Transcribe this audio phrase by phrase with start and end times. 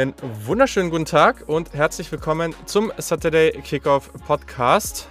[0.00, 0.14] Einen
[0.46, 5.10] wunderschönen guten Tag und herzlich willkommen zum Saturday Kickoff Podcast.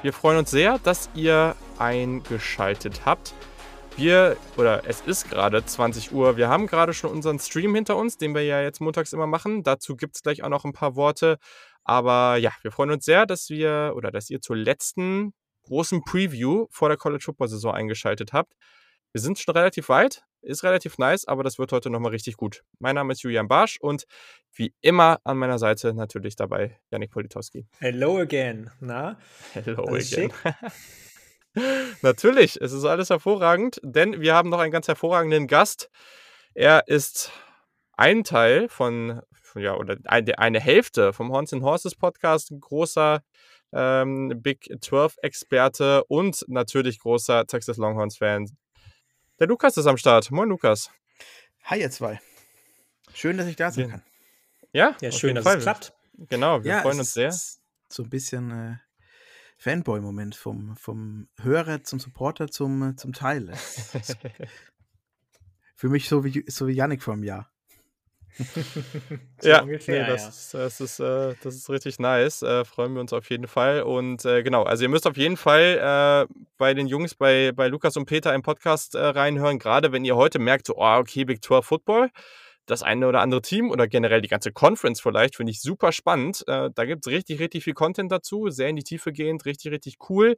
[0.00, 3.34] Wir freuen uns sehr, dass ihr eingeschaltet habt.
[3.98, 8.16] Wir, oder es ist gerade 20 Uhr, wir haben gerade schon unseren Stream hinter uns,
[8.16, 9.62] den wir ja jetzt montags immer machen.
[9.62, 11.36] Dazu gibt es gleich auch noch ein paar Worte.
[11.84, 16.64] Aber ja, wir freuen uns sehr, dass wir oder dass ihr zur letzten großen Preview
[16.70, 18.54] vor der College Football Saison eingeschaltet habt.
[19.12, 22.62] Wir sind schon relativ weit, ist relativ nice, aber das wird heute nochmal richtig gut.
[22.78, 24.04] Mein Name ist Julian Barsch und
[24.54, 27.66] wie immer an meiner Seite natürlich dabei Janik Politowski.
[27.80, 28.70] Hello again.
[28.78, 29.18] Na?
[29.52, 30.32] Hello again.
[32.02, 35.90] natürlich, es ist alles hervorragend, denn wir haben noch einen ganz hervorragenden Gast.
[36.54, 37.32] Er ist
[37.96, 39.22] ein Teil von,
[39.56, 43.24] ja, oder eine Hälfte vom Horns and Horses Podcast, ein großer
[43.72, 48.46] ähm, Big 12 Experte und natürlich großer Texas Longhorns Fan.
[49.40, 50.30] Der Lukas ist am Start.
[50.30, 50.90] Moin, Lukas.
[51.64, 52.20] Hi, ihr zwei.
[53.14, 54.02] Schön, dass ich da sein kann.
[54.74, 55.56] Ja, ja schön, dass Fall.
[55.56, 55.94] es klappt.
[56.28, 57.32] Genau, wir ja, freuen uns sehr.
[57.88, 58.76] So ein bisschen äh,
[59.56, 63.50] Fanboy-Moment vom, vom Hörer zum Supporter zum, äh, zum Teil.
[65.74, 67.50] Für mich so wie, so wie Yannick vor einem Jahr.
[69.40, 70.60] so ja, ungefähr, nee, das, ja.
[70.60, 72.42] das, ist, äh, das ist richtig nice.
[72.42, 73.82] Äh, freuen wir uns auf jeden Fall.
[73.82, 77.68] Und äh, genau, also ihr müsst auf jeden Fall äh, bei den Jungs, bei, bei
[77.68, 81.24] Lukas und Peter im Podcast äh, reinhören, gerade wenn ihr heute merkt, so, oh, okay,
[81.24, 82.10] Big 12 Football,
[82.66, 86.44] das eine oder andere Team oder generell die ganze Conference vielleicht, finde ich super spannend.
[86.46, 89.72] Äh, da gibt es richtig, richtig viel Content dazu, sehr in die Tiefe gehend, richtig,
[89.72, 90.36] richtig cool.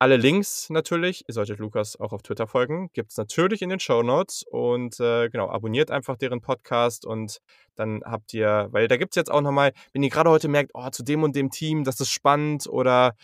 [0.00, 3.80] Alle Links natürlich, ihr solltet Lukas auch auf Twitter folgen, gibt es natürlich in den
[3.80, 7.38] Show Notes und äh, genau, abonniert einfach deren Podcast und
[7.74, 10.70] dann habt ihr, weil da gibt es jetzt auch nochmal, wenn ihr gerade heute merkt,
[10.74, 13.16] oh, zu dem und dem Team, das ist spannend oder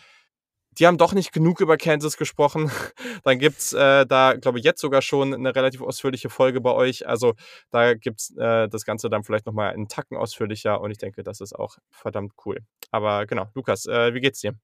[0.77, 2.69] die haben doch nicht genug über Kansas gesprochen,
[3.23, 6.73] dann gibt es äh, da, glaube ich, jetzt sogar schon eine relativ ausführliche Folge bei
[6.73, 7.07] euch.
[7.07, 7.35] Also
[7.71, 11.23] da gibt es äh, das Ganze dann vielleicht nochmal einen Tacken ausführlicher und ich denke,
[11.23, 12.59] das ist auch verdammt cool.
[12.91, 14.55] Aber genau, Lukas, äh, wie geht's dir?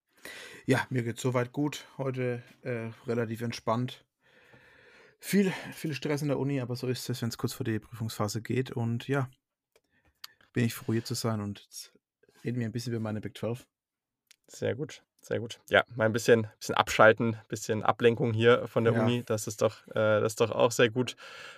[0.65, 1.85] Ja, mir geht's soweit gut.
[1.97, 4.05] Heute äh, relativ entspannt.
[5.19, 7.79] Viel, viel Stress in der Uni, aber so ist es, wenn es kurz vor die
[7.79, 8.71] Prüfungsphase geht.
[8.71, 9.29] Und ja,
[10.53, 11.41] bin ich froh, hier zu sein.
[11.41, 11.67] Und
[12.43, 13.67] reden wir ein bisschen über meine Big 12.
[14.47, 15.03] Sehr gut.
[15.23, 15.59] Sehr gut.
[15.69, 19.01] Ja, mal ein bisschen, bisschen abschalten, bisschen Ablenkung hier von der ja.
[19.01, 19.23] Uni.
[19.23, 21.15] Das ist doch, äh, das ist doch auch sehr gut.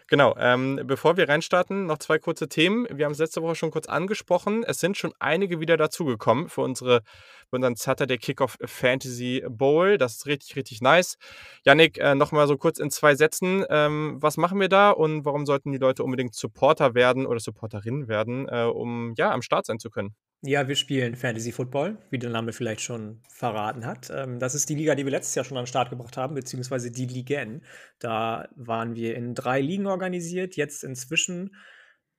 [0.07, 0.35] Genau.
[0.37, 2.85] Ähm, bevor wir reinstarten, noch zwei kurze Themen.
[2.91, 4.65] Wir haben es letzte Woche schon kurz angesprochen.
[4.65, 7.03] Es sind schon einige wieder dazugekommen für unsere,
[7.49, 9.97] für unseren Saturday Kickoff Fantasy Bowl.
[9.97, 11.17] Das ist richtig, richtig nice.
[11.63, 13.63] Yannick, äh, nochmal so kurz in zwei Sätzen.
[13.69, 18.09] Ähm, was machen wir da und warum sollten die Leute unbedingt Supporter werden oder Supporterinnen
[18.09, 20.13] werden, äh, um ja am Start sein zu können?
[20.45, 24.11] Ja, wir spielen Fantasy Football, wie der Name vielleicht schon verraten hat.
[24.13, 26.35] Ähm, das ist die Liga, die wir letztes Jahr schon an den Start gebracht haben,
[26.35, 27.63] beziehungsweise die Ligen.
[27.99, 30.57] Da waren wir in drei Ligen organisiert.
[30.57, 31.55] Jetzt inzwischen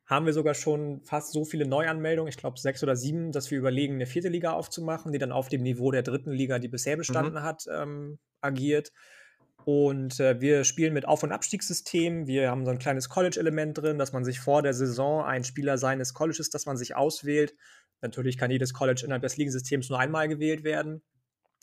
[0.07, 3.59] haben wir sogar schon fast so viele Neuanmeldungen, ich glaube sechs oder sieben, dass wir
[3.59, 6.97] überlegen, eine vierte Liga aufzumachen, die dann auf dem Niveau der dritten Liga, die bisher
[6.97, 7.43] bestanden mhm.
[7.43, 8.91] hat, ähm, agiert.
[9.67, 12.27] Und äh, wir spielen mit Auf- und Abstiegssystem.
[12.27, 15.77] Wir haben so ein kleines College-Element drin, dass man sich vor der Saison ein Spieler
[15.77, 17.55] seines Colleges, das man sich auswählt,
[18.04, 21.00] Natürlich kann jedes College innerhalb des Ligensystems nur einmal gewählt werden.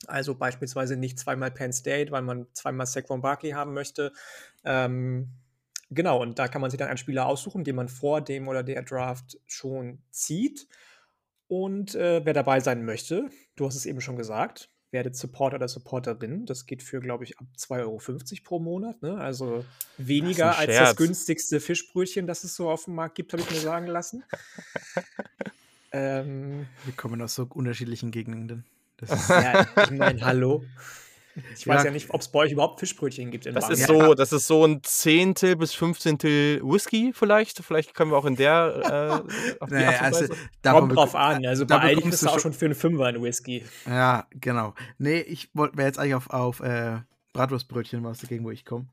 [0.07, 4.11] Also beispielsweise nicht zweimal Penn State, weil man zweimal Saquon Barkley haben möchte.
[4.65, 5.29] Ähm,
[5.91, 8.63] genau, und da kann man sich dann einen Spieler aussuchen, den man vor dem oder
[8.63, 10.67] der Draft schon zieht.
[11.47, 15.67] Und äh, wer dabei sein möchte, du hast es eben schon gesagt, werdet Supporter oder
[15.67, 16.47] Supporterin.
[16.47, 17.99] Das geht für, glaube ich, ab 2,50 Euro
[18.43, 18.99] pro Monat.
[19.03, 19.15] Ne?
[19.17, 19.63] Also
[19.99, 23.51] weniger das als das günstigste Fischbrötchen, das es so auf dem Markt gibt, habe ich
[23.51, 24.23] mir sagen lassen.
[25.91, 28.65] Ähm, Wir kommen aus so unterschiedlichen Gegenden.
[28.97, 30.63] Das ist, ja, ich meine, hallo.
[31.55, 33.45] Ich weiß ja, nicht, ob es bei euch überhaupt Fischbrötchen gibt.
[33.45, 37.63] In das ist so, das ist so ein Zehntel bis Fünfzehntel Whisky vielleicht.
[37.63, 39.23] Vielleicht können wir auch in der.
[39.61, 40.25] Äh, naja, also,
[40.61, 41.45] Kommt drauf an.
[41.45, 43.63] Also bei Aldi ist es auch schon für einen Fünfer ein Whisky.
[43.85, 44.73] Ja, genau.
[44.97, 46.99] Nee, ich wäre jetzt eigentlich auf, auf äh,
[47.33, 48.87] Bratwurstbrötchen was dagegen, wo ich komme.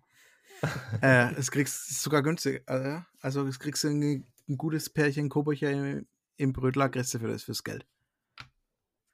[1.03, 2.63] äh, es kriegst sogar günstig.
[2.67, 6.03] Äh, also es kriegst du ein, ein gutes Pärchen Kobocher
[6.39, 7.85] im Brötler kriegst du für das fürs Geld.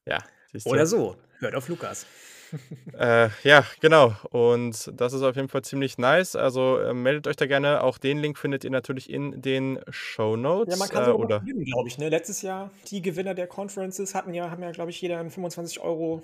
[0.07, 0.23] Ja.
[0.65, 1.17] Oder so.
[1.41, 2.07] Hört auf Lukas.
[2.99, 4.15] äh, ja, genau.
[4.31, 6.37] Und das ist auf jeden Fall ziemlich nice.
[6.37, 7.83] Also äh, meldet euch da gerne.
[7.83, 10.75] Auch den Link findet ihr natürlich in den Show Notes.
[10.75, 11.99] Ja, man kann so äh, oder glaube ich.
[11.99, 12.09] Ne?
[12.09, 15.81] Letztes Jahr die Gewinner der Conferences hatten ja, haben ja, glaube ich, jeder einen 25
[15.81, 16.23] Euro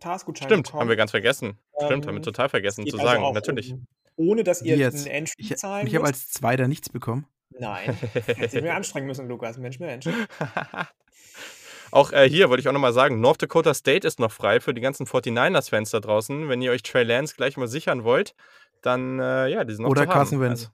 [0.00, 0.80] Taskgutschein Stimmt, bekommen.
[0.82, 1.58] haben wir ganz vergessen.
[1.78, 3.32] Ähm, Stimmt, haben wir ähm, total vergessen zu also sagen.
[3.32, 3.72] Natürlich.
[3.72, 3.86] Um,
[4.16, 7.26] ohne dass ihr einen Entry zahlen Ich, ich habe als Zweiter nichts bekommen.
[7.58, 9.58] Nein, hätte ich mir anstrengen müssen, Lukas.
[9.58, 10.06] Mensch, Mensch.
[11.90, 14.72] auch äh, hier wollte ich auch nochmal sagen, North Dakota State ist noch frei für
[14.72, 16.48] die ganzen 49ers-Fans da draußen.
[16.48, 18.34] Wenn ihr euch Trey Lance gleich mal sichern wollt,
[18.82, 20.70] dann, äh, ja, die sind noch Oder Carson Wentz.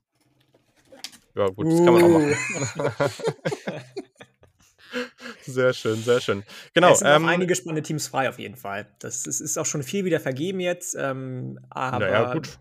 [1.34, 2.34] Also, Ja, gut, das kann man auch machen.
[2.78, 2.90] Uh.
[5.43, 6.43] Sehr schön, sehr schön.
[6.75, 6.93] Genau.
[6.93, 8.87] Es sind ähm, einige spannende Teams frei auf jeden Fall.
[8.99, 10.96] Das ist, ist auch schon viel wieder vergeben jetzt.
[10.99, 12.58] Ähm, aber naja, gut.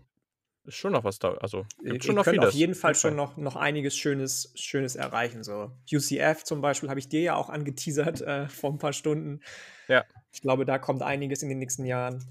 [0.66, 1.34] Ist schon noch was da.
[1.34, 2.48] Also gibt schon noch vieles.
[2.48, 5.44] auf jeden Fall schon noch, noch einiges Schönes, Schönes erreichen.
[5.44, 9.40] So UCF zum Beispiel habe ich dir ja auch angeteasert äh, vor ein paar Stunden.
[9.86, 10.04] Ja.
[10.32, 12.24] Ich glaube, da kommt einiges in den nächsten Jahren.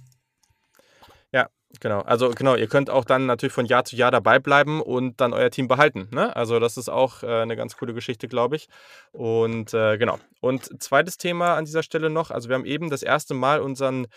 [1.32, 1.50] Ja,
[1.80, 2.02] genau.
[2.02, 5.34] Also genau, ihr könnt auch dann natürlich von Jahr zu Jahr dabei bleiben und dann
[5.34, 6.10] euer Team behalten.
[6.12, 6.36] Ne?
[6.36, 8.68] Also das ist auch äh, eine ganz coole Geschichte, glaube ich.
[9.14, 10.20] Und äh, genau.
[10.42, 12.32] Und zweites Thema an dieser Stelle noch.
[12.32, 14.08] Also wir haben eben das erste Mal unseren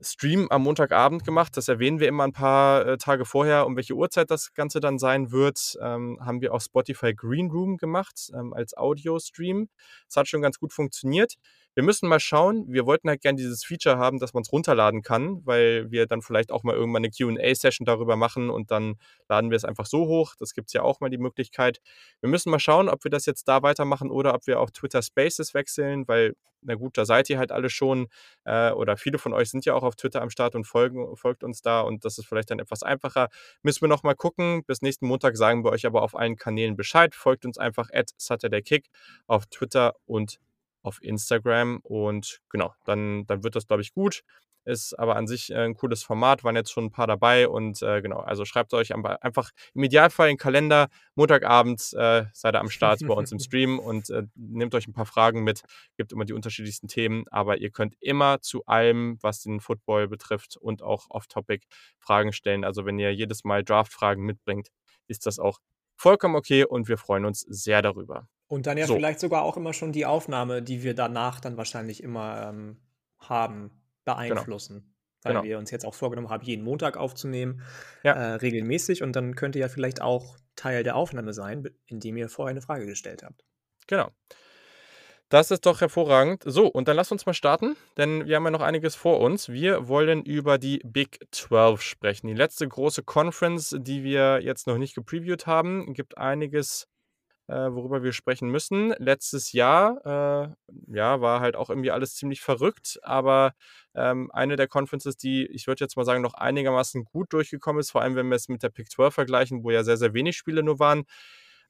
[0.00, 1.56] Stream am Montagabend gemacht.
[1.56, 4.98] Das erwähnen wir immer ein paar äh, Tage vorher, um welche Uhrzeit das Ganze dann
[4.98, 5.76] sein wird.
[5.80, 9.68] Ähm, haben wir auf Spotify Green Room gemacht ähm, als Audio-Stream.
[10.06, 11.34] Das hat schon ganz gut funktioniert.
[11.74, 12.66] Wir müssen mal schauen.
[12.68, 16.22] Wir wollten halt gerne dieses Feature haben, dass man es runterladen kann, weil wir dann
[16.22, 18.94] vielleicht auch mal irgendwann eine QA-Session darüber machen und dann
[19.28, 20.34] laden wir es einfach so hoch.
[20.38, 21.80] Das gibt es ja auch mal die Möglichkeit.
[22.20, 25.02] Wir müssen mal schauen, ob wir das jetzt da weitermachen oder ob wir auf Twitter
[25.02, 28.06] Spaces wechseln, weil, na gut, da seid ihr halt alle schon
[28.44, 31.44] äh, oder viele von euch sind ja auch auf Twitter am Start und folgen, folgt
[31.44, 33.28] uns da und das ist vielleicht dann etwas einfacher.
[33.62, 34.64] Müssen wir noch mal gucken.
[34.64, 37.14] Bis nächsten Montag sagen wir euch aber auf allen Kanälen Bescheid.
[37.14, 38.88] Folgt uns einfach at SaturdayKick
[39.26, 40.38] auf Twitter und
[40.82, 41.80] auf Instagram.
[41.82, 44.22] Und genau, dann, dann wird das, glaube ich, gut.
[44.64, 47.82] Ist aber an sich äh, ein cooles Format, waren jetzt schon ein paar dabei und
[47.82, 52.60] äh, genau, also schreibt euch einfach im Idealfall in den Kalender, Montagabend äh, seid ihr
[52.60, 55.62] am Start bei uns im Stream und äh, nehmt euch ein paar Fragen mit,
[55.96, 60.56] gibt immer die unterschiedlichsten Themen, aber ihr könnt immer zu allem, was den Football betrifft
[60.56, 61.66] und auch off-topic
[61.98, 62.64] Fragen stellen.
[62.64, 64.68] Also wenn ihr jedes Mal Draft-Fragen mitbringt,
[65.08, 65.58] ist das auch
[65.96, 68.28] vollkommen okay und wir freuen uns sehr darüber.
[68.46, 68.94] Und dann ja so.
[68.94, 72.76] vielleicht sogar auch immer schon die Aufnahme, die wir danach dann wahrscheinlich immer ähm,
[73.18, 73.70] haben.
[74.04, 74.76] Beeinflussen.
[74.76, 74.90] Genau.
[75.22, 75.44] Weil genau.
[75.44, 77.62] wir uns jetzt auch vorgenommen haben, jeden Montag aufzunehmen,
[78.02, 78.12] ja.
[78.12, 79.02] äh, regelmäßig.
[79.02, 82.86] Und dann könnte ja vielleicht auch Teil der Aufnahme sein, indem ihr vorher eine Frage
[82.86, 83.44] gestellt habt.
[83.86, 84.10] Genau.
[85.30, 86.42] Das ist doch hervorragend.
[86.44, 89.48] So, und dann lasst uns mal starten, denn wir haben ja noch einiges vor uns.
[89.48, 92.28] Wir wollen über die Big 12 sprechen.
[92.28, 96.86] Die letzte große Conference, die wir jetzt noch nicht gepreviewt haben, gibt einiges
[97.52, 98.94] worüber wir sprechen müssen.
[98.98, 103.54] Letztes Jahr, äh, ja, war halt auch irgendwie alles ziemlich verrückt, aber
[103.94, 107.90] ähm, eine der Conferences, die, ich würde jetzt mal sagen, noch einigermaßen gut durchgekommen ist,
[107.90, 110.36] vor allem wenn wir es mit der Pick 12 vergleichen, wo ja sehr, sehr wenig
[110.36, 111.04] Spiele nur waren.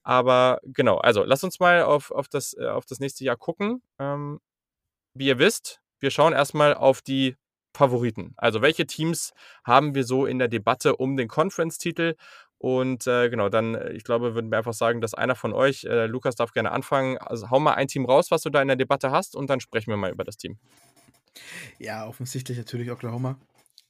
[0.05, 3.83] Aber genau, also lasst uns mal auf, auf, das, äh, auf das nächste Jahr gucken.
[3.99, 4.41] Ähm,
[5.15, 7.37] wie ihr wisst, wir schauen erstmal auf die
[7.75, 8.35] Favoriten.
[8.37, 9.33] Also welche Teams
[9.65, 12.15] haben wir so in der Debatte um den Conference-Titel
[12.65, 15.85] und äh, genau, dann, äh, ich glaube, würden wir einfach sagen, dass einer von euch,
[15.85, 17.19] äh, Lukas darf gerne anfangen.
[17.19, 19.61] Also hau mal ein Team raus, was du da in der Debatte hast, und dann
[19.61, 20.59] sprechen wir mal über das Team.
[21.79, 23.39] Ja, offensichtlich natürlich Oklahoma.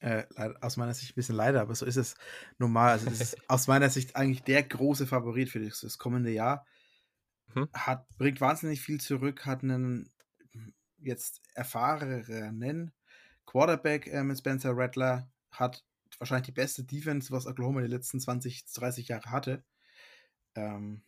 [0.00, 0.24] Äh,
[0.60, 2.16] aus meiner Sicht ein bisschen leider, aber so ist es
[2.58, 2.90] normal.
[2.90, 6.66] Also, das ist aus meiner Sicht eigentlich der große Favorit für das, das kommende Jahr.
[7.52, 7.68] Hm?
[7.72, 10.12] Hat, bringt wahnsinnig viel zurück, hat einen
[10.98, 12.90] jetzt erfahrenen
[13.46, 15.84] Quarterback äh, mit Spencer Rattler, hat
[16.24, 19.64] wahrscheinlich die beste Defense, was Oklahoma die letzten 20, 30 Jahre hatte.
[20.54, 21.02] Ähm,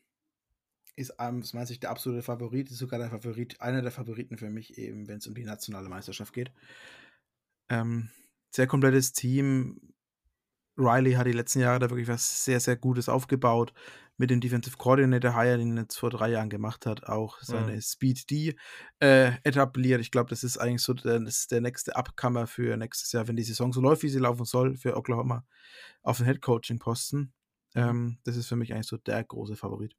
[0.95, 4.49] ist aus meiner Sicht der absolute Favorit, ist sogar der Favorit, einer der Favoriten für
[4.49, 6.53] mich eben, wenn es um die nationale Meisterschaft geht.
[7.69, 8.11] Ähm,
[8.51, 9.93] sehr komplettes Team.
[10.79, 13.73] Riley hat die letzten Jahre da wirklich was sehr, sehr Gutes aufgebaut
[14.17, 17.73] mit dem Defensive Coordinator Hire, den er jetzt vor drei Jahren gemacht hat, auch seine
[17.73, 17.81] mhm.
[17.81, 18.57] Speed D
[19.01, 20.01] äh, etabliert.
[20.01, 23.43] Ich glaube, das ist eigentlich so der, der nächste Upcomer für nächstes Jahr, wenn die
[23.43, 25.45] Saison so läuft, wie sie laufen soll, für Oklahoma
[26.03, 27.33] auf den Head Coaching Posten.
[27.75, 27.83] Mhm.
[27.83, 29.95] Ähm, das ist für mich eigentlich so der große Favorit.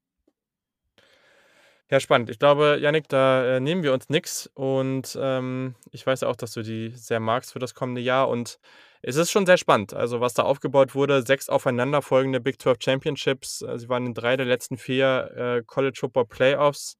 [1.89, 2.29] Ja, spannend.
[2.29, 6.51] Ich glaube, Yannick, da äh, nehmen wir uns nichts und ähm, ich weiß auch, dass
[6.51, 8.59] du die sehr magst für das kommende Jahr und
[9.01, 9.93] es ist schon sehr spannend.
[9.93, 13.61] Also, was da aufgebaut wurde, sechs aufeinanderfolgende Big 12 Championships.
[13.61, 16.97] Äh, sie waren in drei der letzten vier äh, College Football Playoffs.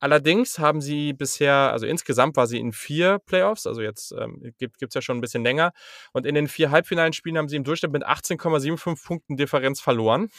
[0.00, 4.80] Allerdings haben sie bisher, also insgesamt war sie in vier Playoffs, also jetzt ähm, gibt
[4.80, 5.72] es ja schon ein bisschen länger.
[6.12, 10.30] Und in den vier Halbfinalen Spielen haben sie im Durchschnitt mit 18,75 Punkten Differenz verloren.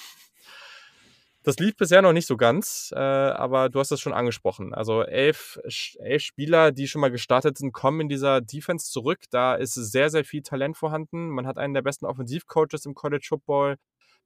[1.50, 4.72] Das lief bisher noch nicht so ganz, äh, aber du hast es schon angesprochen.
[4.72, 5.60] Also elf,
[5.98, 9.22] elf Spieler, die schon mal gestartet sind, kommen in dieser Defense zurück.
[9.32, 11.30] Da ist sehr, sehr viel Talent vorhanden.
[11.30, 13.78] Man hat einen der besten Offensivcoaches im College Football.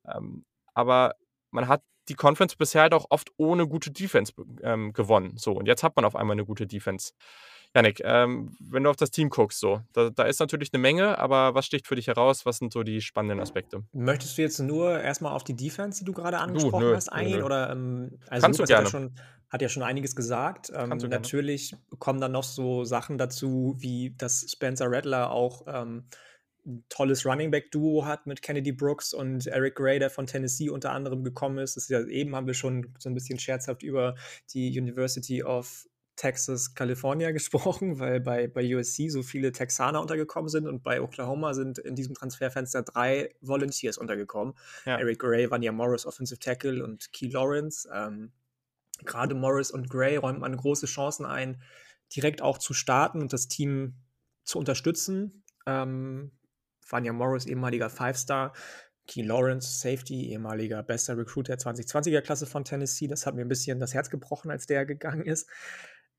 [0.06, 1.13] Ähm, aber
[1.50, 5.38] man hat die Conference bisher halt auch oft ohne gute Defense ähm, gewonnen.
[5.38, 7.13] So, und jetzt hat man auf einmal eine gute Defense.
[7.75, 11.18] Janik, ähm, wenn du auf das Team guckst, so, da, da, ist natürlich eine Menge,
[11.18, 12.46] aber was sticht für dich heraus?
[12.46, 13.84] Was sind so die spannenden Aspekte?
[13.94, 17.39] Möchtest du jetzt nur erstmal auf die Defense, die du gerade angesprochen du, hast, eingehen?
[17.39, 17.46] Nö.
[17.46, 18.86] Oder, ähm, also Kannst Lukas du gerne.
[18.86, 19.15] Hat ja, schon,
[19.50, 20.72] hat ja schon einiges gesagt.
[20.75, 26.06] Ähm, natürlich kommen dann noch so Sachen dazu, wie dass Spencer Rattler auch ähm,
[26.65, 30.70] ein tolles Running Back Duo hat mit Kennedy Brooks und Eric Gray, der von Tennessee
[30.70, 31.75] unter anderem gekommen ist.
[31.75, 34.15] Das ist ja, eben haben wir schon so ein bisschen scherzhaft über
[34.53, 40.67] die University of Texas, California gesprochen, weil bei, bei USC so viele Texaner untergekommen sind
[40.67, 44.53] und bei Oklahoma sind in diesem Transferfenster drei Volunteers untergekommen.
[44.86, 45.00] Ja.
[45.00, 47.88] Eric Gray, Vanya Morris, Offensive Tackle und Key Lawrence.
[47.93, 48.32] Ähm,
[49.05, 51.62] Gerade Morris und Gray räumt man große Chancen ein,
[52.15, 53.96] direkt auch zu starten und das Team
[54.43, 55.43] zu unterstützen.
[55.65, 56.32] Ähm,
[56.88, 58.53] Vanya Morris, ehemaliger Five-Star,
[59.08, 63.08] Key Lawrence, Safety, ehemaliger bester Recruit der 2020er Klasse von Tennessee.
[63.08, 65.50] Das hat mir ein bisschen das Herz gebrochen, als der gegangen ist.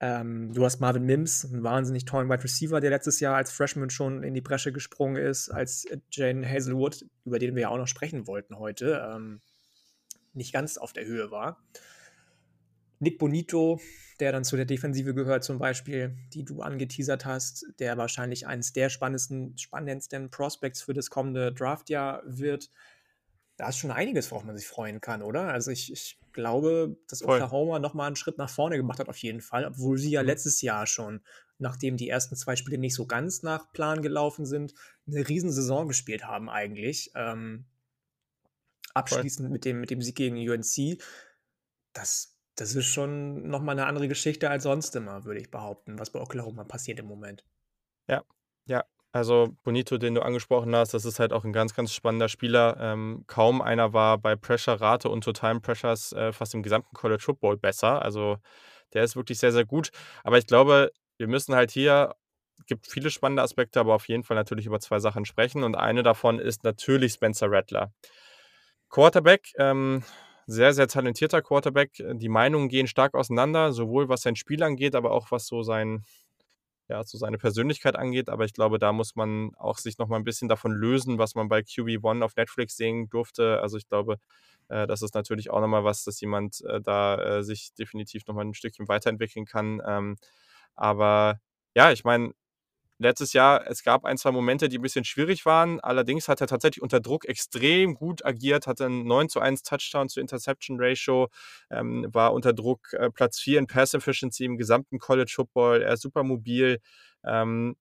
[0.00, 3.90] Ähm, du hast Marvin Mims, einen wahnsinnig tollen Wide Receiver, der letztes Jahr als Freshman
[3.90, 7.86] schon in die Bresche gesprungen ist, als Jane Hazelwood, über den wir ja auch noch
[7.86, 9.40] sprechen wollten heute, ähm,
[10.32, 11.62] nicht ganz auf der Höhe war.
[12.98, 13.80] Nick Bonito,
[14.20, 18.72] der dann zu der Defensive gehört, zum Beispiel, die du angeteasert hast, der wahrscheinlich eines
[18.72, 22.70] der spannendsten, spannendsten Prospects für das kommende Draftjahr wird
[23.56, 25.48] da ist schon einiges, worauf man sich freuen kann, oder?
[25.48, 27.36] Also ich, ich glaube, dass Voll.
[27.36, 30.28] Oklahoma nochmal einen Schritt nach vorne gemacht hat, auf jeden Fall, obwohl sie ja mhm.
[30.28, 31.22] letztes Jahr schon,
[31.58, 34.74] nachdem die ersten zwei Spiele nicht so ganz nach Plan gelaufen sind,
[35.06, 37.12] eine Riesensaison gespielt haben eigentlich.
[37.14, 37.64] Ähm,
[38.92, 41.02] abschließend mit dem, mit dem Sieg gegen UNC.
[41.92, 46.10] Das, das ist schon nochmal eine andere Geschichte als sonst immer, würde ich behaupten, was
[46.10, 47.44] bei Oklahoma passiert im Moment.
[48.08, 48.24] Ja,
[48.66, 52.28] ja, also Bonito, den du angesprochen hast, das ist halt auch ein ganz, ganz spannender
[52.28, 52.76] Spieler.
[52.80, 57.56] Ähm, kaum einer war bei Pressure-Rate und Total Pressures äh, fast im gesamten College Football
[57.56, 58.02] besser.
[58.02, 58.38] Also
[58.92, 59.90] der ist wirklich sehr, sehr gut.
[60.24, 62.16] Aber ich glaube, wir müssen halt hier,
[62.66, 65.62] gibt viele spannende Aspekte, aber auf jeden Fall natürlich über zwei Sachen sprechen.
[65.62, 67.92] Und eine davon ist natürlich Spencer Rattler.
[68.90, 70.02] Quarterback, ähm,
[70.48, 71.92] sehr, sehr talentierter Quarterback.
[72.14, 76.04] Die Meinungen gehen stark auseinander, sowohl was sein Spiel angeht, aber auch was so sein,
[76.88, 78.28] ja, so seine Persönlichkeit angeht.
[78.28, 81.34] Aber ich glaube, da muss man auch sich noch mal ein bisschen davon lösen, was
[81.34, 83.60] man bei QB1 auf Netflix sehen durfte.
[83.60, 84.18] Also ich glaube,
[84.68, 88.44] äh, das ist natürlich auch nochmal was, dass jemand äh, da äh, sich definitiv nochmal
[88.46, 89.80] ein Stückchen weiterentwickeln kann.
[89.86, 90.16] Ähm,
[90.76, 91.40] aber
[91.74, 92.32] ja, ich meine,
[92.98, 95.80] letztes Jahr, es gab ein, zwei Momente, die ein bisschen schwierig waren.
[95.80, 100.08] Allerdings hat er tatsächlich unter Druck extrem gut agiert, hatte einen 9 zu 1 Touchdown
[100.08, 101.28] zu Interception Ratio,
[101.70, 105.82] ähm, war unter Druck äh, Platz 4 in Pass Efficiency im gesamten College Football.
[105.82, 106.80] Er ist super mobil.
[107.24, 107.76] Ähm,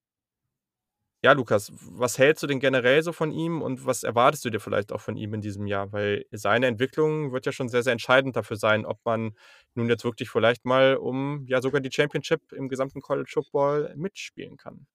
[1.26, 4.60] ja, Lukas, was hältst du denn generell so von ihm und was erwartest du dir
[4.60, 5.94] vielleicht auch von ihm in diesem Jahr?
[5.94, 9.32] Weil seine Entwicklung wird ja schon sehr, sehr entscheidend dafür sein, ob man
[9.74, 14.58] nun jetzt wirklich vielleicht mal um ja sogar die Championship im gesamten College Football mitspielen
[14.58, 14.86] kann.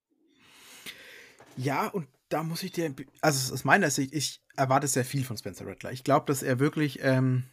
[1.59, 5.37] Ja, und da muss ich dir, also aus meiner Sicht, ich erwarte sehr viel von
[5.37, 5.91] Spencer Rattler.
[5.93, 7.45] Ich glaube, dass er wirklich, ähm,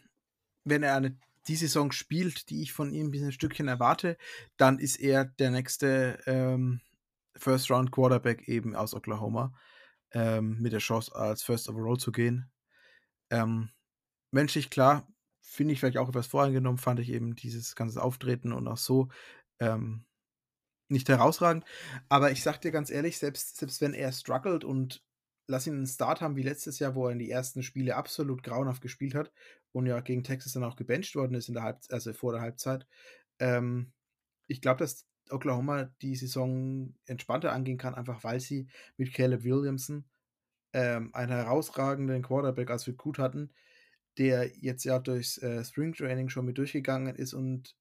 [0.64, 4.18] wenn er eine, die Saison spielt, die ich von ihm ein Stückchen erwarte,
[4.58, 6.82] dann ist er der nächste ähm,
[7.36, 9.54] First Round Quarterback eben aus Oklahoma
[10.12, 12.52] ähm, mit der Chance als First Overall zu gehen.
[13.32, 13.70] Ähm,
[14.32, 15.08] menschlich klar,
[15.42, 19.10] finde ich vielleicht auch etwas voreingenommen, fand ich eben dieses ganze Auftreten und auch so
[19.60, 20.06] ähm,
[20.90, 21.66] nicht herausragend.
[22.10, 25.04] Aber ich sag dir ganz ehrlich, selbst, selbst wenn er struggelt und
[25.48, 28.44] lass ihn einen Start haben wie letztes Jahr, wo er in die ersten Spiele absolut
[28.44, 29.32] grauenhaft gespielt hat
[29.72, 32.42] und ja gegen Texas dann auch gebencht worden ist in der Halb also vor der
[32.42, 32.88] Halbzeit.
[33.40, 33.92] Ähm,
[34.48, 40.06] ich glaube, dass Oklahoma die Saison entspannter angehen kann, einfach weil sie mit Caleb Williamson
[40.74, 43.52] ähm, einen herausragenden Quarterback als Recruit hatten,
[44.18, 47.76] der jetzt ja durchs äh, Spring Training schon mit durchgegangen ist und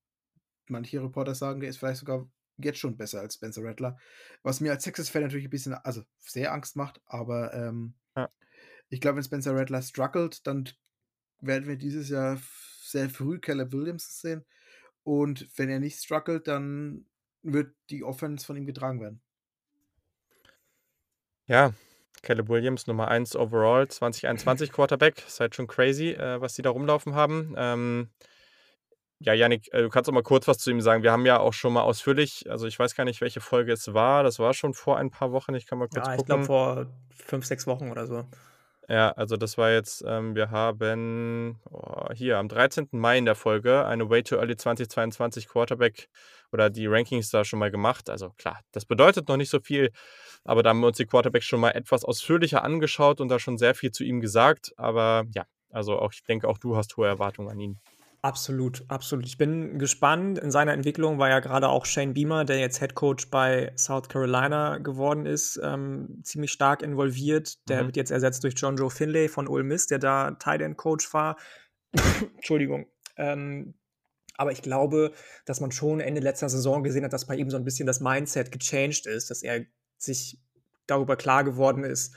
[0.68, 3.98] manche Reporter sagen, der ist vielleicht sogar jetzt schon besser als Spencer Rattler.
[4.42, 8.28] Was mir als Texas-Fan natürlich ein bisschen, also sehr Angst macht, aber ähm, ja.
[8.88, 10.68] ich glaube, wenn Spencer Rattler struggelt, dann
[11.40, 12.40] werden wir dieses Jahr
[12.82, 14.44] sehr früh Caleb Williams sehen.
[15.02, 17.06] Und wenn er nicht struggelt, dann
[17.42, 19.20] wird die Offense von ihm getragen werden.
[21.46, 21.74] Ja,
[22.22, 25.26] Caleb Williams, Nummer 1 overall, 2021 Quarterback.
[25.26, 27.54] Ist halt schon crazy, äh, was die da rumlaufen haben.
[27.56, 28.08] Ähm,
[29.24, 31.02] ja, Janik, äh, du kannst auch mal kurz was zu ihm sagen.
[31.02, 33.94] Wir haben ja auch schon mal ausführlich, also ich weiß gar nicht, welche Folge es
[33.94, 34.22] war.
[34.22, 35.54] Das war schon vor ein paar Wochen.
[35.54, 36.20] Ich kann mal kurz ja, gucken.
[36.20, 38.24] ich glaube vor fünf, sechs Wochen oder so.
[38.86, 42.88] Ja, also das war jetzt, ähm, wir haben oh, hier am 13.
[42.90, 46.10] Mai in der Folge eine Way to Early 2022 Quarterback
[46.52, 48.10] oder die Rankings da schon mal gemacht.
[48.10, 49.90] Also klar, das bedeutet noch nicht so viel,
[50.44, 53.56] aber da haben wir uns die Quarterbacks schon mal etwas ausführlicher angeschaut und da schon
[53.56, 54.74] sehr viel zu ihm gesagt.
[54.76, 57.80] Aber ja, also auch, ich denke, auch du hast hohe Erwartungen an ihn.
[58.24, 59.26] Absolut, absolut.
[59.26, 60.38] Ich bin gespannt.
[60.38, 64.08] In seiner Entwicklung war ja gerade auch Shane Beamer, der jetzt Head Coach bei South
[64.08, 67.58] Carolina geworden ist, ähm, ziemlich stark involviert.
[67.68, 67.88] Der mhm.
[67.88, 71.12] wird jetzt ersetzt durch John Joe Finlay von Ole Miss, der da Tight End Coach
[71.12, 71.36] war.
[72.36, 72.86] Entschuldigung.
[73.18, 73.74] Ähm,
[74.38, 75.12] aber ich glaube,
[75.44, 78.00] dass man schon Ende letzter Saison gesehen hat, dass bei ihm so ein bisschen das
[78.00, 79.66] Mindset gechanged ist, dass er
[79.98, 80.40] sich
[80.86, 82.14] darüber klar geworden ist,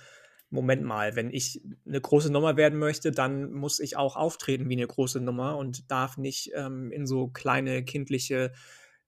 [0.50, 4.77] Moment mal, wenn ich eine große Nummer werden möchte, dann muss ich auch auftreten wie
[4.77, 8.54] eine große Nummer und darf nicht ähm, in so kleine kindliche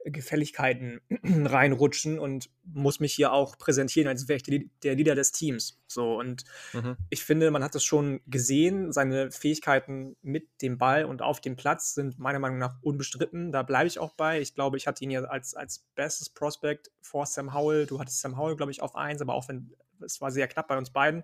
[0.06, 5.82] Gefälligkeiten reinrutschen und muss mich hier auch präsentieren, als wäre ich der Leader des Teams.
[5.88, 6.96] So, und mhm.
[7.10, 8.94] ich finde, man hat das schon gesehen.
[8.94, 13.51] Seine Fähigkeiten mit dem Ball und auf dem Platz sind meiner Meinung nach unbestritten.
[13.51, 14.39] Da bleibe ich auch bei.
[14.39, 17.86] Ich glaube, ich hatte ihn ja als, als bestes Prospect vor Sam Howell.
[17.86, 20.68] Du hattest Sam Howell, glaube ich, auf eins, aber auch wenn es war sehr knapp
[20.68, 21.24] bei uns beiden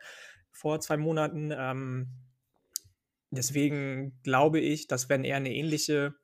[0.52, 1.52] vor zwei Monaten.
[1.56, 2.08] Ähm,
[3.30, 6.16] deswegen glaube ich, dass wenn er eine ähnliche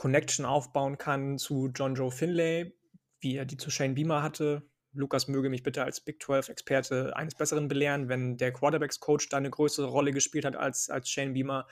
[0.00, 2.72] Connection aufbauen kann zu John Joe Finlay,
[3.20, 4.62] wie er die zu Shane Beamer hatte.
[4.94, 9.50] Lukas möge mich bitte als Big 12-Experte eines Besseren belehren, wenn der Quarterbacks-Coach da eine
[9.50, 11.66] größere Rolle gespielt hat als, als Shane Beamer,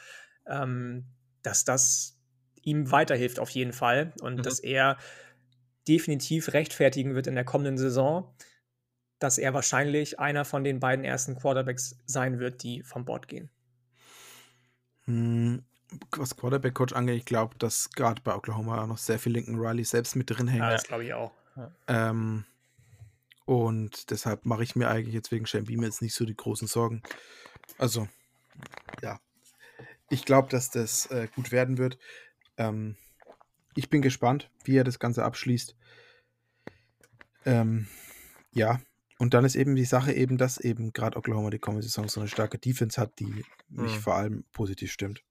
[0.46, 1.06] ähm,
[1.42, 2.20] dass das
[2.60, 4.42] ihm weiterhilft auf jeden Fall und mhm.
[4.42, 4.98] dass er
[5.88, 8.36] definitiv rechtfertigen wird in der kommenden Saison,
[9.18, 13.48] dass er wahrscheinlich einer von den beiden ersten Quarterbacks sein wird, die vom Bord gehen.
[15.06, 15.64] Hm,
[16.12, 20.16] was Quarterback-Coach angeht, ich glaube, dass gerade bei Oklahoma noch sehr viel Lincoln Riley selbst
[20.16, 20.62] mit drin hängt.
[20.62, 21.32] Ja, das glaube ich auch.
[21.86, 22.44] Ähm,
[23.44, 26.68] und deshalb mache ich mir eigentlich jetzt wegen Shane Beam jetzt nicht so die großen
[26.68, 27.02] Sorgen.
[27.78, 28.08] Also,
[29.02, 29.20] ja.
[30.10, 31.98] Ich glaube, dass das äh, gut werden wird.
[32.56, 32.96] Ähm,
[33.74, 35.76] ich bin gespannt, wie er das Ganze abschließt.
[37.44, 37.86] Ähm,
[38.52, 38.80] ja,
[39.18, 42.20] und dann ist eben die Sache eben, dass eben gerade Oklahoma die kommende Saison so
[42.20, 44.00] eine starke Defense hat, die mich mhm.
[44.00, 45.22] vor allem positiv stimmt.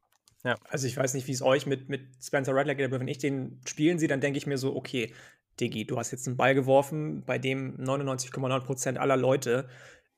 [0.43, 3.07] Ja, also ich weiß nicht, wie es euch mit, mit Spencer Rattler geht, aber wenn
[3.07, 5.13] ich den spielen sehe, dann denke ich mir so, okay,
[5.59, 9.67] Diggi, du hast jetzt einen Ball geworfen, bei dem 99,9% aller Leute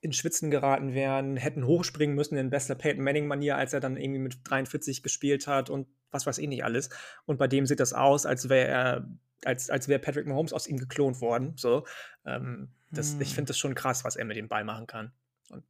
[0.02, 4.20] in Schwitzen geraten wären, hätten hochspringen müssen in bester Peyton Manning-Manier, als er dann irgendwie
[4.20, 6.90] mit 43 gespielt hat und was weiß ich nicht alles.
[7.26, 9.08] Und bei dem sieht das aus, als wäre er,
[9.44, 11.54] als, als wäre Patrick Mahomes aus ihm geklont worden.
[11.56, 11.86] So.
[12.24, 13.20] Ähm, das, hm.
[13.20, 15.12] Ich finde das schon krass, was er mit dem Ball machen kann.
[15.50, 15.64] Und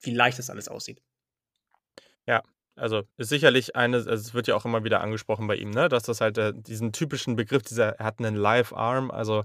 [0.00, 1.02] wie leicht das alles aussieht.
[2.26, 2.42] Ja,
[2.76, 5.88] also ist sicherlich eine, also es wird ja auch immer wieder angesprochen bei ihm, ne,
[5.88, 9.44] dass das halt äh, diesen typischen Begriff, dieser, er hat einen Live-Arm, also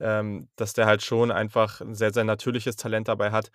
[0.00, 3.50] ähm, dass der halt schon einfach ein sehr, sehr natürliches Talent dabei hat.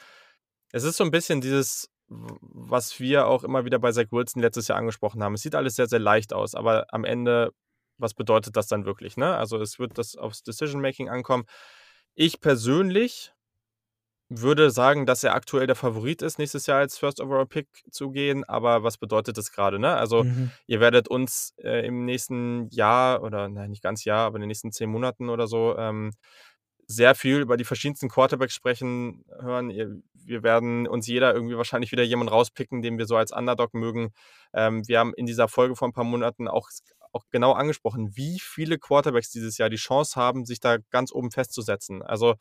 [0.72, 4.68] Es ist so ein bisschen dieses, was wir auch immer wieder bei Zach Wilson letztes
[4.68, 5.34] Jahr angesprochen haben.
[5.34, 7.52] Es sieht alles sehr, sehr leicht aus, aber am Ende,
[7.98, 9.18] was bedeutet das dann wirklich?
[9.18, 9.36] Ne?
[9.36, 11.46] Also es wird das aufs Decision-Making ankommen.
[12.16, 13.34] Ich persönlich
[14.30, 18.12] würde sagen, dass er aktuell der Favorit ist, nächstes Jahr als First Overall Pick zu
[18.12, 18.44] gehen.
[18.44, 19.80] Aber was bedeutet das gerade?
[19.80, 19.96] Ne?
[19.96, 20.52] Also, mhm.
[20.68, 24.50] ihr werdet uns äh, im nächsten Jahr oder nein, nicht ganz Jahr, aber in den
[24.50, 26.12] nächsten zehn Monaten oder so ähm,
[26.86, 30.04] sehr viel über die verschiedensten Quarterbacks sprechen hören.
[30.14, 34.12] Wir werden uns jeder irgendwie wahrscheinlich wieder jemanden rauspicken, den wir so als Underdog mögen.
[34.54, 36.70] Ähm, wir haben in dieser Folge vor ein paar Monaten auch,
[37.12, 41.30] auch genau angesprochen, wie viele Quarterbacks dieses Jahr die Chance haben, sich da ganz oben
[41.30, 42.02] festzusetzen.
[42.02, 42.36] Also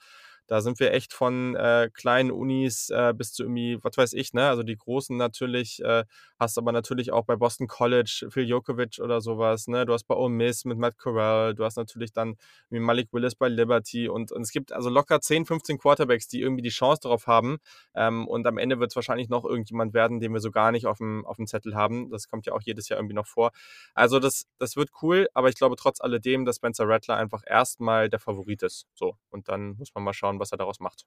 [0.48, 4.32] da sind wir echt von äh, kleinen Unis äh, bis zu irgendwie, was weiß ich,
[4.32, 4.48] ne?
[4.48, 6.04] Also die großen natürlich, äh,
[6.38, 9.84] hast aber natürlich auch bei Boston College Phil Jokovic oder sowas, ne?
[9.84, 12.36] Du hast bei Ole Miss mit Matt Corral, du hast natürlich dann
[12.70, 16.40] wie Malik Willis bei Liberty und, und es gibt also locker 10, 15 Quarterbacks, die
[16.40, 17.58] irgendwie die Chance darauf haben.
[17.94, 20.86] Ähm, und am Ende wird es wahrscheinlich noch irgendjemand werden, den wir so gar nicht
[20.86, 22.10] auf dem, auf dem Zettel haben.
[22.10, 23.50] Das kommt ja auch jedes Jahr irgendwie noch vor.
[23.94, 28.08] Also das, das wird cool, aber ich glaube trotz alledem, dass Spencer Rattler einfach erstmal
[28.08, 28.86] der Favorit ist.
[28.94, 29.16] So.
[29.28, 31.06] Und dann muss man mal schauen, was er daraus macht.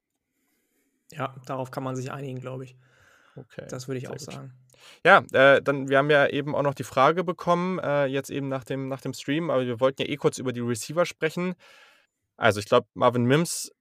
[1.12, 2.76] Ja, darauf kann man sich einigen, glaube ich.
[3.36, 3.66] Okay.
[3.70, 4.22] Das würde ich auch gut.
[4.22, 4.54] sagen.
[5.06, 8.48] Ja, äh, dann, wir haben ja eben auch noch die Frage bekommen, äh, jetzt eben
[8.48, 11.56] nach dem, nach dem Stream, aber wir wollten ja eh kurz über die Receiver sprechen.
[12.38, 13.72] Also ich glaube, Marvin Mims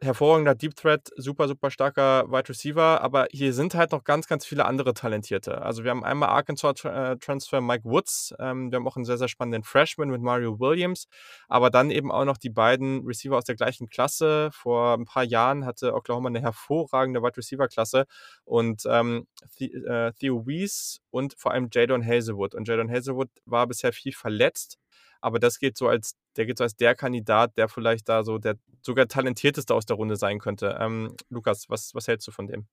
[0.00, 4.44] hervorragender Deep Threat, super, super starker Wide Receiver, aber hier sind halt noch ganz, ganz
[4.44, 5.62] viele andere Talentierte.
[5.62, 9.28] Also wir haben einmal Arkansas-Transfer äh, Mike Woods, ähm, wir haben auch einen sehr, sehr
[9.28, 11.06] spannenden Freshman mit Mario Williams,
[11.48, 14.50] aber dann eben auch noch die beiden Receiver aus der gleichen Klasse.
[14.52, 18.04] Vor ein paar Jahren hatte Oklahoma eine hervorragende Wide Receiver-Klasse
[18.44, 19.26] und ähm,
[19.58, 22.54] äh, Theo Weiss und vor allem Jadon Hazelwood.
[22.54, 24.78] Und Jadon Hazelwood war bisher viel verletzt,
[25.26, 28.38] aber das geht so als, der geht so als der Kandidat, der vielleicht da so
[28.38, 30.78] der sogar talentierteste aus der Runde sein könnte.
[30.78, 32.68] Ähm, Lukas, was, was hältst du von dem?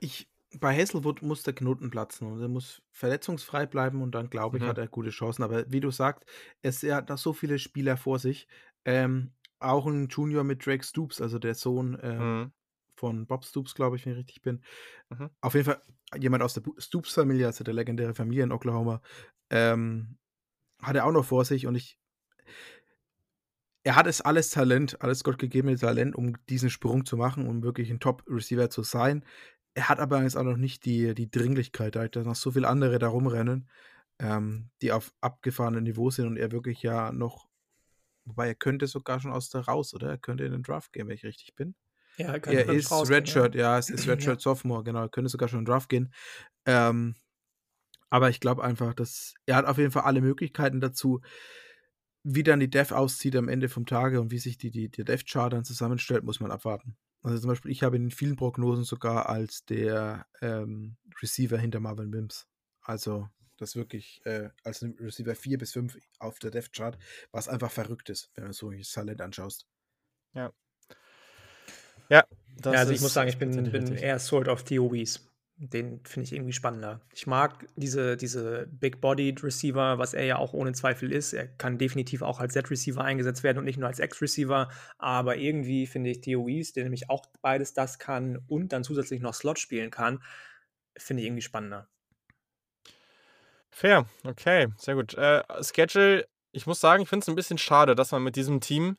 [0.00, 4.56] Ich, bei Hazelwood muss der Knoten platzen und er muss verletzungsfrei bleiben und dann glaube
[4.56, 4.66] ich, mhm.
[4.66, 5.44] hat er gute Chancen.
[5.44, 6.24] Aber wie du sagst,
[6.62, 8.48] es er hat da so viele Spieler vor sich.
[8.84, 12.52] Ähm, auch ein Junior mit Drake Stoops, also der Sohn äh, mhm.
[12.96, 14.64] von Bob Stoops, glaube ich, wenn ich richtig bin.
[15.10, 15.30] Mhm.
[15.42, 15.80] Auf jeden Fall
[16.18, 19.00] jemand aus der Stoops-Familie, also der legendäre Familie in Oklahoma.
[19.48, 20.18] Ähm,
[20.82, 21.98] hat er auch noch vor sich und ich.
[23.84, 27.90] Er hat es alles Talent, alles gottgegebene Talent, um diesen Sprung zu machen, um wirklich
[27.90, 29.24] ein Top-Receiver zu sein.
[29.74, 33.00] Er hat aber jetzt auch noch nicht die, die Dringlichkeit, da noch so viele andere
[33.00, 33.68] da rumrennen,
[34.20, 37.48] ähm, die auf abgefahrenem Niveau sind und er wirklich ja noch,
[38.24, 40.10] wobei er könnte sogar schon aus der raus, oder?
[40.10, 41.74] Er könnte in den Draft gehen, wenn ich richtig bin.
[42.18, 43.62] Ja, er ist Redshirt, ja.
[43.72, 44.40] ja, es ist Redshirt ja.
[44.40, 45.00] Sophomore, genau.
[45.00, 46.12] Er könnte sogar schon in Draft gehen.
[46.66, 47.16] Ähm,
[48.12, 51.22] aber ich glaube einfach, dass er hat auf jeden Fall alle Möglichkeiten dazu.
[52.22, 55.02] Wie dann die Dev auszieht am Ende vom Tage und wie sich die, die, die
[55.02, 56.98] Dev-Chart dann zusammenstellt, muss man abwarten.
[57.22, 62.10] Also zum Beispiel, ich habe in vielen Prognosen sogar als der ähm, Receiver hinter Marvin
[62.10, 62.46] Mims.
[62.82, 66.98] Also das wirklich äh, als Receiver 4 bis 5 auf der Dev Chart,
[67.30, 69.66] was einfach verrückt ist, wenn du so ein Talent anschaust.
[70.34, 70.52] Ja.
[72.10, 72.24] Ja,
[72.62, 75.31] ja also ich muss sagen, ich bin, bin eher Sword of TOBs.
[75.64, 77.00] Den finde ich irgendwie spannender.
[77.14, 81.32] Ich mag diese, diese Big-Bodied Receiver, was er ja auch ohne Zweifel ist.
[81.34, 84.68] Er kann definitiv auch als Z-Receiver eingesetzt werden und nicht nur als X-Receiver.
[84.98, 89.34] Aber irgendwie finde ich TOEs, der nämlich auch beides das kann und dann zusätzlich noch
[89.34, 90.20] Slot spielen kann,
[90.96, 91.88] finde ich irgendwie spannender.
[93.70, 95.14] Fair, okay, sehr gut.
[95.14, 98.60] Äh, Schedule, ich muss sagen, ich finde es ein bisschen schade, dass man mit diesem
[98.60, 98.96] Team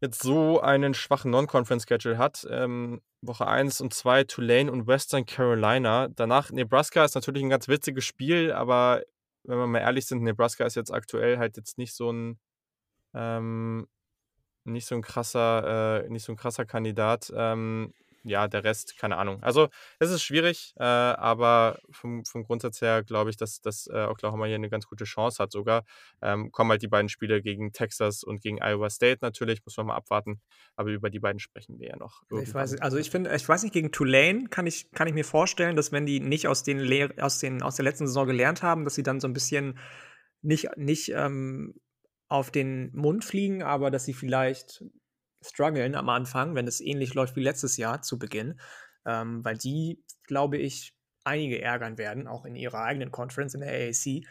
[0.00, 2.46] jetzt so einen schwachen Non-Conference-Schedule hat.
[2.50, 6.08] Ähm, Woche 1 und 2 Tulane und Western Carolina.
[6.08, 9.02] Danach Nebraska ist natürlich ein ganz witziges Spiel, aber
[9.44, 12.38] wenn wir mal ehrlich sind, Nebraska ist jetzt aktuell halt jetzt nicht so ein
[13.14, 13.86] ähm,
[14.64, 17.32] nicht so ein krasser, äh, nicht so ein krasser Kandidat.
[17.34, 17.94] Ähm,
[18.26, 19.42] ja, der Rest, keine Ahnung.
[19.42, 24.06] Also, es ist schwierig, äh, aber vom, vom Grundsatz her glaube ich, dass, dass äh,
[24.06, 25.84] Oklahoma hier eine ganz gute Chance hat sogar.
[26.20, 29.86] Ähm, kommen halt die beiden Spiele gegen Texas und gegen Iowa State natürlich, muss man
[29.86, 30.40] mal abwarten.
[30.74, 32.22] Aber über die beiden sprechen wir ja noch.
[32.42, 35.24] Ich weiß, also ich finde, ich weiß nicht, gegen Tulane kann ich, kann ich mir
[35.24, 38.62] vorstellen, dass wenn die nicht aus, den Lehr aus, den, aus der letzten Saison gelernt
[38.62, 39.78] haben, dass sie dann so ein bisschen
[40.42, 41.74] nicht, nicht ähm,
[42.28, 44.84] auf den Mund fliegen, aber dass sie vielleicht
[45.48, 48.60] strugglen am Anfang, wenn es ähnlich läuft wie letztes Jahr zu Beginn,
[49.04, 53.70] ähm, weil die, glaube ich, einige ärgern werden, auch in ihrer eigenen Conference, in der
[53.70, 54.24] AAC.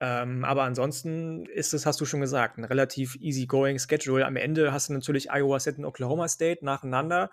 [0.00, 4.26] Ähm, aber ansonsten ist es, hast du schon gesagt, ein relativ easygoing Schedule.
[4.26, 7.30] Am Ende hast du natürlich Iowa State und Oklahoma State nacheinander.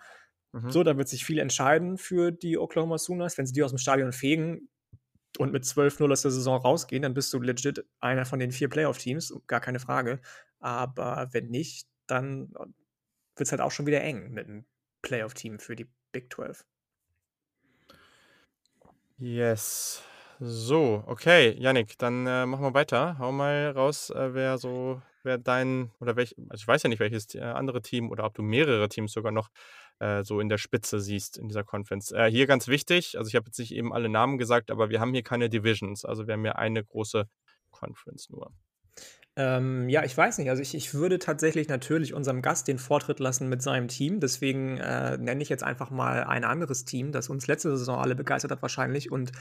[0.52, 0.70] Mhm.
[0.70, 3.38] So, da wird sich viel entscheiden für die Oklahoma Sooners.
[3.38, 4.68] Wenn sie die aus dem Stadion fegen
[5.38, 8.68] und mit 12-0 aus der Saison rausgehen, dann bist du legit einer von den vier
[8.68, 10.20] Playoff-Teams, gar keine Frage.
[10.58, 12.52] Aber wenn nicht, dann
[13.36, 14.64] wird es halt auch schon wieder eng mit einem
[15.02, 16.64] Playoff-Team für die Big 12.
[19.18, 20.02] Yes.
[20.38, 23.18] So, okay, Yannick, dann äh, machen wir weiter.
[23.18, 27.00] Hau mal raus, äh, wer so, wer dein, oder welch, also ich weiß ja nicht,
[27.00, 29.48] welches äh, andere Team oder ob du mehrere Teams sogar noch
[29.98, 32.12] äh, so in der Spitze siehst in dieser Conference.
[32.12, 35.00] Äh, hier ganz wichtig, also ich habe jetzt nicht eben alle Namen gesagt, aber wir
[35.00, 37.26] haben hier keine Divisions, also wir haben hier eine große
[37.70, 38.52] Conference nur.
[39.38, 40.48] Ähm, ja, ich weiß nicht.
[40.48, 44.18] Also ich, ich würde tatsächlich natürlich unserem Gast den Vortritt lassen mit seinem Team.
[44.18, 48.14] Deswegen äh, nenne ich jetzt einfach mal ein anderes Team, das uns letzte Saison alle
[48.14, 49.32] begeistert hat wahrscheinlich und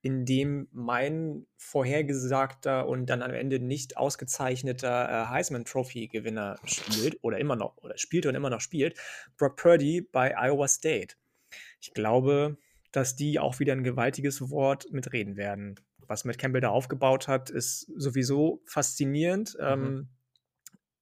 [0.00, 7.18] in dem mein vorhergesagter und dann am Ende nicht ausgezeichneter äh, Heisman Trophy Gewinner spielt
[7.22, 8.98] oder immer noch oder spielte und immer noch spielt,
[9.36, 11.16] Brock Purdy bei Iowa State.
[11.80, 12.56] Ich glaube,
[12.92, 17.50] dass die auch wieder ein gewaltiges Wort mitreden werden was Matt Campbell da aufgebaut hat,
[17.50, 19.54] ist sowieso faszinierend.
[19.58, 19.64] Mhm.
[19.64, 20.08] Ähm,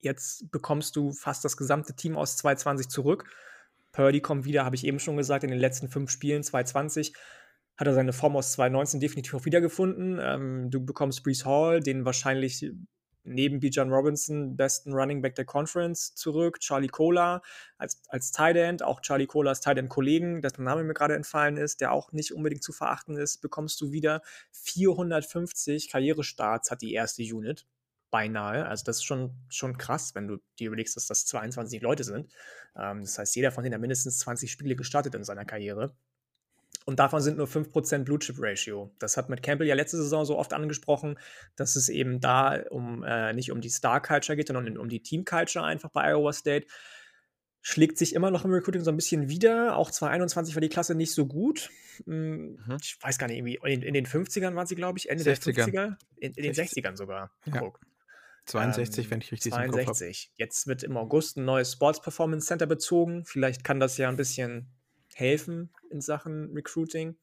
[0.00, 3.24] jetzt bekommst du fast das gesamte Team aus 220 zurück.
[3.92, 7.14] Purdy kommt wieder, habe ich eben schon gesagt, in den letzten fünf Spielen 220
[7.76, 10.18] hat er seine Form aus 2019 definitiv auch wiedergefunden.
[10.20, 12.70] Ähm, du bekommst Brees Hall, den wahrscheinlich
[13.24, 16.60] neben Bijan Robinson besten Running Back der Conference zurück.
[16.60, 17.42] Charlie Cola
[17.78, 21.14] als, als Tight End, auch Charlie Cola als Tight End Kollegen, dessen Name mir gerade
[21.14, 26.82] entfallen ist, der auch nicht unbedingt zu verachten ist, bekommst du wieder 450 Karrierestarts hat
[26.82, 27.66] die erste Unit.
[28.10, 28.66] Beinahe.
[28.66, 32.30] Also das ist schon, schon krass, wenn du dir überlegst, dass das 22 Leute sind.
[32.76, 35.96] Ähm, das heißt, jeder von denen hat mindestens 20 Spiele gestartet in seiner Karriere.
[36.84, 38.94] Und davon sind nur 5% Blue Chip Ratio.
[38.98, 41.18] Das hat Matt Campbell ja letzte Saison so oft angesprochen,
[41.56, 45.02] dass es eben da um äh, nicht um die Star Culture geht, sondern um die
[45.02, 46.66] Team Culture einfach bei Iowa State.
[47.60, 49.76] Schlägt sich immer noch im Recruiting so ein bisschen wieder.
[49.76, 51.70] Auch 2021 war die Klasse nicht so gut.
[52.06, 52.76] Hm, mhm.
[52.82, 55.52] Ich weiß gar nicht, irgendwie in, in den 50ern waren sie, glaube ich, Ende 60er.
[55.52, 55.96] der 50er.
[56.16, 57.30] In, in den 60ern sogar.
[57.46, 57.72] Ja.
[58.46, 60.32] 62, ähm, wenn ich richtig 62.
[60.36, 63.24] Jetzt wird im August ein neues Sports Performance Center bezogen.
[63.24, 64.68] Vielleicht kann das ja ein bisschen
[65.14, 67.16] helfen in Sachen Recruiting.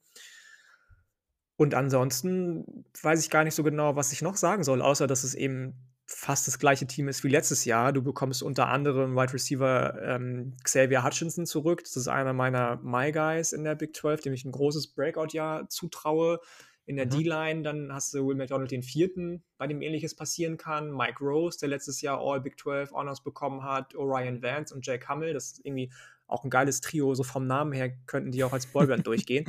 [1.56, 5.24] Und ansonsten weiß ich gar nicht so genau, was ich noch sagen soll, außer dass
[5.24, 5.74] es eben
[6.06, 7.92] fast das gleiche Team ist wie letztes Jahr.
[7.92, 11.82] Du bekommst unter anderem Wide Receiver ähm, Xavier Hutchinson zurück.
[11.84, 15.68] Das ist einer meiner My Guys in der Big 12, dem ich ein großes Breakout-Jahr
[15.68, 16.40] zutraue.
[16.86, 17.10] In der mhm.
[17.10, 20.90] D-Line, dann hast du Will McDonald den vierten, bei dem ähnliches passieren kann.
[20.90, 23.94] Mike Rose, der letztes Jahr All Big 12 Honors bekommen hat.
[23.94, 25.32] Orion Vance und Jake Hummel.
[25.32, 25.92] Das ist irgendwie
[26.30, 29.46] auch ein geiles Trio, so vom Namen her könnten die auch als Boyband durchgehen.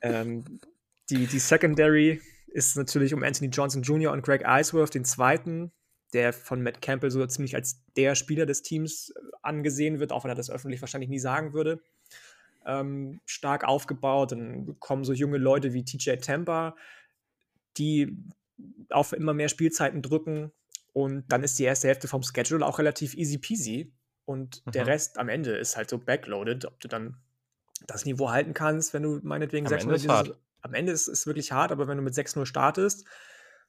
[0.00, 0.44] Ähm,
[1.10, 4.12] die, die Secondary ist natürlich um Anthony Johnson Jr.
[4.12, 5.72] und Greg Eisworth, den zweiten,
[6.12, 10.30] der von Matt Campbell so ziemlich als der Spieler des Teams angesehen wird, auch wenn
[10.30, 11.82] er das öffentlich wahrscheinlich nie sagen würde.
[12.64, 14.32] Ähm, stark aufgebaut.
[14.32, 16.76] Dann kommen so junge Leute wie TJ Tampa,
[17.76, 18.16] die
[18.90, 20.52] auf immer mehr Spielzeiten drücken.
[20.92, 23.92] Und dann ist die erste Hälfte vom Schedule auch relativ easy peasy.
[24.24, 24.72] Und mhm.
[24.72, 27.16] der Rest am Ende ist halt so backloaded, ob du dann
[27.86, 31.88] das Niveau halten kannst, wenn du meinetwegen 6-0 am Ende ist es wirklich hart, aber
[31.88, 33.06] wenn du mit 6-0 startest,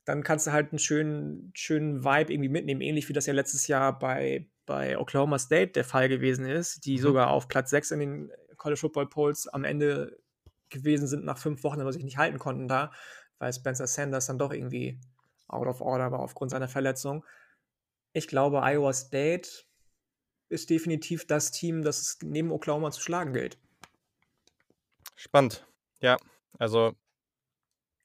[0.05, 3.67] dann kannst du halt einen schönen, schönen Vibe irgendwie mitnehmen, ähnlich wie das ja letztes
[3.67, 7.01] Jahr bei, bei Oklahoma State der Fall gewesen ist, die mhm.
[7.01, 10.17] sogar auf Platz 6 in den College Football Polls am Ende
[10.69, 12.91] gewesen sind nach fünf Wochen, aber sich nicht halten konnten da,
[13.39, 14.99] weil Spencer Sanders dann doch irgendwie
[15.47, 17.25] out of order war aufgrund seiner Verletzung.
[18.13, 19.49] Ich glaube, Iowa State
[20.49, 23.57] ist definitiv das Team, das es neben Oklahoma zu schlagen gilt.
[25.15, 25.65] Spannend.
[26.01, 26.17] Ja,
[26.59, 26.93] also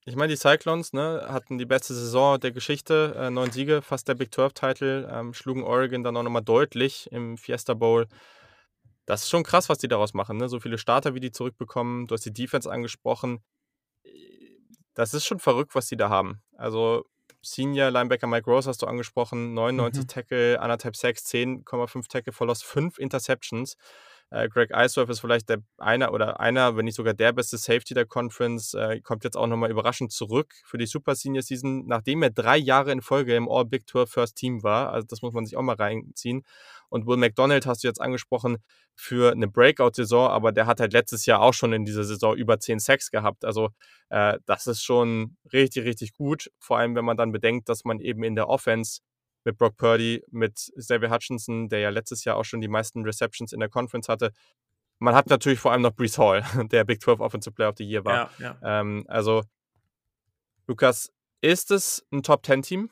[0.07, 4.09] ich meine, die Cyclones ne, hatten die beste Saison der Geschichte, äh, neun Siege, fast
[4.09, 8.09] der Big 12-Titel, ähm, schlugen Oregon dann auch nochmal deutlich im Fiesta Bowl.
[9.05, 10.39] Das ist schon krass, was die daraus machen.
[10.39, 10.49] Ne?
[10.49, 12.07] So viele Starter, wie die zurückbekommen.
[12.07, 13.43] Du hast die Defense angesprochen.
[14.95, 16.43] Das ist schon verrückt, was die da haben.
[16.57, 17.05] Also
[17.43, 20.09] Senior Linebacker Mike Rose hast du angesprochen, 99 mhm.
[20.09, 23.77] Tackle, anderthalb Sacks, 10,5 Tackle Verlust, 5 Interceptions.
[24.31, 27.95] Äh, Greg Eisworth ist vielleicht der einer oder einer, wenn nicht sogar der beste Safety
[27.95, 32.23] der Conference, äh, kommt jetzt auch nochmal überraschend zurück für die Super Senior Season, nachdem
[32.23, 34.93] er drei Jahre in Folge im All Big Tour First Team war.
[34.93, 36.45] Also das muss man sich auch mal reinziehen.
[36.89, 38.59] Und Will McDonald hast du jetzt angesprochen
[38.95, 42.61] für eine Breakout-Saison, aber der hat halt letztes Jahr auch schon in dieser Saison über
[42.61, 43.45] 10 Sacks gehabt.
[43.45, 43.71] Also
[44.11, 46.51] äh, das ist schon richtig, richtig gut.
[46.59, 49.01] Vor allem, wenn man dann bedenkt, dass man eben in der Offense
[49.45, 53.53] mit Brock Purdy, mit Xavier Hutchinson, der ja letztes Jahr auch schon die meisten Receptions
[53.53, 54.33] in der Conference hatte.
[54.99, 57.85] Man hat natürlich vor allem noch Brees Hall, der Big 12 Offensive Player of the
[57.85, 58.31] Year war.
[58.39, 58.81] Ja, ja.
[58.81, 59.43] Ähm, also,
[60.67, 62.91] Lukas, ist es ein Top 10 Team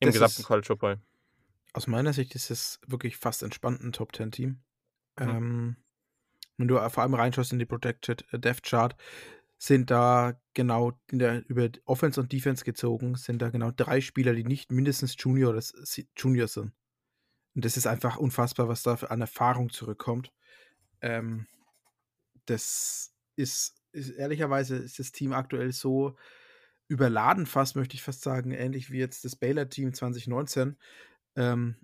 [0.00, 1.00] im das gesamten College Football?
[1.72, 4.48] Aus meiner Sicht ist es wirklich fast entspannt ein Top 10 Team.
[5.18, 5.28] Mhm.
[5.28, 5.76] Ähm,
[6.56, 8.96] wenn du vor allem reinschaust in die Protected Death Chart,
[9.58, 14.44] sind da genau der, über Offense und Defense gezogen, sind da genau drei Spieler, die
[14.44, 15.72] nicht mindestens Junior, das,
[16.16, 16.72] Junior sind.
[17.54, 20.32] Und das ist einfach unfassbar, was da an Erfahrung zurückkommt.
[21.00, 21.46] Ähm,
[22.46, 26.16] das ist, ist, ehrlicherweise ist das Team aktuell so
[26.86, 30.76] überladen fast, möchte ich fast sagen, ähnlich wie jetzt das Baylor-Team 2019.
[31.36, 31.76] Ähm,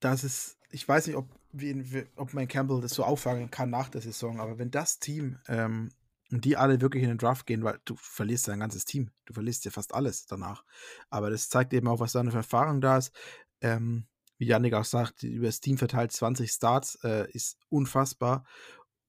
[0.00, 3.90] das ist, ich weiß nicht, ob, wie, ob mein Campbell das so auffangen kann nach
[3.90, 5.90] der Saison, aber wenn das Team ähm,
[6.30, 9.10] und die alle wirklich in den Draft gehen, weil du verlierst dein ganzes Team.
[9.24, 10.64] Du verlierst ja fast alles danach.
[11.08, 13.12] Aber das zeigt eben auch, was da eine Erfahrung da ist.
[13.60, 14.06] Ähm,
[14.38, 18.44] wie Janik auch sagt, über das Team verteilt 20 Starts, äh, ist unfassbar.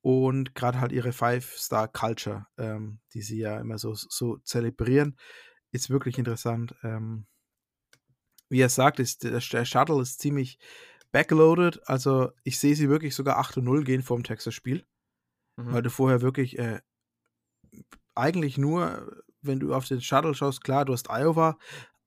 [0.01, 5.15] Und gerade halt ihre Five-Star-Culture, ähm, die sie ja immer so, so zelebrieren,
[5.71, 6.75] ist wirklich interessant.
[6.83, 7.27] Ähm,
[8.49, 10.57] wie er sagt, ist, der, der Shuttle ist ziemlich
[11.11, 11.87] backloaded.
[11.87, 14.85] Also ich sehe sie wirklich sogar 8 0 gehen vor dem Texas-Spiel.
[15.55, 15.71] Mhm.
[15.71, 16.81] Weil du vorher wirklich äh,
[18.15, 21.57] eigentlich nur, wenn du auf den Shuttle schaust, klar, du hast Iowa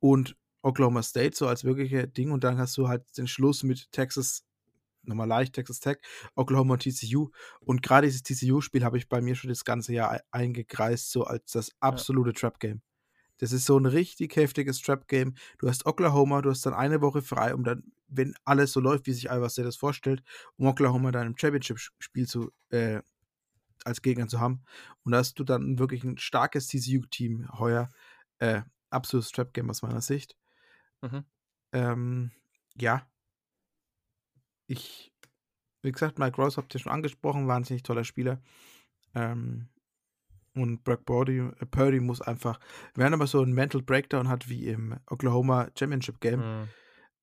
[0.01, 3.91] und Oklahoma State so als wirkliche Ding und dann hast du halt den Schluss mit
[3.93, 4.45] Texas,
[5.03, 5.99] nochmal leicht, Texas Tech,
[6.35, 10.21] Oklahoma und TCU und gerade dieses TCU-Spiel habe ich bei mir schon das ganze Jahr
[10.31, 12.35] eingekreist, so als das absolute ja.
[12.35, 12.81] Trap-Game.
[13.39, 15.35] Das ist so ein richtig heftiges Trap-Game.
[15.59, 19.07] Du hast Oklahoma, du hast dann eine Woche frei, um dann, wenn alles so läuft,
[19.07, 20.23] wie sich Iowa State das vorstellt,
[20.57, 23.01] um Oklahoma dann im Championship-Spiel zu, äh,
[23.85, 24.63] als Gegner zu haben.
[25.03, 27.89] Und da hast du dann wirklich ein starkes TCU-Team heuer.
[28.39, 30.37] Äh, absolutes Trap-Game aus meiner Sicht.
[31.03, 31.25] Mhm.
[31.73, 32.31] Ähm,
[32.77, 33.07] ja.
[34.67, 35.13] Ich,
[35.83, 38.41] wie gesagt, Mike Ross habt ihr schon angesprochen, wahnsinnig toller Spieler.
[39.15, 39.69] Ähm,
[40.55, 42.61] und Brock Purdy, äh, Purdy muss einfach,
[42.95, 46.69] wenn er aber so einen Mental Breakdown hat wie im Oklahoma Championship Game, mhm.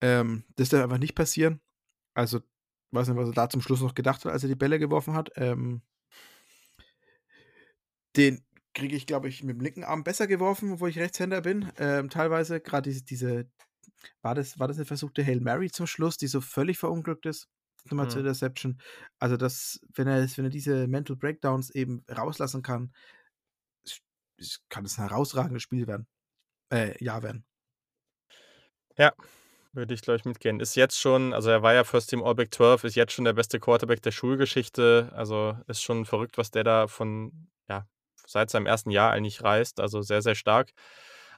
[0.02, 1.62] ähm, das darf einfach nicht passieren.
[2.14, 2.42] Also,
[2.92, 5.14] weiß nicht, was er da zum Schluss noch gedacht hat, als er die Bälle geworfen
[5.14, 5.32] hat.
[5.36, 5.82] Ähm,
[8.16, 8.44] den
[8.74, 11.72] kriege ich, glaube ich, mit dem linken Arm besser geworfen, wo ich Rechtshänder bin.
[11.78, 13.50] Ähm, teilweise, gerade diese, diese,
[14.22, 17.50] war das, war das eine versuchte Hail Mary zum Schluss, die so völlig verunglückt ist?
[17.86, 18.10] Nochmal mhm.
[18.12, 18.82] zur Interception.
[19.20, 22.94] Also, das, wenn er, wenn er diese Mental Breakdowns eben rauslassen kann,
[24.70, 26.08] kann es ein herausragendes Spiel werden.
[26.72, 27.46] Äh, ja werden.
[28.98, 29.14] Ja,
[29.74, 30.60] würde ich, glaube ich, mitgehen.
[30.60, 33.26] Ist jetzt schon, also er war ja First Team All Big 12, ist jetzt schon
[33.26, 35.12] der beste Quarterback der Schulgeschichte.
[35.14, 37.88] Also ist schon verrückt, was der da von, ja,
[38.32, 39.80] seit seinem ersten Jahr eigentlich reist.
[39.80, 40.72] Also sehr, sehr stark.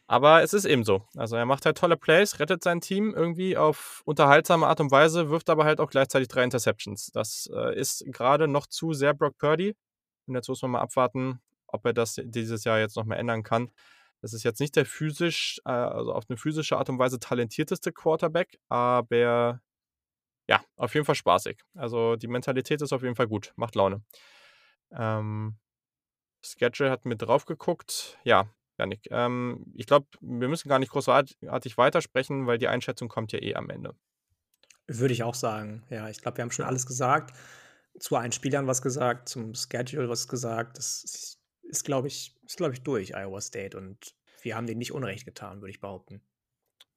[0.06, 1.08] Aber es ist eben so.
[1.16, 5.30] Also er macht halt tolle Plays, rettet sein Team irgendwie auf unterhaltsame Art und Weise,
[5.30, 7.12] wirft aber halt auch gleichzeitig drei Interceptions.
[7.14, 9.76] Das äh, ist gerade noch zu sehr Brock Purdy.
[10.28, 13.44] Und jetzt muss man mal abwarten, ob er das dieses Jahr jetzt noch mal ändern
[13.44, 13.72] kann.
[14.22, 17.92] Das ist jetzt nicht der physisch, äh, also auf eine physische Art und Weise talentierteste
[17.92, 19.60] Quarterback, aber
[20.48, 21.62] ja, auf jeden Fall spaßig.
[21.76, 24.02] Also die Mentalität ist auf jeden Fall gut, macht Laune.
[24.92, 25.58] Ähm,
[26.44, 28.18] Schedule hat mit drauf geguckt.
[28.24, 33.32] Ja, Janik, ähm, ich glaube, wir müssen gar nicht großartig weitersprechen, weil die Einschätzung kommt
[33.32, 33.96] ja eh am Ende.
[34.88, 35.84] Würde ich auch sagen.
[35.90, 37.34] Ja, ich glaube, wir haben schon alles gesagt.
[38.00, 40.78] Zu allen Spielern was gesagt, zum Schedule was gesagt.
[40.78, 43.78] Das ist, ist glaube ich, ist, ich, durch, Iowa State.
[43.78, 46.22] Und wir haben denen nicht Unrecht getan, würde ich behaupten.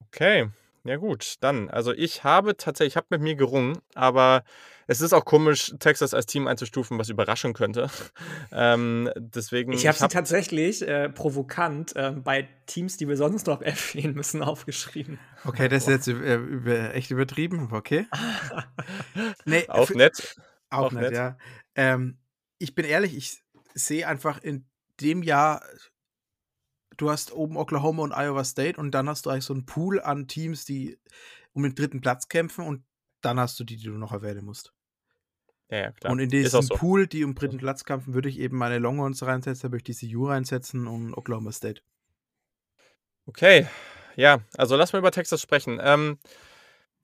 [0.01, 0.51] Okay,
[0.89, 1.71] ja gut, dann.
[1.71, 4.45] Also ich habe tatsächlich, ich habe mit mir gerungen, aber
[4.89, 7.91] es ist auch komisch, Texas als Team einzustufen, was überraschen könnte.
[8.53, 9.73] ähm, deswegen.
[9.73, 14.15] Ich habe sie hab tatsächlich äh, provokant äh, bei Teams, die wir sonst noch erwähnen
[14.15, 15.19] müssen, aufgeschrieben.
[15.45, 18.07] Okay, das ist jetzt über, über, echt übertrieben, aber okay.
[19.45, 20.37] nee, auch nett.
[20.71, 21.39] Auch, auch nett, nett, ja.
[21.75, 22.19] Ähm,
[22.59, 23.43] ich bin ehrlich, ich
[23.75, 24.67] sehe einfach in
[25.01, 25.63] dem Jahr
[26.97, 30.01] du hast oben Oklahoma und Iowa State und dann hast du eigentlich so einen Pool
[30.01, 30.99] an Teams, die
[31.53, 32.85] um den dritten Platz kämpfen und
[33.21, 34.73] dann hast du die, die du noch erwähnen musst.
[35.71, 36.13] Ja, ja klar.
[36.13, 36.75] Und in diesem so.
[36.75, 39.91] Pool, die um den dritten Platz kämpfen, würde ich eben meine Longhorns reinsetzen, da würde
[39.91, 41.83] ich die CU reinsetzen und Oklahoma State.
[43.27, 43.67] Okay,
[44.15, 45.81] ja, also lass mal über Texas sprechen.
[45.83, 46.19] Ähm,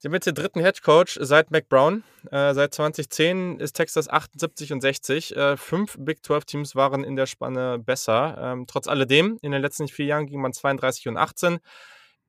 [0.03, 2.03] Sie haben jetzt den dritten Headcoach seit McBrown.
[2.29, 5.33] Äh, seit 2010 ist Texas 78 und 60.
[5.33, 8.37] Äh, fünf Big 12 Teams waren in der Spanne besser.
[8.37, 11.59] Ähm, trotz alledem, in den letzten vier Jahren ging man 32 und 18.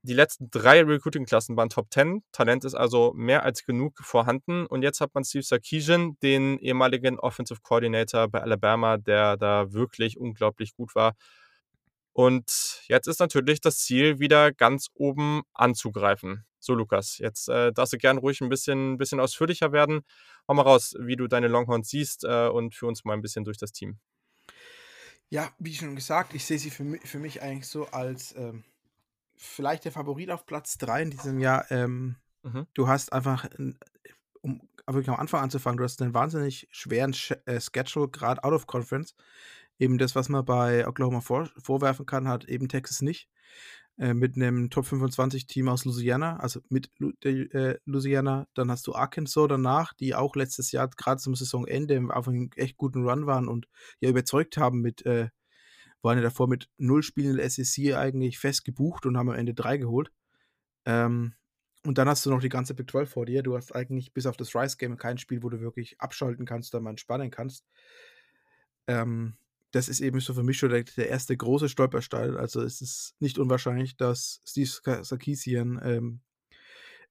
[0.03, 2.23] Die letzten drei Recruiting-Klassen waren Top 10.
[2.31, 4.67] Talent ist also mehr als genug vorhanden.
[4.67, 10.17] Und jetzt hat man Steve Sarkisian, den ehemaligen Offensive Coordinator bei Alabama, der da wirklich
[10.17, 11.17] unglaublich gut war.
[12.13, 16.45] Und jetzt ist natürlich das Ziel, wieder ganz oben anzugreifen.
[16.64, 20.00] So, Lukas, jetzt äh, darfst du gern ruhig ein bisschen, bisschen ausführlicher werden.
[20.48, 23.44] Hau mal raus, wie du deine Longhorns siehst äh, und führ uns mal ein bisschen
[23.44, 23.98] durch das Team.
[25.29, 28.64] Ja, wie schon gesagt, ich sehe sie für mich, für mich eigentlich so als ähm,
[29.37, 31.70] vielleicht der Favorit auf Platz 3 in diesem Jahr.
[31.70, 32.66] Ähm, mhm.
[32.72, 33.46] Du hast einfach,
[34.40, 38.66] um wirklich am Anfang anzufangen, du hast einen wahnsinnig schweren äh, Schedule, gerade out of
[38.66, 39.14] conference.
[39.79, 43.29] Eben das, was man bei Oklahoma vor, vorwerfen kann, hat eben Texas nicht.
[43.96, 48.48] Äh, mit einem Top 25 Team aus Louisiana, also mit Lu äh, Louisiana.
[48.54, 52.76] Dann hast du Arkansas danach, die auch letztes Jahr gerade zum Saisonende auf einem echt
[52.76, 53.68] guten Run waren und
[54.00, 55.28] ja überzeugt haben mit, äh,
[56.02, 59.54] waren ja davor mit null Spielen in SEC eigentlich fest gebucht und haben am Ende
[59.54, 60.11] drei geholt.
[60.87, 61.35] Ähm,
[61.87, 63.44] und dann hast du noch die ganze Big 12 vor dir.
[63.44, 66.83] Du hast eigentlich bis auf das Rice-Game kein Spiel, wo du wirklich abschalten kannst oder
[66.83, 67.64] mal entspannen kannst.
[68.88, 69.37] Ähm,
[69.75, 72.37] das ist eben so für mich schon der, der erste große Stolperstein.
[72.37, 76.21] Also es ist nicht unwahrscheinlich, dass Steve Sarkisian ähm,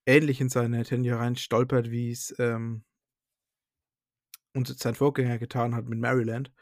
[0.05, 2.85] ähnlich in seine Tenure rein stolpert, wie es ähm,
[4.53, 6.53] und sein Vorgänger getan hat mit Maryland,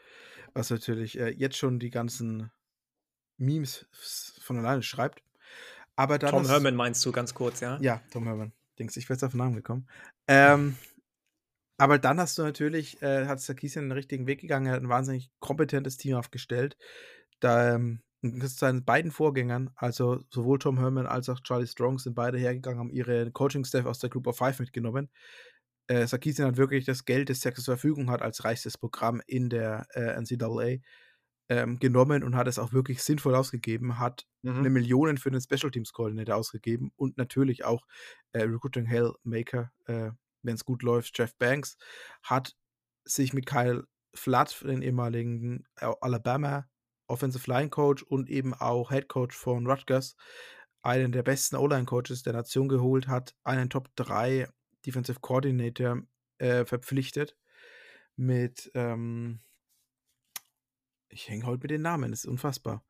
[0.54, 2.50] was natürlich äh, jetzt schon die ganzen
[3.36, 3.86] Memes
[4.40, 5.22] von alleine schreibt.
[5.94, 7.78] Aber Tom Herman meinst du ganz kurz, ja?
[7.80, 8.52] Ja, Tom Herman.
[8.78, 9.86] Denkst ich wäre jetzt auf den Namen gekommen.
[10.26, 10.76] Ähm,
[11.82, 14.88] aber dann hast du natürlich, äh, hat Sarkisian den richtigen Weg gegangen, er hat ein
[14.88, 16.76] wahnsinnig kompetentes Team aufgestellt.
[17.40, 22.38] Da ähm, seinen beiden Vorgängern, also sowohl Tom Herman als auch Charlie Strong, sind beide
[22.38, 25.10] hergegangen, haben ihre Coaching-Staff aus der Group of Five mitgenommen.
[25.88, 29.50] Äh, Sarkisian hat wirklich das Geld, das Texas zur Verfügung hat, als reichstes Programm in
[29.50, 30.76] der äh, NCAA
[31.48, 34.58] ähm, genommen und hat es auch wirklich sinnvoll ausgegeben, hat mhm.
[34.58, 37.88] eine Million für den Special Teams Coordinator ausgegeben und natürlich auch
[38.30, 41.76] äh, Recruiting Hellmaker äh, wenn es gut läuft, Jeff Banks,
[42.22, 42.56] hat
[43.04, 46.68] sich mit Kyle Flood, den ehemaligen äh, Alabama
[47.06, 50.16] Offensive Line Coach und eben auch Head Coach von Rutgers,
[50.82, 54.48] einen der besten O-Line Coaches der Nation geholt, hat einen Top 3
[54.86, 56.02] Defensive Coordinator
[56.38, 57.36] äh, verpflichtet
[58.16, 59.40] mit, ähm,
[61.08, 62.84] ich hänge heute mit den Namen, das ist unfassbar.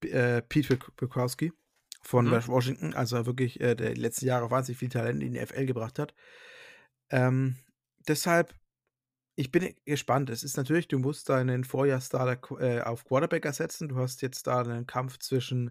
[0.00, 1.52] P äh, Pete Bukowski
[2.02, 2.46] von mhm.
[2.46, 6.14] Washington, also wirklich äh, der letzten Jahre wahnsinnig viel Talent in die FL gebracht hat.
[7.10, 7.56] Ähm,
[8.08, 8.54] deshalb,
[9.36, 10.28] ich bin gespannt.
[10.30, 13.88] Es ist natürlich, du musst deinen Vorjahrsstarter äh, auf Quarterback ersetzen.
[13.88, 15.70] Du hast jetzt da einen Kampf zwischen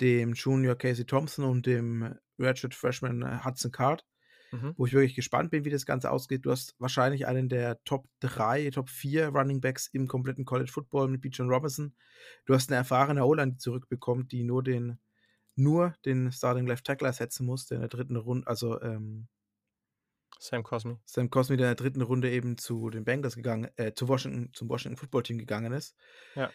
[0.00, 4.04] dem Junior Casey Thompson und dem Redshirt Freshman äh, Hudson Card,
[4.52, 4.74] mhm.
[4.76, 6.44] wo ich wirklich gespannt bin, wie das Ganze ausgeht.
[6.44, 11.08] Du hast wahrscheinlich einen der Top 3, Top 4 Running Backs im kompletten College Football
[11.08, 11.94] mit Bijan Robinson.
[12.44, 14.98] Du hast eine erfahrene O-Line, die zurückbekommt, die nur den
[15.56, 19.28] nur den Starting Left Tackle ersetzen musste in der dritten Runde, also ähm,
[20.38, 20.96] Sam Cosmi.
[21.04, 24.52] Sam Cosmi, der in der dritten Runde eben zu den Bengals gegangen, äh, zu Washington,
[24.52, 25.96] zum Washington Football Team gegangen ist.
[26.34, 26.50] Ja.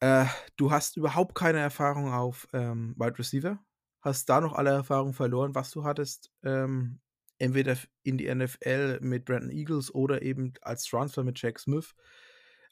[0.00, 3.58] Äh, du hast überhaupt keine Erfahrung auf ähm, Wide Receiver,
[4.00, 7.00] hast da noch alle Erfahrungen verloren, was du hattest, ähm,
[7.38, 11.94] entweder in die NFL mit Brandon Eagles oder eben als Transfer mit Jack Smith.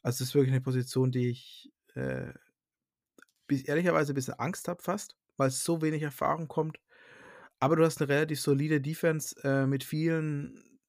[0.03, 2.33] Also das ist wirklich eine Position, die ich äh,
[3.49, 6.79] ehrlicherweise ein bisschen Angst habe fast weil es so wenig Erfahrung kommt.
[7.59, 10.79] Aber du hast eine relativ solide Defense äh, mit vielen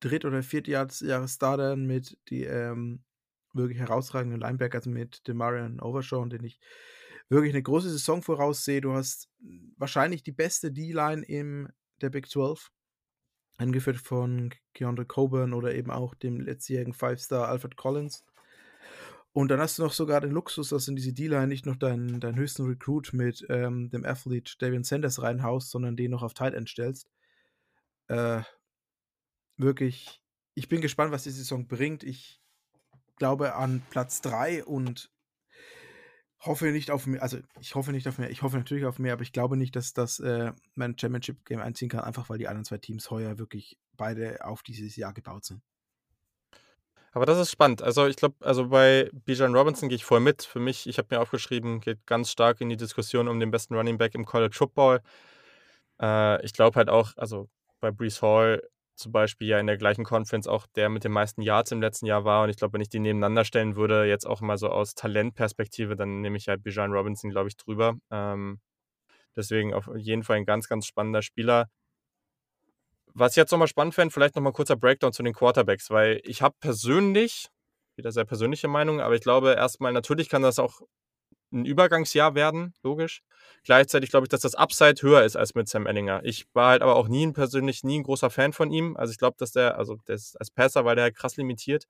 [0.00, 3.02] Dritt- oder Viertjahres-Startern, mit die ähm,
[3.52, 6.60] wirklich herausragenden Linebackers, mit Demarion Overshawn, den ich
[7.28, 8.80] wirklich eine große Saison voraussehe.
[8.80, 9.30] Du hast
[9.76, 11.68] wahrscheinlich die beste D-Line in
[12.00, 12.70] der Big 12,
[13.56, 18.24] angeführt von Keandre Coburn oder eben auch dem letztjährigen Five-Star Alfred Collins.
[19.34, 22.20] Und dann hast du noch sogar den Luxus, dass in diese D-Line nicht noch deinen,
[22.20, 26.54] deinen höchsten Recruit mit ähm, dem Athlete Davian Sanders reinhaust, sondern den noch auf Tight
[26.54, 27.08] End stellst.
[28.06, 28.42] Äh,
[29.56, 30.22] wirklich,
[30.54, 32.04] ich bin gespannt, was die Saison bringt.
[32.04, 32.40] Ich
[33.16, 35.10] glaube an Platz 3 und
[36.38, 37.20] hoffe nicht auf mehr.
[37.20, 38.30] Also, ich hoffe nicht auf mehr.
[38.30, 41.88] Ich hoffe natürlich auf mehr, aber ich glaube nicht, dass das äh, mein Championship-Game einziehen
[41.88, 45.60] kann, einfach weil die anderen zwei Teams heuer wirklich beide auf dieses Jahr gebaut sind.
[47.14, 47.80] Aber das ist spannend.
[47.80, 50.42] Also ich glaube, also bei Bijan Robinson gehe ich voll mit.
[50.42, 53.76] Für mich, ich habe mir aufgeschrieben, geht ganz stark in die Diskussion um den besten
[53.76, 55.00] Running Back im College Football.
[56.00, 57.48] Äh, ich glaube halt auch, also
[57.80, 58.62] bei Brees Hall
[58.96, 62.06] zum Beispiel ja in der gleichen Conference auch der mit den meisten Yards im letzten
[62.06, 62.44] Jahr war.
[62.44, 65.94] Und ich glaube, wenn ich die nebeneinander stellen würde, jetzt auch mal so aus Talentperspektive,
[65.96, 67.94] dann nehme ich halt Bijan Robinson, glaube ich, drüber.
[68.10, 68.60] Ähm,
[69.36, 71.68] deswegen auf jeden Fall ein ganz, ganz spannender Spieler.
[73.14, 76.42] Was ich jetzt nochmal spannend fände, vielleicht nochmal kurzer Breakdown zu den Quarterbacks, weil ich
[76.42, 77.48] habe persönlich,
[77.96, 80.80] wieder sehr persönliche Meinung, aber ich glaube erstmal, natürlich kann das auch
[81.52, 83.22] ein Übergangsjahr werden, logisch.
[83.64, 86.20] Gleichzeitig glaube ich, dass das Upside höher ist als mit Sam Ellinger.
[86.24, 88.96] Ich war halt aber auch nie ein persönlich nie ein großer Fan von ihm.
[88.96, 91.84] Also ich glaube, dass der, also der ist, als Passer war der halt krass limitiert.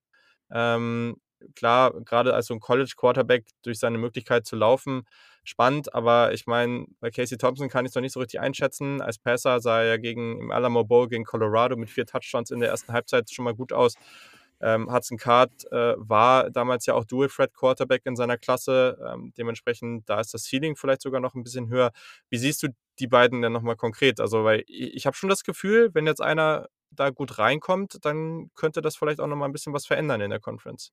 [0.51, 1.17] Ähm,
[1.57, 5.05] klar, gerade als so ein College-Quarterback durch seine Möglichkeit zu laufen,
[5.45, 9.01] spannend, aber ich meine, bei Casey Thompson kann ich es noch nicht so richtig einschätzen.
[9.01, 12.71] Als Passer sah er gegen im Alamo Bowl gegen Colorado mit vier Touchdowns in der
[12.71, 13.95] ersten Halbzeit schon mal gut aus.
[14.61, 18.99] Ähm, Hudson Card äh, war damals ja auch Dual Threat Quarterback in seiner Klasse.
[19.07, 21.93] Ähm, dementsprechend, da ist das Ceiling vielleicht sogar noch ein bisschen höher.
[22.31, 22.69] Wie siehst du
[22.99, 24.21] die beiden denn nochmal konkret?
[24.21, 28.51] Also, weil ich, ich habe schon das Gefühl, wenn jetzt einer da gut reinkommt, dann
[28.55, 30.93] könnte das vielleicht auch nochmal ein bisschen was verändern in der Conference.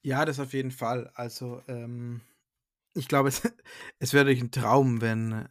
[0.00, 1.10] Ja, das auf jeden Fall.
[1.14, 2.22] Also, ähm,
[2.98, 3.42] ich glaube, es,
[3.98, 5.48] es wäre durch ein Traum, wenn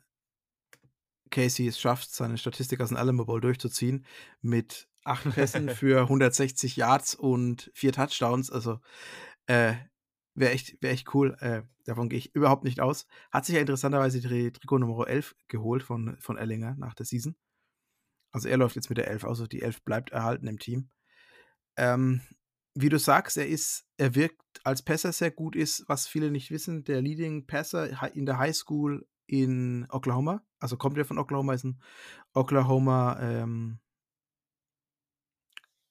[1.30, 4.06] Casey es schafft, seine Statistik aus dem Alamo Bowl durchzuziehen
[4.41, 8.52] mit acht Pässen für 160 Yards und vier Touchdowns.
[8.52, 8.80] Also,
[9.48, 9.74] äh,
[10.36, 11.36] wäre echt, wär echt cool.
[11.39, 13.08] Äh, davon gehe ich überhaupt nicht aus.
[13.32, 17.36] Hat sich ja interessanterweise die Trikot Nummer 11 geholt von, von Ellinger nach der Season.
[18.32, 20.89] Also er läuft jetzt mit der 11 aus, also die 11 bleibt erhalten im Team.
[21.78, 22.22] Ähm,
[22.80, 26.51] wie du sagst, er ist, er wirkt als Passer sehr gut, ist, was viele nicht
[26.51, 30.43] wissen, der Leading Passer in der High School in Oklahoma.
[30.59, 31.82] Also kommt er von Oklahoma, ist ein
[32.34, 33.80] Oklahoma, ähm,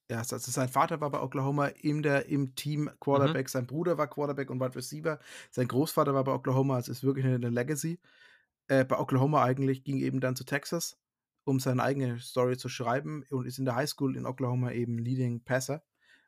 [0.09, 2.91] ja, also sein Vater war bei Oklahoma in der, im Team mhm.
[3.01, 3.51] Quarterback, mhm.
[3.51, 5.19] sein Bruder war Quarterback und Wide Receiver,
[5.51, 7.99] sein Großvater war bei Oklahoma, also ist wirklich eine, eine Legacy.
[8.69, 10.99] Äh, bei Oklahoma eigentlich ging eben dann zu Texas,
[11.45, 14.99] um seine eigene Story zu schreiben und ist in der High School in Oklahoma eben
[14.99, 15.83] Leading Passer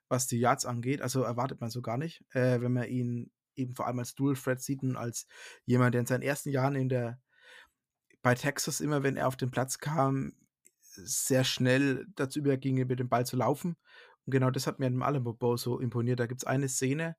[0.09, 1.03] was die Yards angeht.
[1.03, 4.35] Also erwartet man so gar nicht, äh, wenn man ihn eben vor allem als Dual
[4.35, 5.27] Threat sieht und als
[5.65, 7.21] jemand, der in seinen ersten Jahren in der
[8.23, 10.33] bei Texas immer, wenn er auf den Platz kam,
[10.81, 13.77] sehr schnell dazu überging, mit dem Ball zu laufen.
[14.27, 16.21] Und genau das hat mir im Alamo Bowl so imponiert.
[16.21, 17.17] Da gibt es eine Szene,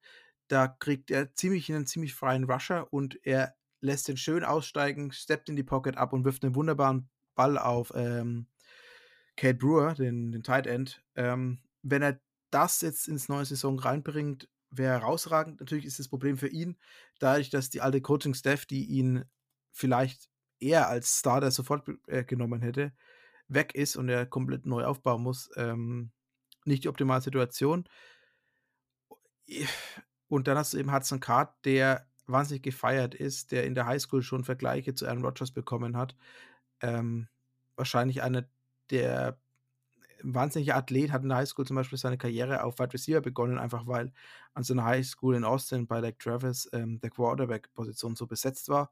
[0.50, 5.50] da kriegt er ziemlich einen ziemlich freien Rusher und er lässt den schön aussteigen, steppt
[5.50, 8.48] in die Pocket ab und wirft einen wunderbaren Ball auf ähm,
[9.38, 11.02] Kate Brewer, den, den Tight End.
[11.16, 12.20] Ähm, wenn er
[12.52, 15.60] das jetzt ins neue Saison reinbringt, wäre herausragend.
[15.60, 16.78] Natürlich ist das Problem für ihn,
[17.20, 19.26] dadurch, dass die alte Coaching-Staff, die ihn
[19.72, 20.30] vielleicht
[20.60, 22.94] eher als Starter sofort äh, genommen hätte,
[23.48, 25.50] weg ist und er komplett neu aufbauen muss.
[25.56, 26.12] Ähm,
[26.66, 27.88] nicht die optimale Situation.
[30.28, 34.22] Und dann hast du eben Hudson Card, der wahnsinnig gefeiert ist, der in der Highschool
[34.22, 36.16] schon Vergleiche zu Aaron Rodgers bekommen hat.
[36.82, 37.28] Ähm,
[37.76, 38.48] wahrscheinlich einer
[38.92, 39.40] der
[40.24, 43.88] wahnsinniger Athlet, hat in der Highschool zum Beispiel seine Karriere auf Wide Receiver begonnen, einfach
[43.88, 44.12] weil
[44.54, 48.92] an seiner Highschool in Austin bei Lake Travis ähm, der Quarterback-Position so besetzt war.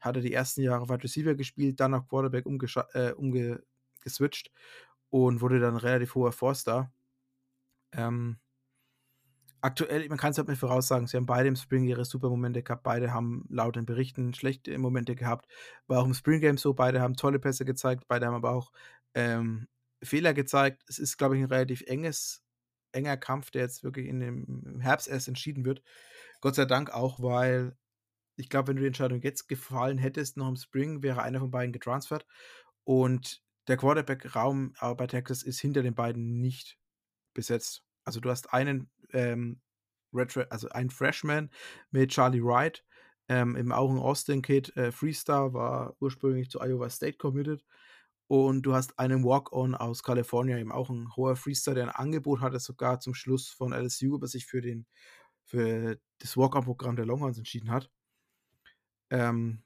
[0.00, 2.46] Hat er die ersten Jahre Wide Receiver gespielt, dann auf Quarterback
[2.94, 4.50] äh, umgeswitcht
[5.10, 6.92] und wurde dann relativ hoher Forster.
[7.92, 8.38] Ähm,
[9.60, 12.62] aktuell, man kann es halt nicht voraussagen, sie haben beide im Spring ihre super Momente
[12.62, 15.46] gehabt, beide haben laut den Berichten schlechte Momente gehabt.
[15.86, 18.72] War auch im Spring Game so, beide haben tolle Pässe gezeigt, beide haben aber auch
[19.14, 19.68] ähm,
[20.02, 20.84] Fehler gezeigt.
[20.88, 22.44] Es ist, glaube ich, ein relativ enges,
[22.92, 25.82] enger Kampf, der jetzt wirklich in dem Herbst erst entschieden wird.
[26.40, 27.76] Gott sei Dank auch, weil
[28.36, 31.50] ich glaube, wenn du die Entscheidung jetzt gefallen hättest, noch im Spring, wäre einer von
[31.50, 32.26] beiden getransfert.
[32.84, 36.78] Und der Quarterback-Raum bei Texas ist hinter den beiden nicht
[37.34, 37.84] besetzt.
[38.04, 39.60] Also du hast einen ähm,
[40.50, 41.50] also einen Freshman
[41.90, 42.84] mit Charlie Wright,
[43.28, 47.64] Ähm, eben auch ein Austin-Kid, äh, Freestar, war ursprünglich zu Iowa State committed.
[48.28, 52.40] Und du hast einen Walk-On aus Kalifornien, eben auch ein hoher Freestar, der ein Angebot
[52.40, 54.86] hatte, sogar zum Schluss von LSU, aber sich für, den,
[55.44, 57.90] für das Walk-On-Programm der Longhorns entschieden hat.
[59.10, 59.62] Ähm,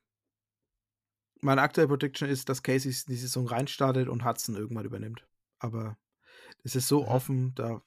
[1.40, 5.26] meine aktuelle Prediction ist, dass Casey die Saison reinstartet und Hudson irgendwann übernimmt.
[5.58, 5.96] Aber
[6.64, 7.08] es ist so mhm.
[7.08, 7.82] offen, da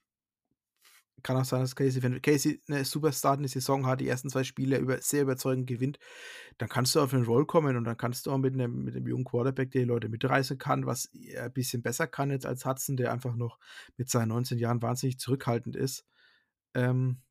[1.21, 4.29] kann auch sein, dass Casey, wenn Casey eine Superstar in der Saison hat, die ersten
[4.29, 5.99] zwei Spiele über, sehr überzeugend gewinnt,
[6.57, 8.95] dann kannst du auf den Roll kommen und dann kannst du auch mit einem, mit
[8.95, 12.45] einem jungen Quarterback, der die Leute mitreißen kann, was er ein bisschen besser kann jetzt
[12.45, 13.59] als Hudson, der einfach noch
[13.97, 16.05] mit seinen 19 Jahren wahnsinnig zurückhaltend ist,
[16.73, 17.21] ähm,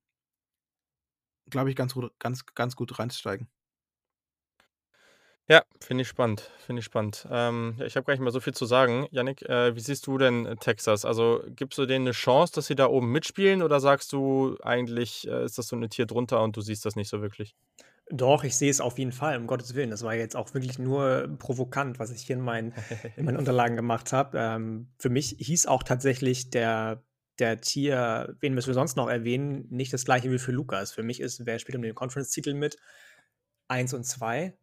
[1.50, 3.48] glaube ich, ganz, ganz, ganz gut reinsteigen.
[5.48, 7.26] Ja, finde ich spannend, finde ich spannend.
[7.30, 9.08] Ähm, ja, ich habe gar nicht mehr so viel zu sagen.
[9.10, 11.04] Yannick, äh, wie siehst du denn äh, Texas?
[11.04, 15.26] Also gibst du denen eine Chance, dass sie da oben mitspielen oder sagst du eigentlich,
[15.26, 17.56] äh, ist das so eine Tier drunter und du siehst das nicht so wirklich?
[18.08, 19.90] Doch, ich sehe es auf jeden Fall, um Gottes Willen.
[19.90, 22.72] Das war jetzt auch wirklich nur provokant, was ich hier in meinen,
[23.16, 24.38] in meinen Unterlagen gemacht habe.
[24.38, 27.02] Ähm, für mich hieß auch tatsächlich der,
[27.40, 30.92] der Tier, wen müssen wir sonst noch erwähnen, nicht das gleiche wie für Lukas.
[30.92, 32.76] Für mich ist, wer spielt um den Conference-Titel mit?
[33.66, 34.54] Eins und zwei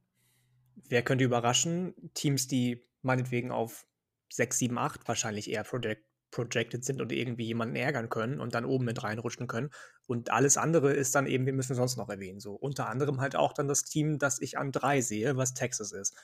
[0.88, 1.94] wer könnte überraschen?
[2.14, 3.88] Teams, die meinetwegen auf
[4.32, 8.66] 6, 7, 8 wahrscheinlich eher project projected sind und irgendwie jemanden ärgern können und dann
[8.66, 9.72] oben mit reinrutschen können.
[10.06, 12.40] Und alles andere ist dann eben, wir müssen sonst noch erwähnen.
[12.40, 15.92] So unter anderem halt auch dann das Team, das ich an drei sehe, was Texas
[15.92, 16.16] ist.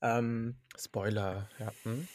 [0.00, 1.72] Ähm, Spoiler, ja.
[1.82, 2.08] Hm?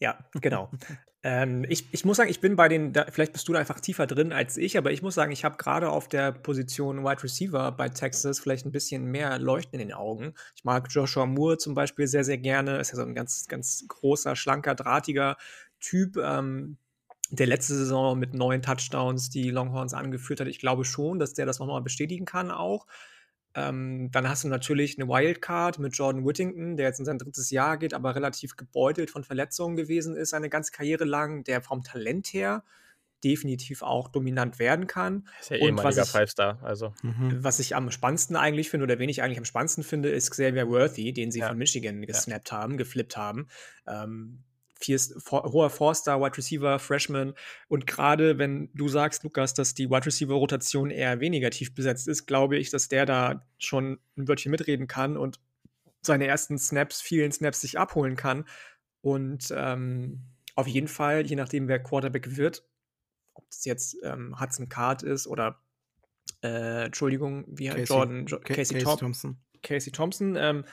[0.00, 0.70] Ja, genau.
[1.22, 3.80] ähm, ich, ich muss sagen, ich bin bei den, da, vielleicht bist du da einfach
[3.80, 7.22] tiefer drin als ich, aber ich muss sagen, ich habe gerade auf der Position Wide
[7.22, 10.34] Receiver bei Texas vielleicht ein bisschen mehr Leuchten in den Augen.
[10.56, 12.78] Ich mag Joshua Moore zum Beispiel sehr, sehr gerne.
[12.78, 15.36] Ist ja so ein ganz, ganz großer, schlanker, drahtiger
[15.78, 16.16] Typ.
[16.16, 16.78] Ähm,
[17.30, 20.48] der letzte Saison mit neun Touchdowns die Longhorns angeführt hat.
[20.48, 22.86] Ich glaube schon, dass der das nochmal bestätigen kann auch.
[23.54, 27.50] Ähm, dann hast du natürlich eine Wildcard mit Jordan Whittington, der jetzt in sein drittes
[27.50, 31.82] Jahr geht, aber relativ gebeutelt von Verletzungen gewesen ist, seine ganze Karriere lang, der vom
[31.82, 32.62] Talent her
[33.24, 35.28] definitiv auch dominant werden kann.
[35.40, 36.94] Ist ja ehemaliger Five-Star, also.
[37.02, 37.38] Mhm.
[37.42, 40.68] Was ich am spannendsten eigentlich finde, oder wen ich eigentlich am spannendsten finde, ist Xavier
[40.68, 41.48] Worthy, den sie ja.
[41.48, 42.58] von Michigan gesnappt ja.
[42.58, 43.48] haben, geflippt haben.
[43.86, 44.44] Ähm,
[44.80, 44.98] vier,
[45.30, 47.34] hoher Forster, Wide Receiver, Freshman.
[47.68, 52.26] Und gerade wenn du sagst, Lukas, dass die Wide Receiver-Rotation eher weniger tief besetzt ist,
[52.26, 55.40] glaube ich, dass der da schon ein Wörtchen mitreden kann und
[56.02, 58.46] seine ersten Snaps, vielen Snaps sich abholen kann.
[59.02, 60.22] Und ähm,
[60.54, 62.64] auf jeden Fall, je nachdem, wer Quarterback wird,
[63.34, 65.60] ob es jetzt ähm, Hudson Card ist oder
[66.42, 69.38] äh, Entschuldigung, wie heißt Jordan, jo Casey, Casey Thompson.
[69.62, 70.64] Casey Thompson, ähm,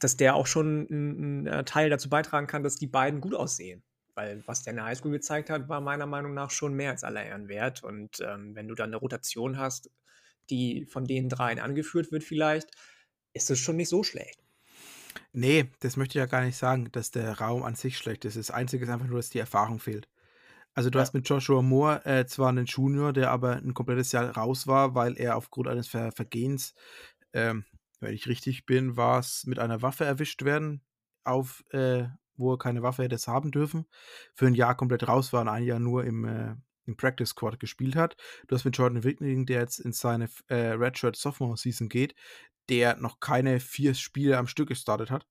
[0.00, 3.82] dass der auch schon einen äh, Teil dazu beitragen kann, dass die beiden gut aussehen.
[4.14, 7.04] Weil was der in der Highschool gezeigt hat, war meiner Meinung nach schon mehr als
[7.04, 7.82] aller Ehren wert.
[7.82, 9.90] Und ähm, wenn du dann eine Rotation hast,
[10.48, 12.70] die von den dreien angeführt wird, vielleicht,
[13.34, 14.42] ist das schon nicht so schlecht.
[15.32, 18.36] Nee, das möchte ich ja gar nicht sagen, dass der Raum an sich schlecht ist.
[18.36, 20.08] Das Einzige ist einfach nur, dass die Erfahrung fehlt.
[20.74, 21.02] Also du ja.
[21.02, 24.94] hast mit Joshua Moore äh, zwar einen Junior, der aber ein komplettes Jahr raus war,
[24.94, 26.74] weil er aufgrund eines Ver Vergehens
[27.32, 27.64] ähm,
[28.00, 30.82] wenn ich richtig bin, war es mit einer Waffe erwischt werden,
[31.24, 32.04] auf, äh,
[32.36, 33.86] wo er keine Waffe hätte haben dürfen.
[34.34, 37.58] Für ein Jahr komplett raus war und ein Jahr nur im, äh, im Practice Squad
[37.58, 38.16] gespielt hat.
[38.46, 42.14] Du hast mit Jordan Wickling, der jetzt in seine äh, Redshirt Sophomore Season geht,
[42.68, 45.26] der noch keine vier Spiele am Stück gestartet hat.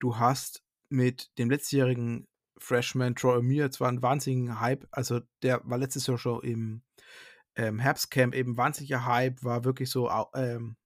[0.00, 2.26] Du hast mit dem letztjährigen
[2.58, 6.82] Freshman Troy O'Meara zwar einen wahnsinnigen Hype, also der war letztes Jahr schon im
[7.54, 10.76] ähm, Herbstcamp eben wahnsinniger Hype, war wirklich so ähm,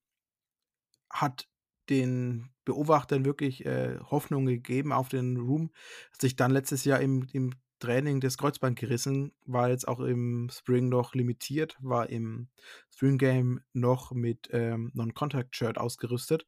[1.13, 1.49] hat
[1.89, 5.71] den Beobachtern wirklich äh, Hoffnung gegeben auf den Room.
[6.13, 10.49] Hat sich dann letztes Jahr im, im Training des Kreuzband gerissen, war jetzt auch im
[10.53, 12.49] Spring noch limitiert, war im
[12.95, 16.47] Spring Game noch mit ähm, Non-Contact-Shirt ausgerüstet.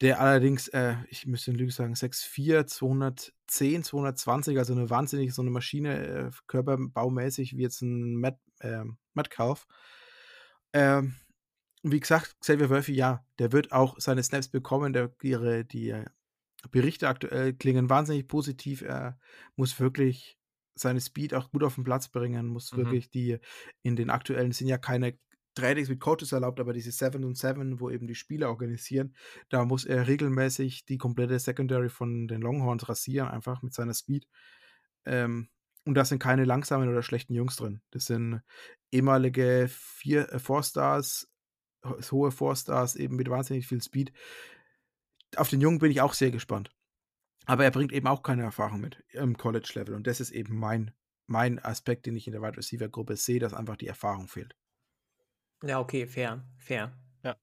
[0.00, 5.42] Der allerdings, äh, ich müsste in Lüge sagen, 6'4, 210, 220, also eine wahnsinnig, so
[5.42, 9.66] eine Maschine, äh, körperbaumäßig wie jetzt ein Matt, äh, Metcalf.
[10.72, 11.16] Ähm,
[11.88, 14.92] und wie gesagt, Xavier Wölfe, ja, der wird auch seine Snaps bekommen.
[14.92, 16.04] Der, ihre, die äh,
[16.70, 18.82] Berichte aktuell klingen wahnsinnig positiv.
[18.82, 19.18] Er
[19.56, 20.38] muss wirklich
[20.74, 22.76] seine Speed auch gut auf den Platz bringen, muss mhm.
[22.76, 23.38] wirklich die
[23.80, 25.18] in den aktuellen sind ja keine
[25.54, 29.16] Trainings mit Coaches erlaubt, aber diese 7 und 7, wo eben die Spieler organisieren,
[29.48, 34.28] da muss er regelmäßig die komplette Secondary von den Longhorns rasieren, einfach mit seiner Speed.
[35.06, 35.48] Ähm,
[35.86, 37.80] und da sind keine langsamen oder schlechten Jungs drin.
[37.92, 38.42] Das sind
[38.90, 41.26] ehemalige vier, äh, Four Stars,
[41.84, 44.12] hohe Four-Stars eben mit wahnsinnig viel Speed.
[45.36, 46.70] Auf den Jungen bin ich auch sehr gespannt.
[47.46, 49.94] Aber er bringt eben auch keine Erfahrung mit im College-Level.
[49.94, 50.92] Und das ist eben mein,
[51.26, 54.54] mein Aspekt, den ich in der Wide Receiver-Gruppe sehe, dass einfach die Erfahrung fehlt.
[55.62, 56.92] Ja, okay, fair, fair.
[57.24, 57.36] Ja.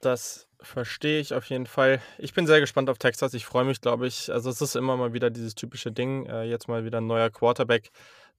[0.00, 2.00] Das verstehe ich auf jeden Fall.
[2.18, 3.34] Ich bin sehr gespannt auf Texas.
[3.34, 4.32] Ich freue mich, glaube ich.
[4.32, 6.26] Also, es ist immer mal wieder dieses typische Ding.
[6.26, 7.90] Äh, jetzt mal wieder ein neuer Quarterback.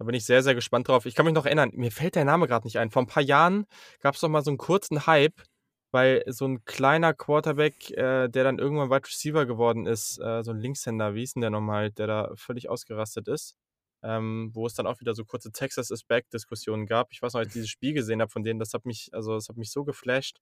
[0.01, 1.05] Da bin ich sehr, sehr gespannt drauf.
[1.05, 2.89] Ich kann mich noch erinnern, mir fällt der Name gerade nicht ein.
[2.89, 3.67] Vor ein paar Jahren
[3.99, 5.43] gab es doch mal so einen kurzen Hype,
[5.91, 10.49] weil so ein kleiner Quarterback, äh, der dann irgendwann Wide Receiver geworden ist, äh, so
[10.49, 13.53] ein Linkshänder, wie ist denn der nochmal, der da völlig ausgerastet ist?
[14.01, 17.09] Ähm, wo es dann auch wieder so kurze Texas is back Diskussionen gab.
[17.11, 19.35] Ich weiß noch, als ich dieses Spiel gesehen habe von denen, das hat mich, also
[19.35, 20.39] das hat mich so geflasht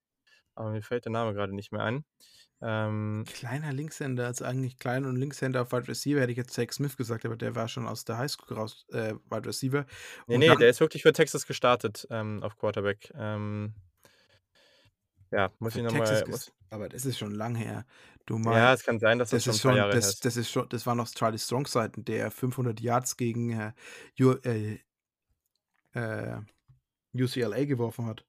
[0.59, 2.03] aber mir fällt der Name gerade nicht mehr ein.
[2.61, 6.71] Ähm, Kleiner Linkshänder, also eigentlich klein und Linkshänder auf Wide Receiver hätte ich jetzt Zach
[6.73, 9.85] Smith gesagt, aber der war schon aus der Highschool raus, äh, Wide Receiver.
[10.27, 13.13] Nee, und nee, der ist wirklich für Texas gestartet ähm, auf Quarterback.
[13.15, 13.73] Ähm,
[15.31, 16.23] ja, muss ich nochmal.
[16.71, 17.85] Aber das ist schon lang her.
[18.25, 20.25] Du meinst, ja, es kann sein, dass das, das schon Jahre das, ist.
[20.25, 23.71] Das, ist schon, das war noch Charlie Strong Seiten, der 500 Yards gegen äh,
[24.19, 24.79] U, äh,
[25.93, 26.41] äh,
[27.13, 28.25] UCLA geworfen hat.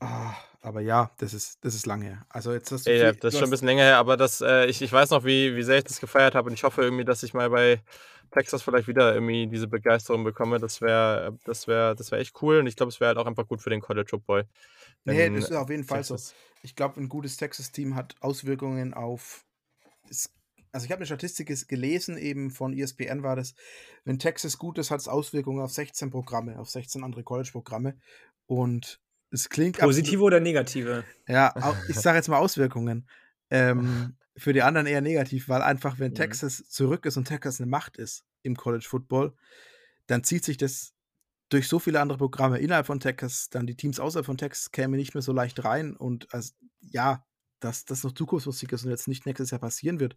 [0.00, 2.26] Ah, aber ja, das ist, das ist lang her.
[2.28, 4.40] Also jetzt hast du ja, viel, das ist schon ein bisschen länger her, aber das,
[4.40, 6.82] äh, ich, ich weiß noch, wie, wie sehr ich das gefeiert habe und ich hoffe
[6.82, 7.80] irgendwie, dass ich mal bei
[8.30, 10.58] Texas vielleicht wieder irgendwie diese Begeisterung bekomme.
[10.58, 13.26] Das wäre das wär, das wär echt cool und ich glaube, es wäre halt auch
[13.26, 14.46] einfach gut für den College Football.
[15.04, 16.16] Nee, das ist auf jeden Fall so.
[16.62, 19.44] Ich glaube, ein gutes Texas-Team hat Auswirkungen auf.
[20.72, 23.54] Also ich habe eine Statistik gelesen, eben von ESPN war das,
[24.04, 27.96] wenn Texas gut ist, hat es Auswirkungen auf 16 Programme, auf 16 andere College-Programme.
[28.46, 29.00] Und
[29.30, 31.04] es klingt Positive oder negative?
[31.26, 31.54] Ja,
[31.88, 33.08] ich sage jetzt mal Auswirkungen.
[33.50, 36.16] Ähm, für die anderen eher negativ, weil einfach, wenn mhm.
[36.16, 39.34] Texas zurück ist und Texas eine Macht ist im College Football,
[40.06, 40.94] dann zieht sich das
[41.48, 44.96] durch so viele andere Programme innerhalb von Texas, dann die Teams außerhalb von Texas kämen
[44.96, 47.24] nicht mehr so leicht rein und also, ja,
[47.60, 50.14] dass das noch zukunftslustig ist und jetzt nicht nächstes Jahr passieren wird.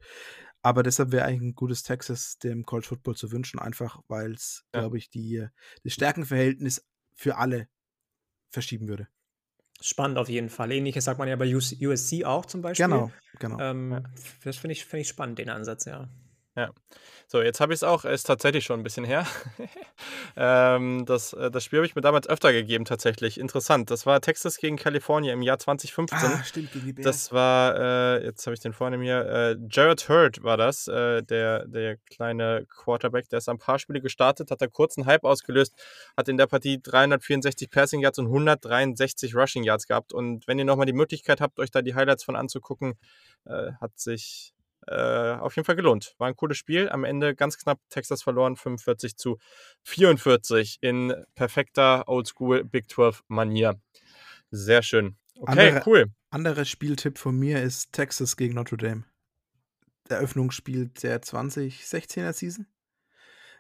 [0.62, 4.64] Aber deshalb wäre eigentlich ein gutes Texas dem College Football zu wünschen, einfach weil es,
[4.74, 4.82] ja.
[4.82, 5.48] glaube ich, die,
[5.84, 6.86] das Stärkenverhältnis
[7.16, 7.68] für alle
[8.52, 9.08] verschieben würde.
[9.82, 10.72] Spannend auf jeden Fall.
[10.72, 12.86] Ähnliches sagt man ja bei USC auch zum Beispiel.
[12.86, 13.60] Genau, genau.
[13.60, 14.04] Ähm.
[14.44, 16.08] Das finde ich, find ich spannend, den Ansatz, ja.
[16.56, 16.72] Ja.
[17.28, 19.26] So, jetzt habe ich es auch, ist tatsächlich schon ein bisschen her.
[20.36, 23.40] ähm, das, äh, das Spiel habe ich mir damals öfter gegeben, tatsächlich.
[23.40, 23.90] Interessant.
[23.90, 26.18] Das war Texas gegen Kalifornien im Jahr 2015.
[26.20, 27.06] Ah, stimmt, gegen die Bears.
[27.06, 31.24] Das war, äh, jetzt habe ich den vorne mir, äh, Jared Hurd war das, äh,
[31.24, 35.74] der, der kleine Quarterback, der ist ein paar Spiele gestartet, hat da kurzen Hype ausgelöst,
[36.18, 40.12] hat in der Partie 364 Passing Yards und 163 Rushing Yards gehabt.
[40.12, 42.96] Und wenn ihr nochmal die Möglichkeit habt, euch da die Highlights von anzugucken,
[43.46, 44.54] äh, hat sich
[44.88, 46.16] äh, auf jeden Fall gelohnt.
[46.18, 46.90] War ein cooles Spiel.
[46.90, 49.38] Am Ende ganz knapp Texas verloren, 45 zu
[49.84, 53.80] 44 in perfekter Oldschool Big 12 Manier.
[54.50, 55.18] Sehr schön.
[55.40, 56.06] Okay, Andere, cool.
[56.30, 59.06] Anderer Spieltipp von mir ist Texas gegen Notre Dame.
[60.10, 62.68] Eröffnungsspiel der 2016er Season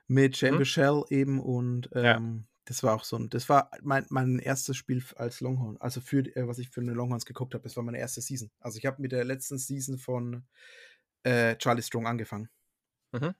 [0.07, 0.59] mit Jane hm?
[0.59, 2.19] Michelle eben und ähm, ja.
[2.65, 6.19] das war auch so ein, das war mein, mein erstes Spiel als Longhorn, also für
[6.35, 8.51] äh, was ich für eine Longhorns geguckt habe, das war meine erste Season.
[8.59, 10.43] Also ich habe mit der letzten Season von
[11.23, 12.49] äh, Charlie Strong angefangen.
[13.11, 13.35] Mhm.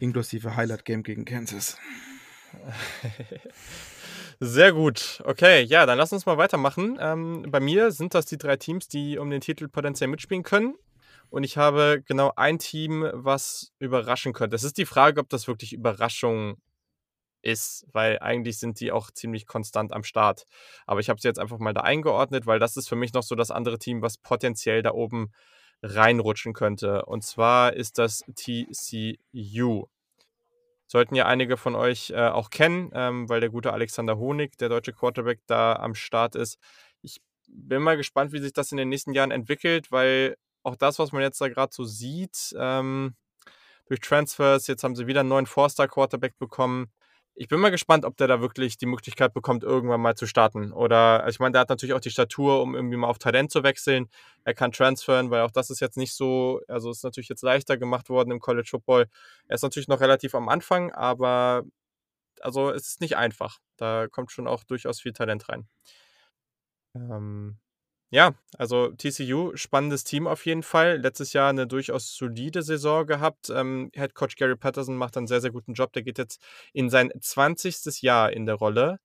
[0.00, 1.78] Inklusive Highlight Game gegen Kansas.
[4.40, 5.22] Sehr gut.
[5.24, 6.98] Okay, ja, dann lass uns mal weitermachen.
[7.00, 10.74] Ähm, bei mir sind das die drei Teams, die um den Titel potenziell mitspielen können.
[11.30, 14.54] Und ich habe genau ein Team, was überraschen könnte.
[14.54, 16.58] Es ist die Frage, ob das wirklich Überraschung
[17.42, 20.44] ist, weil eigentlich sind die auch ziemlich konstant am Start.
[20.86, 23.22] Aber ich habe sie jetzt einfach mal da eingeordnet, weil das ist für mich noch
[23.22, 25.32] so das andere Team, was potenziell da oben
[25.82, 27.04] reinrutschen könnte.
[27.04, 29.86] Und zwar ist das TCU.
[30.88, 34.68] Sollten ja einige von euch äh, auch kennen, ähm, weil der gute Alexander Honig, der
[34.68, 36.58] deutsche Quarterback, da am Start ist.
[37.02, 40.98] Ich bin mal gespannt, wie sich das in den nächsten Jahren entwickelt, weil auch das,
[40.98, 43.16] was man jetzt da gerade so sieht, ähm,
[43.86, 46.90] durch Transfers, jetzt haben sie wieder einen neuen Four-Star-Quarterback bekommen
[47.38, 50.72] ich bin mal gespannt, ob der da wirklich die Möglichkeit bekommt, irgendwann mal zu starten.
[50.72, 53.50] Oder, also ich meine, der hat natürlich auch die Statur, um irgendwie mal auf Talent
[53.52, 54.08] zu wechseln.
[54.44, 57.76] Er kann transferen, weil auch das ist jetzt nicht so, also ist natürlich jetzt leichter
[57.76, 59.06] gemacht worden im College Football.
[59.48, 61.64] Er ist natürlich noch relativ am Anfang, aber
[62.40, 63.58] also es ist nicht einfach.
[63.76, 65.68] Da kommt schon auch durchaus viel Talent rein.
[66.94, 67.58] Ähm,
[68.10, 70.98] ja, also TCU, spannendes Team auf jeden Fall.
[70.98, 73.50] Letztes Jahr eine durchaus solide Saison gehabt.
[73.50, 75.92] Ähm, Head Coach Gary Patterson macht einen sehr, sehr guten Job.
[75.92, 76.40] Der geht jetzt
[76.72, 78.02] in sein 20.
[78.02, 78.98] Jahr in der Rolle.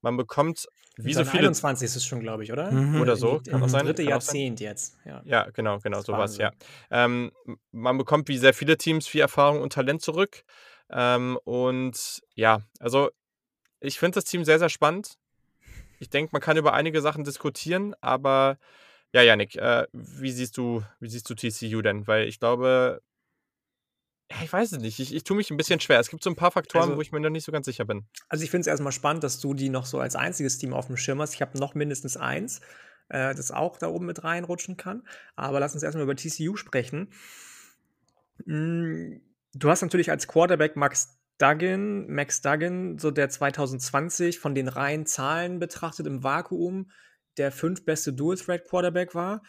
[0.00, 1.48] Man bekommt wie so viele.
[1.48, 2.70] 21 ist es schon, glaube ich, oder?
[2.70, 3.00] Mhm.
[3.00, 3.40] Oder so.
[3.48, 3.86] Kann auch sein.
[3.86, 4.96] Dritte Jahrzehnt jetzt.
[5.04, 6.52] Ja, ja genau, genau, sowas, ja.
[6.90, 7.32] Ähm,
[7.72, 10.44] man bekommt wie sehr viele Teams viel Erfahrung und Talent zurück.
[10.90, 13.10] Ähm, und ja, also
[13.80, 15.18] ich finde das Team sehr, sehr spannend.
[15.98, 18.58] Ich denke, man kann über einige Sachen diskutieren, aber
[19.12, 22.06] ja, Janik, äh, wie siehst du, wie siehst du TCU denn?
[22.06, 23.00] Weil ich glaube,
[24.30, 24.98] ja, ich weiß es nicht.
[24.98, 26.00] Ich, ich tue mich ein bisschen schwer.
[26.00, 27.84] Es gibt so ein paar Faktoren, also, wo ich mir noch nicht so ganz sicher
[27.84, 28.06] bin.
[28.28, 30.86] Also ich finde es erstmal spannend, dass du die noch so als einziges Team auf
[30.86, 31.34] dem Schirm hast.
[31.34, 32.60] Ich habe noch mindestens eins.
[33.08, 35.06] äh, das auch da oben mit reinrutschen kann.
[35.36, 37.12] Aber lass uns erstmal über TCU sprechen.
[38.46, 39.18] Mm,
[39.52, 45.06] du hast natürlich als Quarterback Max Duggan, Max Duggan, so der 2020 von den reinen
[45.06, 46.90] Zahlen betrachtet im Vakuum
[47.36, 49.42] der fünf beste Dual-Threat-Quarterback war,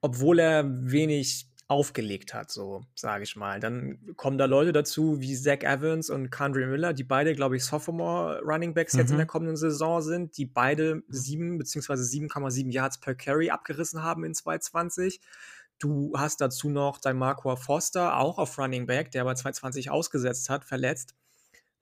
[0.00, 3.58] obwohl er wenig aufgelegt hat, so sage ich mal.
[3.58, 7.64] Dann kommen da Leute dazu wie Zach Evans und Condre Miller, die beide, glaube ich,
[7.64, 9.00] Sophomore Running Backs mhm.
[9.00, 9.30] jetzt in der mhm.
[9.30, 11.94] kommenden Saison sind, die beide sieben bzw.
[11.94, 15.20] 7,7 Yards per Carry abgerissen haben in 2020.
[15.84, 20.48] Du hast dazu noch dein Marco Foster, auch auf Running Back, der aber 2020 ausgesetzt
[20.48, 21.14] hat, verletzt.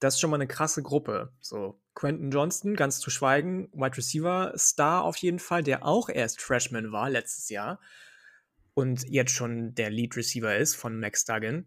[0.01, 1.33] Das ist schon mal eine krasse Gruppe.
[1.41, 6.41] So, Quentin Johnston, ganz zu schweigen, Wide Receiver Star auf jeden Fall, der auch erst
[6.41, 7.79] Freshman war letztes Jahr
[8.75, 11.67] und jetzt schon der Lead Receiver ist von Max Duggan.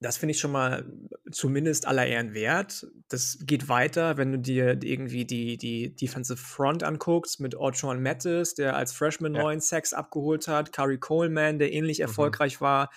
[0.00, 0.84] Das finde ich schon mal
[1.30, 2.86] zumindest aller Ehren wert.
[3.08, 8.54] Das geht weiter, wenn du dir irgendwie die, die Defensive Front anguckst mit Orchon Mattis,
[8.54, 9.42] der als Freshman ja.
[9.42, 12.04] neun Sacks abgeholt hat, Curry Coleman, der ähnlich mhm.
[12.04, 12.90] erfolgreich war.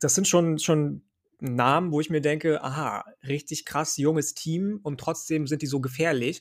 [0.00, 1.04] Das sind schon, schon
[1.38, 5.80] Namen, wo ich mir denke, aha, richtig krass junges Team und trotzdem sind die so
[5.80, 6.40] gefährlich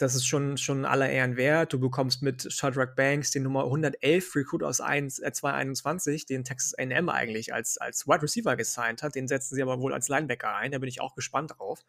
[0.00, 1.74] das ist schon, schon aller Ehren wert.
[1.74, 6.72] Du bekommst mit Shadrack Banks den Nummer 111 Recruit aus 1, äh, 221, den Texas
[6.78, 9.14] A&M eigentlich als, als Wide Receiver gesigned hat.
[9.14, 10.72] Den setzen sie aber wohl als Linebacker ein.
[10.72, 11.84] Da bin ich auch gespannt drauf.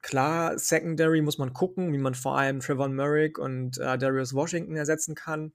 [0.00, 4.76] Klar, Secondary muss man gucken, wie man vor allem Trevor Merrick und äh, Darius Washington
[4.76, 5.52] ersetzen kann.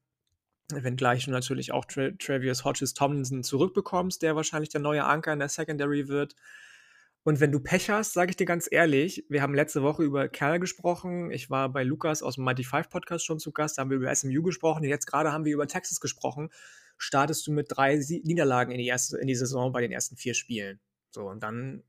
[0.71, 5.39] Wenngleich du natürlich auch Tra Travius Hodges Tomlinson zurückbekommst, der wahrscheinlich der neue Anker in
[5.39, 6.35] der Secondary wird.
[7.23, 10.27] Und wenn du Pech hast, sage ich dir ganz ehrlich, wir haben letzte Woche über
[10.27, 11.31] Kerl gesprochen.
[11.31, 13.77] Ich war bei Lukas aus dem Mighty Five Podcast schon zu Gast.
[13.77, 14.83] Da haben wir über SMU gesprochen.
[14.83, 16.49] Und jetzt gerade haben wir über Texas gesprochen.
[16.97, 20.33] Startest du mit drei Niederlagen in die, erste, in die Saison bei den ersten vier
[20.33, 20.81] Spielen.
[21.11, 21.83] So, und dann,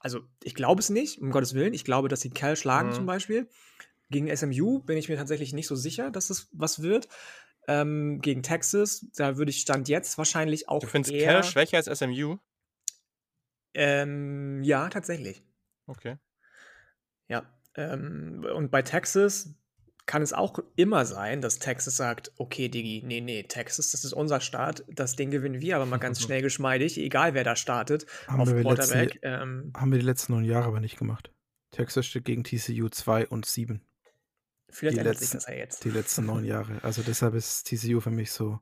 [0.00, 1.74] also ich glaube es nicht, um Gottes Willen.
[1.74, 2.94] Ich glaube, dass sie Kerl schlagen mhm.
[2.94, 3.48] zum Beispiel.
[4.10, 7.06] Gegen SMU bin ich mir tatsächlich nicht so sicher, dass es was wird.
[7.68, 10.80] Ähm, gegen Texas, da würde ich Stand jetzt wahrscheinlich auch.
[10.80, 12.38] Du findest Kerl schwächer als SMU?
[13.74, 15.42] Ähm, ja, tatsächlich.
[15.86, 16.16] Okay.
[17.28, 17.42] Ja.
[17.74, 19.54] Ähm, und bei Texas
[20.06, 24.12] kann es auch immer sein, dass Texas sagt, okay, Digi, nee, nee, Texas, das ist
[24.12, 28.06] unser Start, das Ding gewinnen wir aber mal ganz schnell geschmeidig, egal wer da startet,
[28.26, 29.14] haben auf wir Quarterback.
[29.14, 31.32] Letzten, ähm, haben wir die letzten neun Jahre aber nicht gemacht.
[31.70, 33.80] Texas steht gegen TCU 2 und 7.
[34.68, 35.84] Vielleicht die ändert letzten, sich das ja jetzt.
[35.84, 36.82] Die letzten neun Jahre.
[36.82, 38.58] Also deshalb ist TCU für mich so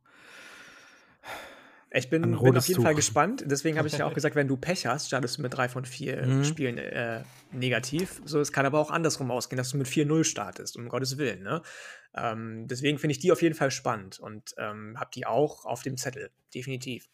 [1.91, 2.85] ich bin, bin auf jeden Tuch.
[2.85, 3.45] Fall gespannt.
[3.47, 5.85] Deswegen habe ich ja auch gesagt, wenn du Pech hast, startest du mit drei von
[5.85, 6.45] vier mhm.
[6.45, 8.21] Spielen äh, negativ.
[8.25, 11.43] So, es kann aber auch andersrum ausgehen, dass du mit 4-0 startest, um Gottes Willen.
[11.43, 11.63] Ne?
[12.15, 15.83] Ähm, deswegen finde ich die auf jeden Fall spannend und ähm, habe die auch auf
[15.83, 17.09] dem Zettel, definitiv.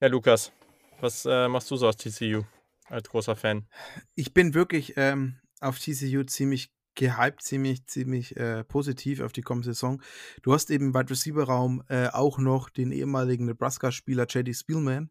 [0.00, 0.52] Ja, Lukas,
[1.00, 2.42] was äh, machst du so aus TCU
[2.88, 3.66] als großer Fan?
[4.14, 9.72] Ich bin wirklich ähm, auf TCU ziemlich gehypt, ziemlich, ziemlich äh, positiv auf die kommende
[9.72, 10.02] Saison.
[10.42, 15.10] Du hast eben im Wide Receiver Raum äh, auch noch den ehemaligen Nebraska-Spieler JD Spielman,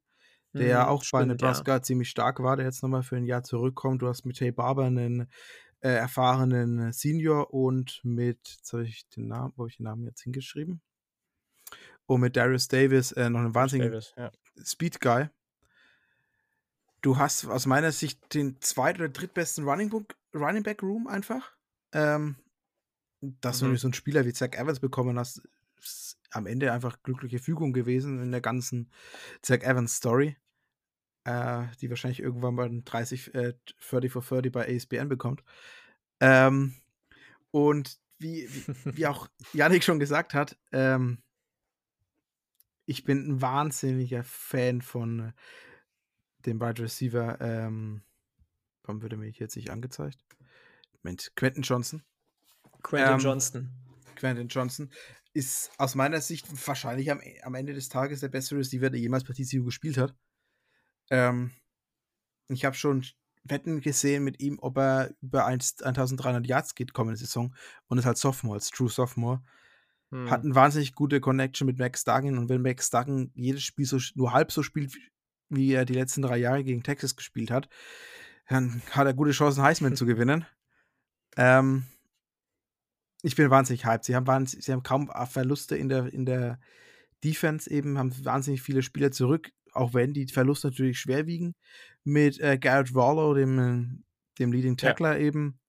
[0.53, 1.81] der ja mhm, auch stimmt, bei Nebraska ja.
[1.81, 4.01] ziemlich stark war, der jetzt nochmal für ein Jahr zurückkommt.
[4.01, 5.27] Du hast mit Jay Barber einen
[5.81, 10.05] äh, erfahrenen Senior und mit, jetzt habe ich den Namen, wo habe ich den Namen
[10.05, 10.81] jetzt hingeschrieben?
[12.07, 14.31] Und mit Darius Davis äh, noch einen wahnsinnigen ja.
[14.63, 15.29] Speed Guy.
[17.01, 19.91] Du hast aus meiner Sicht den zweit- oder drittbesten Running,
[20.33, 21.54] Running Back Room einfach.
[21.91, 22.35] Ähm,
[23.21, 23.71] dass mhm.
[23.71, 25.41] du so einen Spieler wie Zach Evans bekommen hast,
[25.79, 28.91] ist am Ende einfach glückliche Fügung gewesen in der ganzen
[29.41, 30.35] Zach Evans Story,
[31.23, 33.53] äh, die wahrscheinlich irgendwann mal 30, äh,
[33.89, 35.43] 30 for 30 bei ASBN bekommt.
[36.19, 36.75] Ähm,
[37.51, 41.19] und wie, wie, wie auch Janik schon gesagt hat, ähm,
[42.85, 45.31] ich bin ein wahnsinniger Fan von äh,
[46.45, 47.39] dem Wide Receiver.
[47.41, 48.03] Ähm,
[48.83, 50.19] warum würde mir jetzt nicht angezeigt?
[51.05, 52.01] Moment, Quentin Johnson.
[52.81, 53.69] Quentin ähm, Johnston.
[54.15, 54.89] Quentin Johnson
[55.33, 59.23] ist aus meiner Sicht wahrscheinlich am, am Ende des Tages der beste Receiver, der jemals
[59.23, 60.15] bei TCU gespielt hat.
[61.11, 61.51] Ähm,
[62.47, 63.05] ich habe schon
[63.43, 67.53] Wetten gesehen mit ihm, ob er über 1, 1300 Yards geht kommende Saison
[67.85, 69.43] und ist halt Sophomore, als True Sophomore.
[70.09, 70.31] Hm.
[70.31, 73.99] Hat eine wahnsinnig gute Connection mit Max Duggan und wenn Max Duggan jedes Spiel so,
[74.15, 74.97] nur halb so spielt,
[75.49, 77.69] wie er die letzten drei Jahre gegen Texas gespielt hat,
[78.49, 80.47] dann hat er gute Chancen, Heisman zu gewinnen.
[81.37, 81.85] Ähm,
[83.21, 84.05] ich bin wahnsinnig hyped.
[84.05, 86.59] Sie haben, wahnsinnig, sie haben kaum Verluste in der, in der
[87.23, 91.55] Defense eben, haben wahnsinnig viele Spieler zurück, auch wenn die Verluste natürlich schwer wiegen.
[92.03, 94.03] Mit äh, Garrett Wallow, dem,
[94.37, 95.25] dem Leading Tackler ja.
[95.25, 95.59] eben.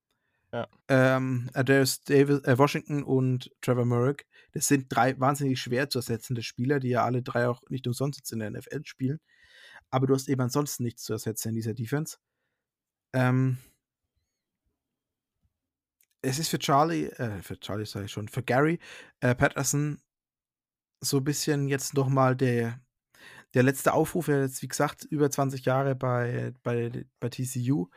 [0.53, 0.69] Ja.
[0.89, 4.17] Ähm, Adarius Davis, äh, Washington und Trevor Murray.
[4.53, 8.19] Das sind drei wahnsinnig schwer zu ersetzende Spieler, die ja alle drei auch nicht umsonst
[8.19, 9.19] jetzt in der NFL spielen.
[9.91, 12.19] Aber du hast eben ansonsten nichts zu ersetzen in dieser Defense.
[13.13, 13.59] Ähm,
[16.27, 18.79] es ist für Charlie, äh, für Charlie sage ich schon, für Gary
[19.21, 20.01] äh, Patterson
[21.01, 22.81] so ein bisschen jetzt nochmal der,
[23.55, 24.29] der letzte Aufruf.
[24.29, 27.89] Er ist jetzt, wie gesagt, über 20 Jahre bei, bei, bei TCU.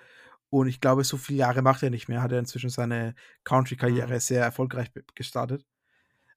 [0.50, 2.22] Und ich glaube, so viele Jahre macht er nicht mehr.
[2.22, 4.20] Hat er inzwischen seine Country-Karriere mhm.
[4.20, 5.66] sehr erfolgreich gestartet.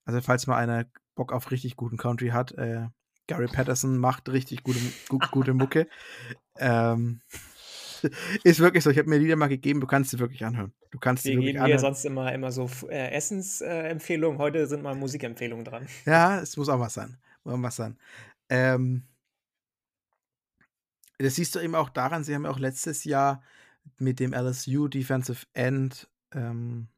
[0.04, 2.88] Also, falls mal einer Bock auf richtig guten Country hat, äh,
[3.26, 5.88] Gary Patterson macht richtig gute, gu gute Mucke.
[6.58, 7.20] ähm,
[8.44, 8.90] ist wirklich so.
[8.90, 10.72] Ich habe mir Lieder mal gegeben, du kannst sie wirklich anhören.
[10.90, 14.38] Du kannst wir geben hier sonst immer, immer so äh, Essensempfehlungen.
[14.38, 15.86] Äh, Heute sind mal Musikempfehlungen dran.
[16.04, 17.16] Ja, es muss auch was sein.
[17.44, 17.98] Muss auch was sein.
[18.48, 19.04] Ähm,
[21.18, 23.42] das siehst du eben auch daran, sie haben ja auch letztes Jahr
[23.98, 26.88] mit dem LSU Defensive End, ähm,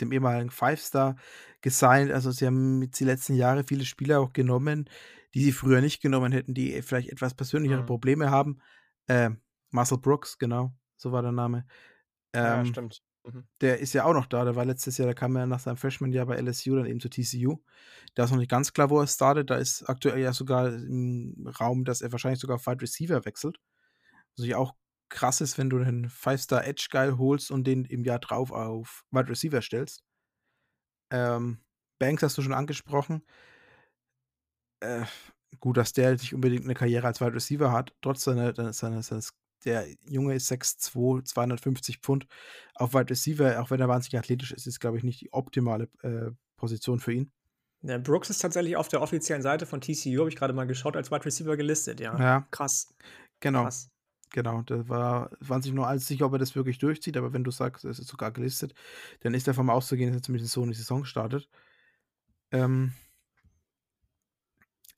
[0.00, 1.16] dem ehemaligen Five-Star,
[1.62, 2.12] gesigned.
[2.12, 4.88] Also sie haben mit die letzten Jahre viele Spieler auch genommen,
[5.34, 7.86] die sie früher nicht genommen hätten, die vielleicht etwas persönlichere mhm.
[7.86, 8.60] Probleme haben.
[9.08, 9.40] Ähm,
[9.76, 11.66] Marcel Brooks, genau, so war der Name.
[12.32, 13.02] Ähm, ja, stimmt.
[13.24, 13.46] Mhm.
[13.60, 14.44] Der ist ja auch noch da.
[14.44, 17.08] Der war letztes Jahr, der kam ja nach seinem Freshman-Jahr bei LSU dann eben zu
[17.08, 17.58] TCU.
[18.14, 19.50] Da ist noch nicht ganz klar, wo er startet.
[19.50, 23.58] Da ist aktuell ja sogar im Raum, dass er wahrscheinlich sogar auf Wide Receiver wechselt.
[24.36, 24.74] Was ja auch
[25.08, 29.28] krass ist, wenn du einen Five-Star Edge-Guy holst und den im Jahr drauf auf Wide
[29.28, 30.02] Receiver stellst.
[31.12, 31.58] Ähm,
[31.98, 33.22] Banks hast du schon angesprochen.
[34.80, 35.04] Äh,
[35.60, 39.32] gut, dass der nicht unbedingt eine Karriere als Wide Receiver hat, trotz seiner, seiner, seines
[39.64, 42.26] der Junge ist 6'2, 250 Pfund.
[42.74, 45.88] Auf Wide Receiver, auch wenn er wahnsinnig athletisch ist, ist, glaube ich, nicht die optimale
[46.02, 47.32] äh, Position für ihn.
[47.82, 50.96] Ja, Brooks ist tatsächlich auf der offiziellen Seite von TCU, habe ich gerade mal geschaut,
[50.96, 52.18] als Wide Receiver gelistet, ja.
[52.18, 52.46] ja.
[52.50, 52.94] Krass.
[53.40, 53.64] Genau.
[53.64, 53.90] Krass.
[54.30, 57.44] Genau, da war, waren sich nur alles sicher, ob er das wirklich durchzieht, aber wenn
[57.44, 58.74] du sagst, es ist sogar gelistet,
[59.20, 61.48] dann ist davon auszugehen, dass er zumindest so eine Saison startet.
[62.50, 62.92] Ähm,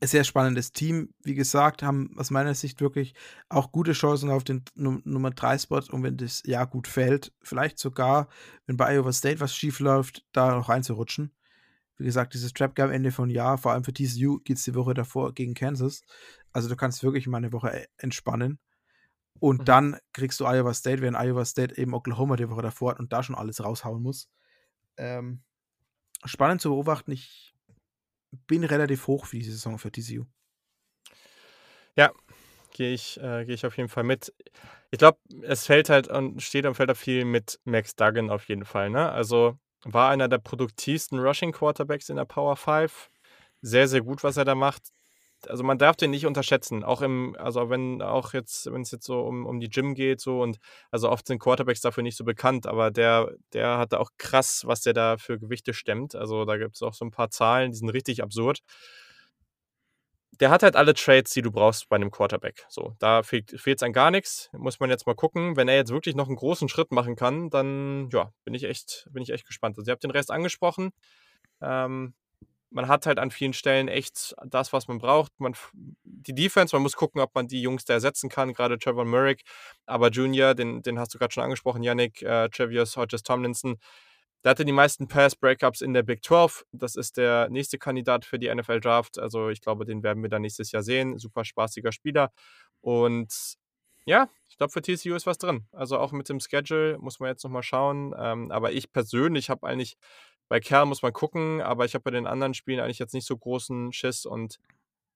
[0.07, 1.13] sehr spannendes Team.
[1.25, 3.15] Wie gesagt, haben aus meiner Sicht wirklich
[3.49, 7.33] auch gute Chancen auf den Num Nummer 3 Spot und wenn das Jahr gut fällt,
[7.43, 8.29] vielleicht sogar,
[8.67, 11.33] wenn bei Iowa State was schief läuft, da noch reinzurutschen.
[11.97, 14.77] Wie gesagt, dieses Trap Game Ende von Jahr, vor allem für TCU geht es die
[14.77, 16.03] Woche davor gegen Kansas.
[16.53, 18.61] Also du kannst wirklich mal eine Woche äh, entspannen.
[19.41, 19.65] Und mhm.
[19.65, 23.13] dann kriegst du Iowa State, wenn Iowa State eben Oklahoma die Woche davor hat und
[23.13, 24.29] da schon alles raushauen muss.
[24.97, 25.43] Ähm,
[26.25, 27.11] spannend zu beobachten.
[27.11, 27.55] Ich
[28.47, 30.25] bin relativ hoch für diese Saison für TCU.
[31.97, 32.13] Ja,
[32.73, 34.33] gehe ich, äh, geh ich auf jeden Fall mit.
[34.91, 38.49] Ich glaube, es fällt halt und steht und fällt da viel mit Max Duggan auf
[38.49, 38.91] jeden Fall.
[38.91, 39.11] Ne?
[39.11, 43.11] Also war einer der produktivsten Rushing Quarterbacks in der Power 5.
[43.61, 44.91] Sehr, sehr gut, was er da macht.
[45.47, 46.83] Also man darf den nicht unterschätzen.
[46.83, 50.21] Auch im, also wenn auch jetzt, wenn es jetzt so um, um die Gym geht,
[50.21, 50.59] so und
[50.91, 54.81] also oft sind Quarterbacks dafür nicht so bekannt, aber der, der hat auch krass, was
[54.81, 56.15] der da für Gewichte stemmt.
[56.15, 58.61] Also da gibt es auch so ein paar Zahlen, die sind richtig absurd.
[60.41, 62.65] Der hat halt alle Trades, die du brauchst bei einem Quarterback.
[62.69, 64.51] So, da fehlt es an gar nichts.
[64.53, 65.57] Muss man jetzt mal gucken.
[65.57, 69.09] Wenn er jetzt wirklich noch einen großen Schritt machen kann, dann ja, bin ich echt,
[69.11, 69.79] bin ich echt gespannt.
[69.79, 70.91] Also ihr habt den Rest angesprochen.
[71.61, 72.15] Ähm,
[72.71, 75.33] man hat halt an vielen Stellen echt das, was man braucht.
[75.39, 79.05] Man, die Defense, man muss gucken, ob man die Jungs da ersetzen kann, gerade Trevor
[79.05, 79.43] Merrick,
[79.87, 83.79] aber Junior, den, den hast du gerade schon angesprochen, Yannick, äh, Travius Hodges Tomlinson,
[84.45, 86.65] der hatte die meisten Pass-Breakups in der Big 12.
[86.73, 89.19] Das ist der nächste Kandidat für die NFL-Draft.
[89.19, 91.19] Also ich glaube, den werden wir dann nächstes Jahr sehen.
[91.19, 92.31] Super spaßiger Spieler.
[92.81, 93.57] Und
[94.07, 95.67] ja, ich glaube, für TCU ist was drin.
[95.73, 98.15] Also auch mit dem Schedule muss man jetzt nochmal schauen.
[98.17, 99.97] Ähm, aber ich persönlich habe eigentlich
[100.49, 103.27] bei Kerl muss man gucken, aber ich habe bei den anderen Spielen eigentlich jetzt nicht
[103.27, 104.59] so großen Schiss und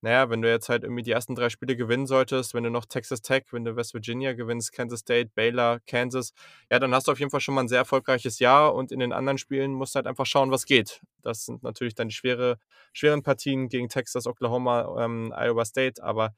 [0.05, 2.87] naja, wenn du jetzt halt irgendwie die ersten drei Spiele gewinnen solltest, wenn du noch
[2.87, 6.33] Texas Tech, wenn du West Virginia gewinnst, Kansas State, Baylor, Kansas,
[6.73, 8.99] ja, dann hast du auf jeden Fall schon mal ein sehr erfolgreiches Jahr und in
[8.99, 11.01] den anderen Spielen musst du halt einfach schauen, was geht.
[11.23, 12.59] Das sind natürlich dann die schwere,
[12.93, 16.35] schweren Partien gegen Texas, Oklahoma, ähm, Iowa State, aber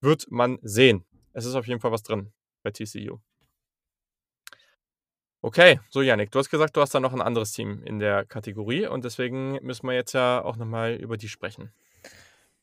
[0.00, 1.04] wird man sehen.
[1.32, 2.32] Es ist auf jeden Fall was drin
[2.64, 3.20] bei TCU.
[5.44, 8.24] Okay, so Yannick, du hast gesagt, du hast da noch ein anderes Team in der
[8.24, 11.70] Kategorie und deswegen müssen wir jetzt ja auch nochmal über die sprechen.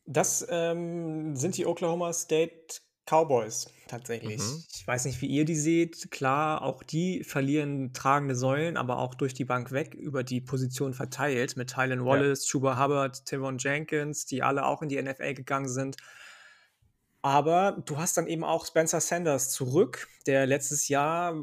[0.08, 4.40] Das ähm, sind die Oklahoma State Cowboys tatsächlich.
[4.40, 4.64] Mhm.
[4.74, 6.10] Ich weiß nicht, wie ihr die seht.
[6.10, 10.96] Klar, auch die verlieren tragende Säulen, aber auch durch die Bank weg über die Position
[10.96, 12.50] verteilt mit Tylen Wallace, ja.
[12.50, 15.98] Chuba Hubbard, Tevon Jenkins, die alle auch in die NFL gegangen sind.
[17.22, 21.36] Aber du hast dann eben auch Spencer Sanders zurück, der letztes Jahr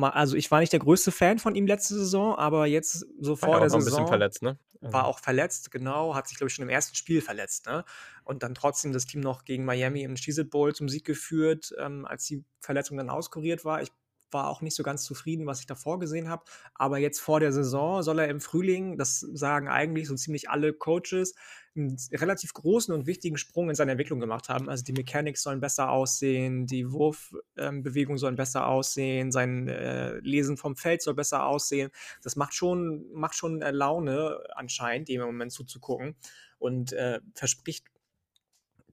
[0.00, 3.50] also ich war nicht der größte Fan von ihm letzte Saison, aber jetzt so vor
[3.50, 3.80] war der Saison.
[3.80, 4.58] War ein bisschen verletzt, ne?
[4.80, 7.84] War also auch verletzt, genau, hat sich, glaube ich, schon im ersten Spiel verletzt, ne?
[8.24, 12.04] Und dann trotzdem das Team noch gegen Miami im Cheez Bowl zum Sieg geführt, ähm,
[12.04, 13.82] als die Verletzung dann auskuriert war.
[13.82, 13.90] Ich
[14.30, 16.44] war auch nicht so ganz zufrieden, was ich davor gesehen habe.
[16.74, 20.72] Aber jetzt vor der Saison soll er im Frühling, das sagen eigentlich so ziemlich alle
[20.72, 21.34] Coaches,
[21.76, 24.68] einen relativ großen und wichtigen Sprung in seiner Entwicklung gemacht haben.
[24.68, 30.56] Also die Mechanics sollen besser aussehen, die Wurfbewegungen ähm, sollen besser aussehen, sein äh, Lesen
[30.56, 31.90] vom Feld soll besser aussehen.
[32.22, 36.16] Das macht schon, macht schon äh, Laune anscheinend, dem im Moment zuzugucken
[36.58, 37.86] und äh, verspricht,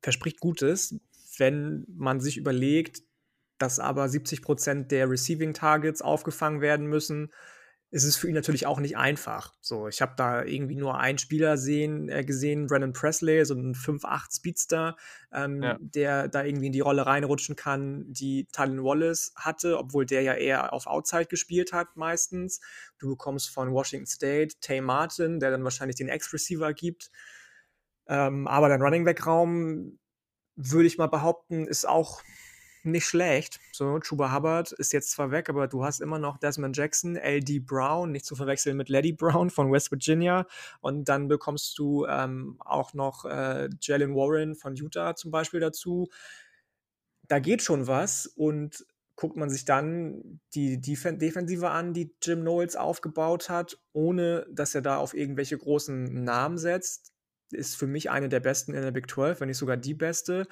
[0.01, 0.99] verspricht Gutes,
[1.37, 3.01] wenn man sich überlegt,
[3.63, 7.31] dass aber 70 Prozent der Receiving Targets aufgefangen werden müssen,
[7.91, 9.53] ist es für ihn natürlich auch nicht einfach.
[9.61, 13.73] So, ich habe da irgendwie nur einen Spieler sehen, äh, gesehen, Brandon Presley, so ein
[13.73, 14.97] 5-8 Speedster,
[15.31, 15.77] ähm, ja.
[15.79, 20.33] der da irgendwie in die Rolle reinrutschen kann, die Talon Wallace hatte, obwohl der ja
[20.33, 22.59] eher auf Outside gespielt hat meistens.
[22.99, 27.11] Du bekommst von Washington State Tay Martin, der dann wahrscheinlich den Ex-Receiver gibt.
[28.07, 29.99] Ähm, aber dein Running Back Raum
[30.57, 32.21] würde ich mal behaupten, ist auch
[32.85, 33.59] nicht schlecht.
[33.71, 37.59] So, Chuba Hubbard ist jetzt zwar weg, aber du hast immer noch Desmond Jackson, L.D.
[37.59, 40.45] Brown, nicht zu verwechseln mit Lady Brown von West Virginia.
[40.81, 46.09] Und dann bekommst du ähm, auch noch äh, Jalen Warren von Utah zum Beispiel dazu.
[47.27, 52.41] Da geht schon was und guckt man sich dann die Def Defensive an, die Jim
[52.41, 57.13] Knowles aufgebaut hat, ohne dass er da auf irgendwelche großen Namen setzt,
[57.51, 60.47] ist für mich eine der besten in der Big 12, wenn nicht sogar die beste.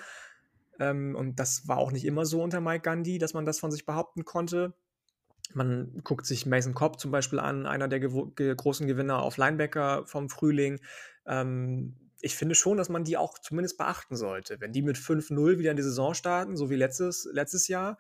[0.81, 3.71] Ähm, und das war auch nicht immer so unter Mike Gandhi, dass man das von
[3.71, 4.73] sich behaupten konnte.
[5.53, 10.07] Man guckt sich Mason Cobb zum Beispiel an, einer der ge großen Gewinner auf Linebacker
[10.07, 10.79] vom Frühling.
[11.27, 14.59] Ähm, ich finde schon, dass man die auch zumindest beachten sollte.
[14.59, 17.99] Wenn die mit 5-0 wieder in die Saison starten, so wie letztes, letztes Jahr,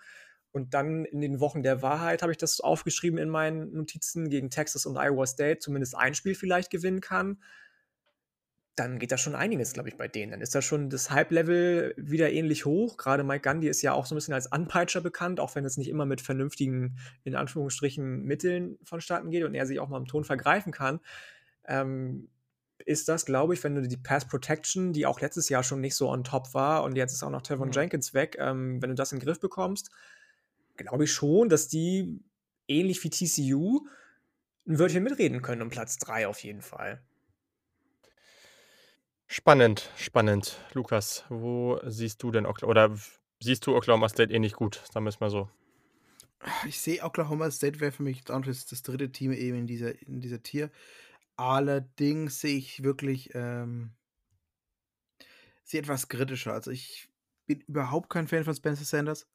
[0.51, 4.49] und dann in den Wochen der Wahrheit habe ich das aufgeschrieben in meinen Notizen gegen
[4.49, 7.37] Texas und Iowa State, zumindest ein Spiel vielleicht gewinnen kann,
[8.75, 10.31] dann geht da schon einiges, glaube ich, bei denen.
[10.31, 12.97] Dann ist da schon das Hype-Level wieder ähnlich hoch.
[12.97, 15.77] Gerade Mike Gandhi ist ja auch so ein bisschen als Anpeitscher bekannt, auch wenn es
[15.77, 20.05] nicht immer mit vernünftigen, in Anführungsstrichen, Mitteln vonstatten geht und er sich auch mal im
[20.05, 21.01] Ton vergreifen kann.
[21.65, 22.29] Ähm,
[22.85, 25.95] ist das, glaube ich, wenn du die Pass Protection, die auch letztes Jahr schon nicht
[25.95, 27.73] so on top war und jetzt ist auch noch Tevon mhm.
[27.73, 29.91] Jenkins weg, ähm, wenn du das in den Griff bekommst,
[30.77, 32.19] glaube ich schon, dass die
[32.67, 33.85] ähnlich wie TCU
[34.67, 37.01] ein Wörtchen mitreden können um Platz 3 auf jeden Fall.
[39.33, 40.57] Spannend, spannend.
[40.73, 42.99] Lukas, wo siehst du denn Oklahoma, oder
[43.39, 45.49] siehst du Oklahoma State eh nicht gut, sagen wir es mal so?
[46.67, 50.19] Ich sehe Oklahoma State wäre für mich das, das dritte Team eben in dieser, in
[50.19, 50.69] dieser Tier.
[51.37, 53.91] Allerdings sehe ich wirklich ähm,
[55.63, 56.51] sie etwas kritischer.
[56.51, 57.07] Also ich
[57.45, 59.29] bin überhaupt kein Fan von Spencer Sanders.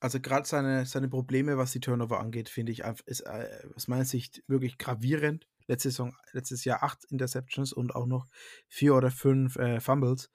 [0.00, 4.04] Also gerade seine, seine Probleme, was die Turnover angeht, finde ich, ist äh, aus meiner
[4.04, 8.26] Sicht wirklich gravierend letzte Saison, letztes Jahr acht Interceptions und auch noch
[8.66, 10.30] vier oder fünf äh, Fumbles.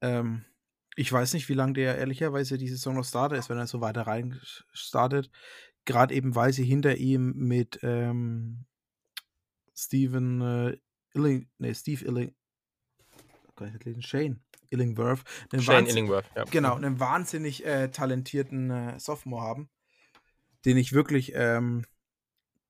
[0.00, 0.44] Ähm,
[0.96, 3.80] ich weiß nicht, wie lange der ehrlicherweise die Saison noch startet ist, wenn er so
[3.80, 4.40] weiter rein
[4.72, 5.30] startet.
[5.84, 8.64] Gerade eben, weil sie hinter ihm mit ähm,
[9.74, 10.78] Steven äh,
[11.14, 12.34] Illing, nee, Steve Illing,
[13.84, 15.24] lesen, Shane Illingworth.
[15.58, 16.44] Shane Illingworth, ja.
[16.44, 19.70] Genau, einen wahnsinnig äh, talentierten äh, Sophomore haben,
[20.64, 21.84] den ich wirklich ähm,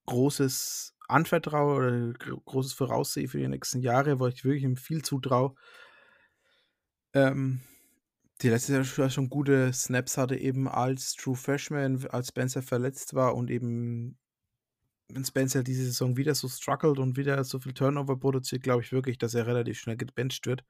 [0.06, 2.12] großes anvertraue oder
[2.44, 5.54] großes Voraussehe für die nächsten Jahre, wo ich wirklich ihm viel zutraue.
[7.14, 7.60] Ähm,
[8.42, 13.34] die letzte Jahr schon gute Snaps hatte, eben als True Freshman, als Spencer verletzt war
[13.34, 14.18] und eben,
[15.08, 18.92] wenn Spencer diese Saison wieder so struggelt und wieder so viel Turnover produziert, glaube ich
[18.92, 20.64] wirklich, dass er relativ schnell gebencht wird,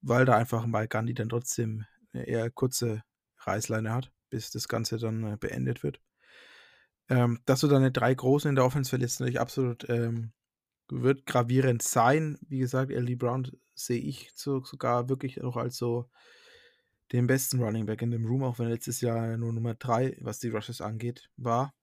[0.00, 3.02] weil da einfach Mike Gandhi dann trotzdem eine eher kurze
[3.38, 6.00] Reißleine hat, bis das Ganze dann äh, beendet wird.
[7.08, 10.32] Ähm, dass du deine drei Großen in der Offense verlierst, natürlich absolut ähm,
[10.88, 12.38] wird gravierend sein.
[12.48, 13.16] Wie gesagt, L.D.
[13.16, 16.08] Brown sehe ich so, sogar wirklich noch als so
[17.12, 20.38] den besten Running Back in dem Room, auch wenn letztes Jahr nur Nummer drei, was
[20.38, 21.74] die Rushes angeht, war.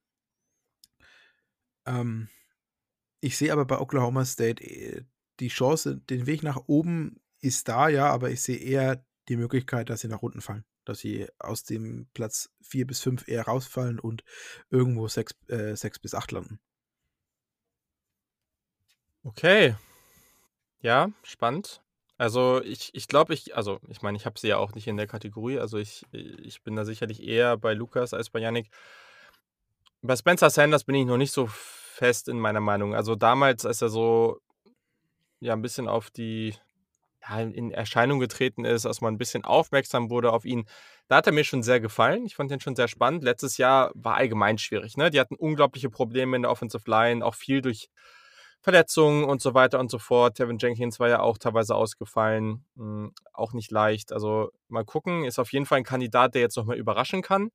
[1.85, 2.29] Ähm,
[3.21, 5.03] ich sehe aber bei Oklahoma State äh,
[5.39, 9.89] die Chance, den Weg nach oben ist da, ja, aber ich sehe eher die Möglichkeit,
[9.89, 13.99] dass sie nach unten fallen dass sie aus dem Platz 4 bis 5 eher rausfallen
[13.99, 14.23] und
[14.69, 16.59] irgendwo 6, äh, 6 bis 8 landen.
[19.23, 19.75] Okay.
[20.81, 21.81] Ja, spannend.
[22.17, 24.97] Also ich, ich glaube, ich, also ich meine, ich habe sie ja auch nicht in
[24.97, 28.69] der Kategorie, also ich, ich bin da sicherlich eher bei Lukas als bei Yannick.
[30.01, 32.95] Bei Spencer Sanders bin ich noch nicht so fest in meiner Meinung.
[32.95, 34.41] Also damals, als er so
[35.39, 36.55] ja ein bisschen auf die
[37.27, 40.65] ja, in Erscheinung getreten ist, dass man ein bisschen aufmerksam wurde auf ihn.
[41.07, 42.25] Da hat er mir schon sehr gefallen.
[42.25, 43.23] Ich fand ihn schon sehr spannend.
[43.23, 44.97] Letztes Jahr war allgemein schwierig.
[44.97, 45.09] Ne?
[45.09, 47.89] Die hatten unglaubliche Probleme in der Offensive Line, auch viel durch
[48.61, 50.35] Verletzungen und so weiter und so fort.
[50.35, 52.65] Tevin Jenkins war ja auch teilweise ausgefallen.
[52.75, 54.11] Hm, auch nicht leicht.
[54.11, 55.23] Also mal gucken.
[55.25, 57.49] Ist auf jeden Fall ein Kandidat, der jetzt nochmal überraschen kann.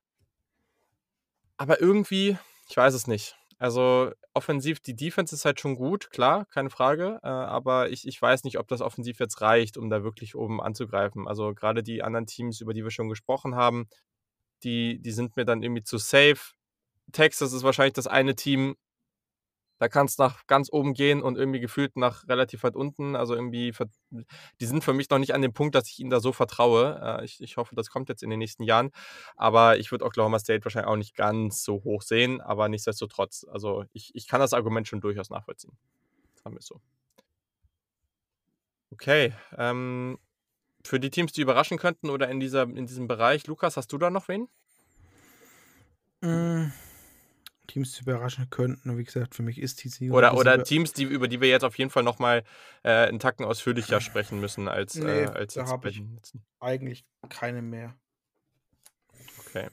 [1.57, 2.37] aber irgendwie,
[2.69, 3.37] ich weiß es nicht.
[3.59, 7.21] Also offensiv, die Defense ist halt schon gut, klar, keine Frage.
[7.23, 10.61] Äh, aber ich, ich weiß nicht, ob das offensiv jetzt reicht, um da wirklich oben
[10.61, 11.29] anzugreifen.
[11.29, 13.89] Also gerade die anderen Teams, über die wir schon gesprochen haben,
[14.65, 16.55] die, die sind mir dann irgendwie zu safe.
[17.13, 18.77] Texas ist wahrscheinlich das eine Team,
[19.79, 23.17] da kann es nach ganz oben gehen und irgendwie gefühlt nach relativ weit unten.
[23.17, 23.73] Also irgendwie,
[24.61, 27.01] die sind für mich noch nicht an dem Punkt, dass ich ihnen da so vertraue.
[27.03, 28.91] Äh, ich, ich hoffe, das kommt jetzt in den nächsten Jahren.
[29.37, 33.45] Aber ich würde Oklahoma State wahrscheinlich auch nicht ganz so hoch sehen, aber nichtsdestotrotz.
[33.51, 35.77] Also ich, ich kann das Argument schon durchaus nachvollziehen.
[36.35, 36.81] Sagen wir so.
[38.93, 39.33] Okay.
[39.57, 40.19] Ähm,
[40.85, 43.99] für die Teams, die überraschen könnten oder in, dieser, in diesem Bereich, Lukas, hast du
[43.99, 44.49] da noch wen?
[46.21, 46.71] Mm.
[47.75, 48.97] Teams zu überraschen könnten.
[48.97, 50.15] Wie gesagt, für mich ist TCU.
[50.15, 52.45] Oder, oder Teams, die, über die wir jetzt auf jeden Fall nochmal
[52.85, 56.03] äh, einen Tacken ausführlicher sprechen müssen als, nee, äh, als da habe ich
[56.61, 57.97] eigentlich keine mehr.
[59.41, 59.69] Okay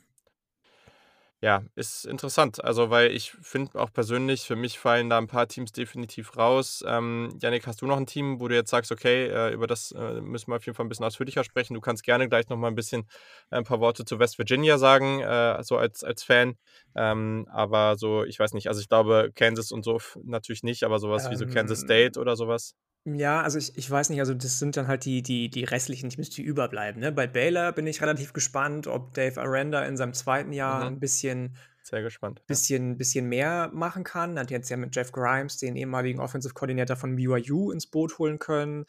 [1.44, 2.64] ja, ist interessant.
[2.64, 6.84] Also, weil ich finde auch persönlich, für mich fallen da ein paar Teams definitiv raus.
[6.86, 9.92] Ähm, Yannick, hast du noch ein Team, wo du jetzt sagst, okay, äh, über das
[9.92, 11.74] äh, müssen wir auf jeden Fall ein bisschen ausführlicher sprechen.
[11.74, 13.08] Du kannst gerne gleich noch mal ein bisschen
[13.50, 16.58] äh, ein paar Worte zu West Virginia sagen, äh, so als, als Fan.
[16.96, 21.00] Ähm, aber so, ich weiß nicht, also ich glaube, Kansas und so natürlich nicht, aber
[21.00, 22.76] sowas wie so Kansas ähm, State oder sowas.
[23.04, 26.10] Ja, also ich, ich weiß nicht, also das sind dann halt die, die, die restlichen
[26.12, 27.02] Teams, die überbleiben.
[27.02, 27.12] Ne?
[27.12, 30.96] Bei Baylor bin ich relativ gespannt, ob Dave Aranda in seinem zweiten Jahr mhm.
[30.96, 32.46] ein bisschen, Sehr gespannt.
[32.46, 34.38] bisschen, bisschen mehr machen kann.
[34.38, 38.38] Hat jetzt ja mit Jeff Grimes, den ehemaligen Offensive Coordinator von BYU, ins Boot holen
[38.38, 38.86] können,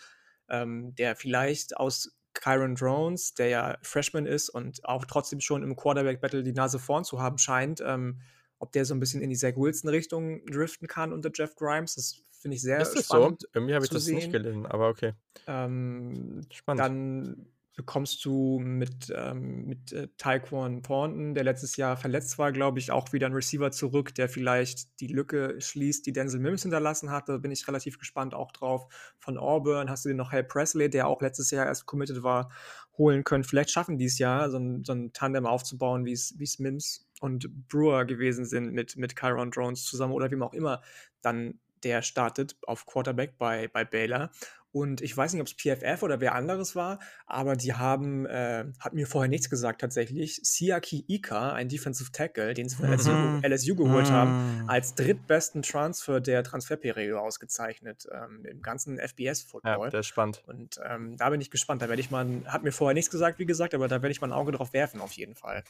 [0.51, 5.75] ähm, der vielleicht aus Kyron Drones, der ja Freshman ist und auch trotzdem schon im
[5.75, 8.21] Quarterback-Battle die Nase vorn zu haben scheint, ähm,
[8.63, 11.97] ob der so ein bisschen in die Zach Wilson-Richtung driften kann unter Jeff Grimes.
[11.97, 13.43] Das Finde ich sehr ist das spannend.
[13.43, 13.49] So?
[13.55, 14.17] Irgendwie habe ich das sehen.
[14.17, 15.13] nicht gelesen, aber okay.
[15.47, 16.81] Ähm, spannend.
[16.81, 17.47] Dann
[17.77, 22.91] bekommst du mit, ähm, mit äh, Taekwon Thornton, der letztes Jahr verletzt war, glaube ich,
[22.91, 27.29] auch wieder ein Receiver zurück, der vielleicht die Lücke schließt, die Denzel Mims hinterlassen hat.
[27.29, 28.89] Da bin ich relativ gespannt auch drauf.
[29.19, 32.51] Von Auburn hast du den noch Hal Presley, der auch letztes Jahr erst committed war,
[32.99, 33.45] holen können.
[33.45, 37.69] Vielleicht schaffen die es ja, so ein, so ein Tandem aufzubauen, wie es Mims und
[37.69, 40.83] Brewer gewesen sind mit, mit Chiron Drones zusammen oder wie man auch immer
[41.23, 44.31] dann der startet auf Quarterback bei, bei Baylor.
[44.71, 48.65] Und ich weiß nicht, ob es PFF oder wer anderes war, aber die haben, äh,
[48.81, 53.11] hat mir vorher nichts gesagt tatsächlich, Siaki Ika, ein Defensive Tackle, den sie von LSU,
[53.11, 53.43] mhm.
[53.45, 54.13] LSU geholt mhm.
[54.13, 59.85] haben, als drittbesten Transfer der Transferperiode ausgezeichnet ähm, im ganzen FBS-Football.
[59.85, 60.43] Ja, der ist spannend.
[60.47, 61.83] Und ähm, da bin ich gespannt.
[61.83, 64.23] Da werde ich mal, hat mir vorher nichts gesagt, wie gesagt, aber da werde ich
[64.23, 65.65] mal ein Auge drauf werfen, auf jeden Fall.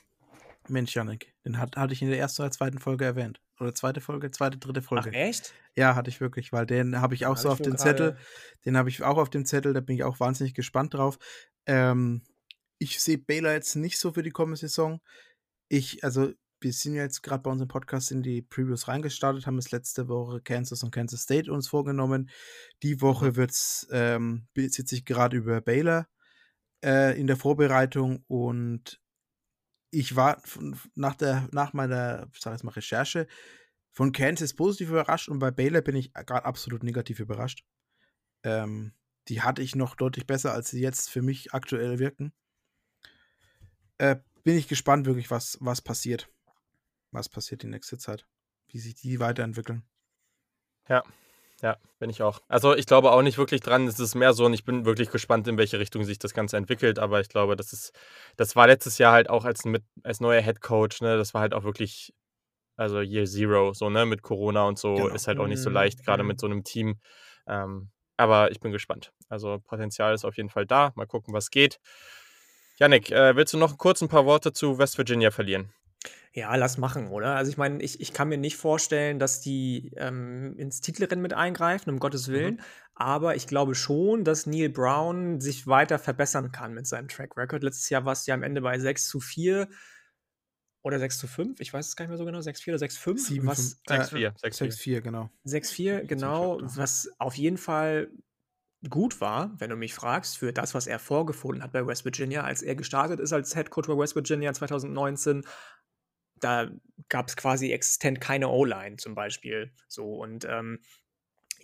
[0.68, 3.40] Mensch, Janik, den hat, hatte ich in der ersten oder zweiten Folge erwähnt.
[3.58, 5.10] Oder zweite Folge, zweite, dritte Folge.
[5.12, 5.52] Ach, echt?
[5.76, 8.16] Ja, hatte ich wirklich, weil den habe ich auch so auf dem Zettel.
[8.64, 11.18] Den habe ich auch auf dem Zettel, da bin ich auch wahnsinnig gespannt drauf.
[11.66, 12.22] Ähm,
[12.78, 15.00] ich sehe Baylor jetzt nicht so für die kommende Saison.
[15.68, 19.70] Ich, also, wir sind jetzt gerade bei unserem Podcast in die Previews reingestartet, haben es
[19.70, 22.30] letzte Woche Kansas und Kansas State uns vorgenommen.
[22.82, 23.36] Die Woche mhm.
[23.36, 26.06] wird's, ähm, sitze ich gerade über Baylor
[26.84, 29.01] äh, in der Vorbereitung und
[29.93, 30.43] ich war
[30.95, 33.28] nach, der, nach meiner, sag ich mal, Recherche
[33.90, 37.64] von Kansas positiv überrascht und bei Baylor bin ich gerade absolut negativ überrascht.
[38.43, 38.95] Ähm,
[39.28, 42.32] die hatte ich noch deutlich besser, als sie jetzt für mich aktuell wirken.
[43.99, 46.28] Äh, bin ich gespannt wirklich, was, was passiert.
[47.11, 48.26] Was passiert die nächste Zeit.
[48.68, 49.84] Wie sich die weiterentwickeln.
[50.88, 51.05] Ja,
[51.62, 52.40] ja, bin ich auch.
[52.48, 53.86] Also ich glaube auch nicht wirklich dran.
[53.86, 56.56] Es ist mehr so und ich bin wirklich gespannt, in welche Richtung sich das Ganze
[56.56, 56.98] entwickelt.
[56.98, 57.92] Aber ich glaube, das ist,
[58.37, 61.41] das war letztes Jahr halt auch als, mit, als neuer Head Coach, ne, das war
[61.41, 62.12] halt auch wirklich,
[62.76, 65.14] also Year Zero, so, ne, mit Corona und so, genau.
[65.14, 66.41] ist halt auch nicht so mhm, leicht, gerade mit mhm.
[66.41, 67.00] so einem Team.
[67.46, 69.12] Ähm, aber ich bin gespannt.
[69.28, 70.92] Also Potenzial ist auf jeden Fall da.
[70.96, 71.78] Mal gucken, was geht.
[72.78, 75.72] Yannick, äh, willst du noch kurz ein paar Worte zu West Virginia verlieren?
[76.34, 77.37] Ja, lass machen, oder?
[77.37, 81.34] Also ich meine, ich, ich kann mir nicht vorstellen, dass die ähm, ins Titelrennen mit
[81.34, 82.33] eingreifen, um Gottes mhm.
[82.33, 82.54] Willen.
[82.54, 82.61] Mhm.
[82.95, 87.62] Aber ich glaube schon, dass Neil Brown sich weiter verbessern kann mit seinem Track Record.
[87.62, 89.68] Letztes Jahr war es ja am Ende bei 6 zu 4
[90.83, 93.79] oder 6 zu 5, ich weiß es gar nicht mehr so genau, 6-4 oder 6-5.
[93.87, 95.30] 6-4, 6-4, genau.
[95.46, 98.11] 6-4, genau, was auf jeden Fall
[98.91, 102.42] gut war, wenn du mich fragst, für das, was er vorgefunden hat bei West Virginia,
[102.42, 105.45] als er gestartet ist als Head Coach bei West Virginia 2019,
[106.42, 106.70] da
[107.08, 109.72] gab es quasi existent keine O-Line zum Beispiel.
[109.88, 110.80] So und ähm,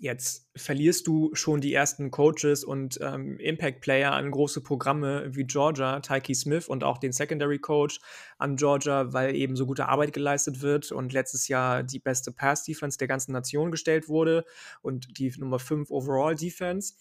[0.01, 6.01] jetzt verlierst du schon die ersten Coaches und ähm, Impact-Player an große Programme wie Georgia,
[6.01, 8.01] Tyke Smith und auch den Secondary Coach
[8.39, 12.99] an Georgia, weil eben so gute Arbeit geleistet wird und letztes Jahr die beste Pass-Defense
[12.99, 14.45] der ganzen Nation gestellt wurde
[14.83, 16.95] und die Nummer 5 Overall-Defense.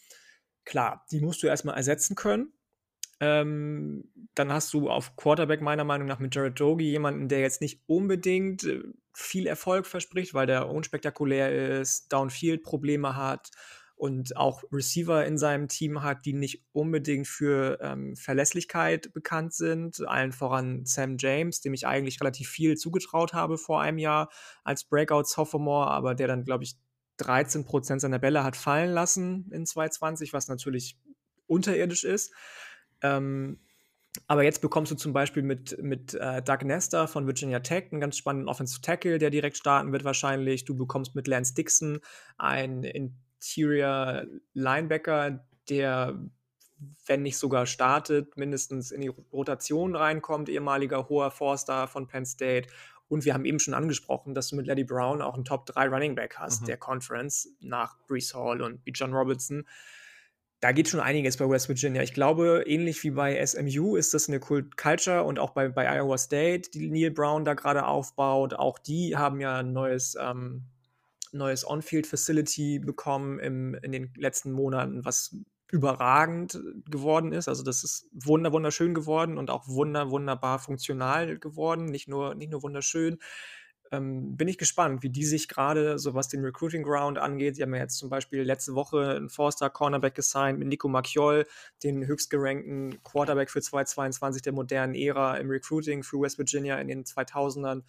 [0.66, 2.52] Klar, die musst du erstmal ersetzen können.
[3.20, 7.62] Ähm, dann hast du auf Quarterback meiner Meinung nach mit Jared Dogi jemanden, der jetzt
[7.62, 8.84] nicht unbedingt äh,
[9.14, 13.50] viel Erfolg verspricht, weil der unspektakulär ist, Downfield-Probleme hat
[13.96, 20.08] und auch Receiver in seinem Team hat, die nicht unbedingt für ähm, Verlässlichkeit bekannt sind.
[20.08, 24.30] Allen voran Sam James, dem ich eigentlich relativ viel zugetraut habe vor einem Jahr
[24.64, 26.76] als Breakout-Sophomore, aber der dann, glaube ich,
[27.18, 31.00] 13 Prozent seiner Bälle hat fallen lassen in 2020, was natürlich
[31.48, 32.32] unterirdisch ist.
[33.02, 33.60] Ähm,
[34.26, 38.02] aber jetzt bekommst du zum Beispiel mit, mit äh, Doug Nestor von Virginia Tech einen
[38.02, 40.66] ganz spannenden Offensive Tackle, der direkt starten wird wahrscheinlich.
[40.66, 42.00] Du bekommst mit Lance Dixon
[42.38, 46.20] einen Interior Linebacker, der,
[47.06, 52.70] wenn nicht sogar startet, mindestens in die Rotation reinkommt, ehemaliger hoher Forster von Penn State.
[53.10, 55.88] Und wir haben eben schon angesprochen, dass du mit Lady Brown auch einen Top 3
[55.88, 56.66] Running Back hast, mhm.
[56.66, 59.66] der Conference nach Brees Hall und John Robertson
[60.60, 62.02] da geht schon einiges bei West Virginia.
[62.02, 65.88] Ich glaube, ähnlich wie bei SMU ist das eine Kult Culture und auch bei, bei
[65.88, 68.56] Iowa State, die Neil Brown da gerade aufbaut.
[68.56, 70.64] Auch die haben ja ein neues, ähm,
[71.32, 75.36] neues On-Field-Facility bekommen im, in den letzten Monaten, was
[75.72, 76.60] überragend
[76.90, 77.48] geworden ist.
[77.48, 82.52] Also das ist wunder wunderschön geworden und auch wunder wunderbar funktional geworden, nicht nur nicht
[82.52, 83.20] nur wunderschön
[83.92, 87.56] ähm, bin ich gespannt, wie die sich gerade, so was den Recruiting Ground angeht.
[87.56, 91.46] Sie haben ja jetzt zum Beispiel letzte Woche einen Forster Cornerback gesigned mit Nico Macchiol,
[91.84, 97.04] den höchstgerankten Quarterback für 2022 der modernen Ära im Recruiting für West Virginia in den
[97.04, 97.84] 2000ern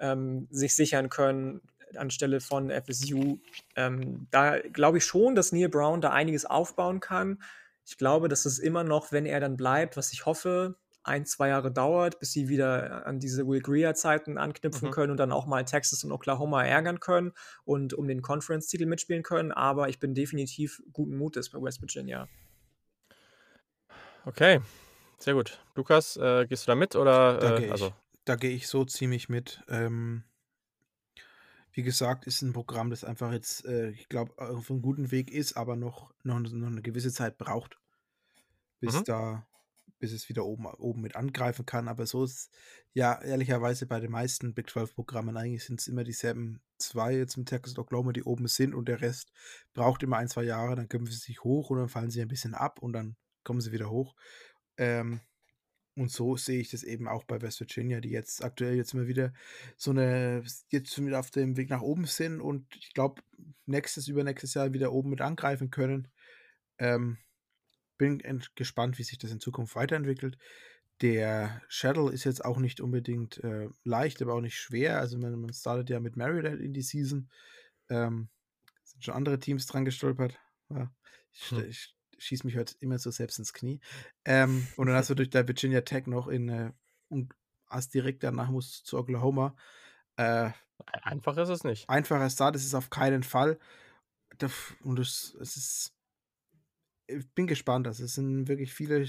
[0.00, 1.60] ähm, sich sichern können
[1.96, 3.38] anstelle von FSU.
[3.76, 7.42] Ähm, da glaube ich schon, dass Neil Brown da einiges aufbauen kann.
[7.86, 10.76] Ich glaube, dass es immer noch, wenn er dann bleibt, was ich hoffe,
[11.08, 14.92] ein, zwei Jahre dauert, bis sie wieder an diese Will Greer-Zeiten anknüpfen mhm.
[14.92, 17.32] können und dann auch mal Texas und Oklahoma ärgern können
[17.64, 19.50] und um den Conference-Titel mitspielen können.
[19.50, 22.28] Aber ich bin definitiv guten Mutes bei West Virginia.
[24.24, 24.60] Okay,
[25.18, 25.58] sehr gut.
[25.74, 27.38] Lukas, äh, gehst du da mit oder?
[27.38, 27.92] Da äh, gehe also.
[28.26, 29.62] ich, geh ich so ziemlich mit.
[29.68, 30.24] Ähm,
[31.72, 35.30] wie gesagt, ist ein Programm, das einfach jetzt, äh, ich glaube, auf einem guten Weg
[35.30, 37.78] ist, aber noch, noch, noch eine gewisse Zeit braucht,
[38.80, 39.04] bis mhm.
[39.04, 39.46] da
[39.98, 41.88] bis es wieder oben, oben mit angreifen kann.
[41.88, 42.50] Aber so ist
[42.94, 47.44] ja ehrlicherweise bei den meisten Big 12-Programmen eigentlich sind es immer dieselben zwei jetzt im
[47.44, 49.32] Texas Oklahoma, die oben sind und der Rest
[49.74, 52.28] braucht immer ein, zwei Jahre, dann kämpfen sie sich hoch und dann fallen sie ein
[52.28, 54.14] bisschen ab und dann kommen sie wieder hoch.
[54.76, 55.20] Ähm,
[55.96, 59.08] und so sehe ich das eben auch bei West Virginia, die jetzt aktuell jetzt immer
[59.08, 59.32] wieder
[59.76, 63.22] so eine, jetzt wieder auf dem Weg nach oben sind und ich glaube,
[63.66, 66.08] nächstes, übernächstes Jahr wieder oben mit angreifen können.
[66.78, 67.18] Ähm,
[67.98, 68.22] bin
[68.54, 70.38] gespannt, wie sich das in Zukunft weiterentwickelt.
[71.00, 74.98] Der Shuttle ist jetzt auch nicht unbedingt äh, leicht, aber auch nicht schwer.
[74.98, 77.30] Also man, man startet ja mit Maryland in die Season.
[77.88, 78.28] Ähm,
[78.84, 80.38] sind schon andere Teams dran gestolpert.
[80.70, 80.90] Ja,
[81.32, 81.64] ich, hm.
[81.68, 83.80] ich schieße mich heute immer so selbst ins Knie.
[84.24, 86.72] Ähm, und dann hast du durch der Virginia Tech noch in äh,
[87.08, 87.32] und
[87.66, 89.54] als direkt danach musst zu Oklahoma.
[90.16, 90.50] Äh,
[91.02, 91.88] einfach ist es nicht.
[91.88, 93.58] Einfacher Start ist es auf keinen Fall.
[94.82, 95.97] Und es, es ist
[97.08, 97.86] ich bin gespannt.
[97.86, 99.06] Also es sind wirklich viele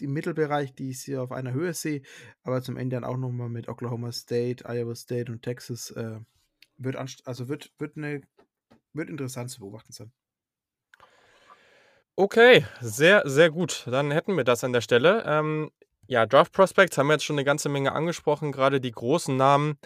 [0.00, 2.02] im Mittelbereich, die ich hier auf einer Höhe sehe,
[2.42, 6.20] aber zum Ende dann auch nochmal mit Oklahoma State, Iowa State und Texas äh,
[6.76, 8.20] wird also wird wird eine
[8.92, 10.12] wird interessant zu beobachten sein.
[12.14, 13.84] Okay, sehr, sehr gut.
[13.86, 15.22] Dann hätten wir das an der Stelle.
[15.26, 15.70] Ähm,
[16.06, 19.78] ja, Draft Prospects haben wir jetzt schon eine ganze Menge angesprochen, gerade die großen Namen.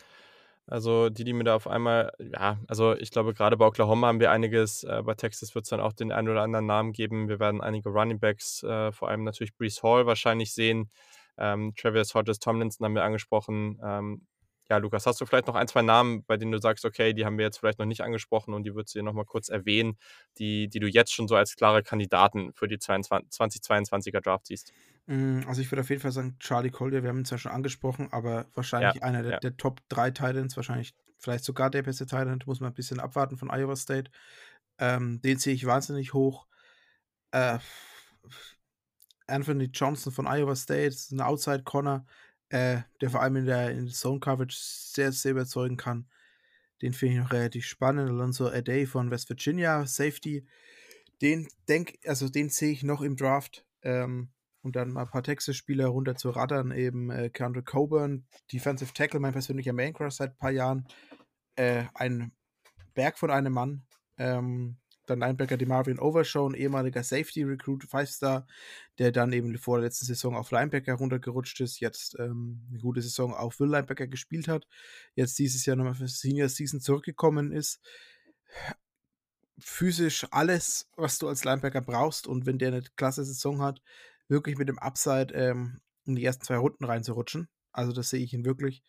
[0.71, 4.21] Also die, die mir da auf einmal, ja, also ich glaube, gerade bei Oklahoma haben
[4.21, 4.85] wir einiges.
[4.85, 7.29] Äh, bei Texas wird es dann auch den einen oder anderen Namen geben.
[7.29, 10.89] Wir werden einige Running Backs, äh, vor allem natürlich Brees Hall wahrscheinlich sehen.
[11.39, 13.81] Ähm, Travis Hodges Tomlinson haben wir angesprochen.
[13.85, 14.27] Ähm,
[14.71, 17.25] ja, Lukas, hast du vielleicht noch ein, zwei Namen, bei denen du sagst, okay, die
[17.25, 19.99] haben wir jetzt vielleicht noch nicht angesprochen und die würdest du dir nochmal kurz erwähnen,
[20.39, 24.73] die, die du jetzt schon so als klare Kandidaten für die 22, 2022er Draft siehst?
[25.07, 27.53] Mm, also ich würde auf jeden Fall sagen, Charlie Collier, wir haben ihn zwar schon
[27.53, 29.39] angesprochen, aber wahrscheinlich ja, einer der, ja.
[29.41, 33.37] der, Top 3 Titans, wahrscheinlich vielleicht sogar der beste Titan, muss man ein bisschen abwarten
[33.37, 34.11] von Iowa State.
[34.79, 36.47] Ähm, den sehe ich wahnsinnig hoch.
[37.33, 37.59] Äh,
[39.27, 42.05] Anthony Johnson von Iowa State, ein Outside Corner,
[42.49, 46.07] äh, der vor allem in der, in Zone Coverage sehr, sehr überzeugen kann.
[46.83, 48.09] Den finde ich noch relativ spannend.
[48.09, 50.47] Alonso Ade von West Virginia, Safety.
[51.21, 53.67] Den denk, also den sehe ich noch im Draft.
[53.83, 54.31] Ähm,
[54.63, 59.21] und dann mal ein paar Texas-Spieler runter zu raddern, eben äh, Keandre Coburn, Defensive Tackle,
[59.21, 60.87] mein persönlicher Maincross seit ein paar Jahren.
[61.57, 62.33] Äh, ein
[62.95, 63.87] Berg von einem Mann.
[64.19, 64.77] Ähm,
[65.11, 68.47] dann Linebacker Marvin Overshow, ein ehemaliger Safety-Recruit, Five-Star,
[68.99, 73.03] der dann eben vor der letzten Saison auf Linebacker runtergerutscht ist, jetzt ähm, eine gute
[73.03, 74.67] Saison auf Will Linebacker gespielt hat,
[75.15, 77.81] jetzt dieses Jahr nochmal für Senior Season zurückgekommen ist.
[79.59, 83.83] Physisch alles, was du als Linebacker brauchst und wenn der eine klasse Saison hat,
[84.31, 87.49] wirklich mit dem Upside ähm, in die ersten zwei Runden reinzurutschen.
[87.73, 88.83] Also das sehe ich ihn wirklich.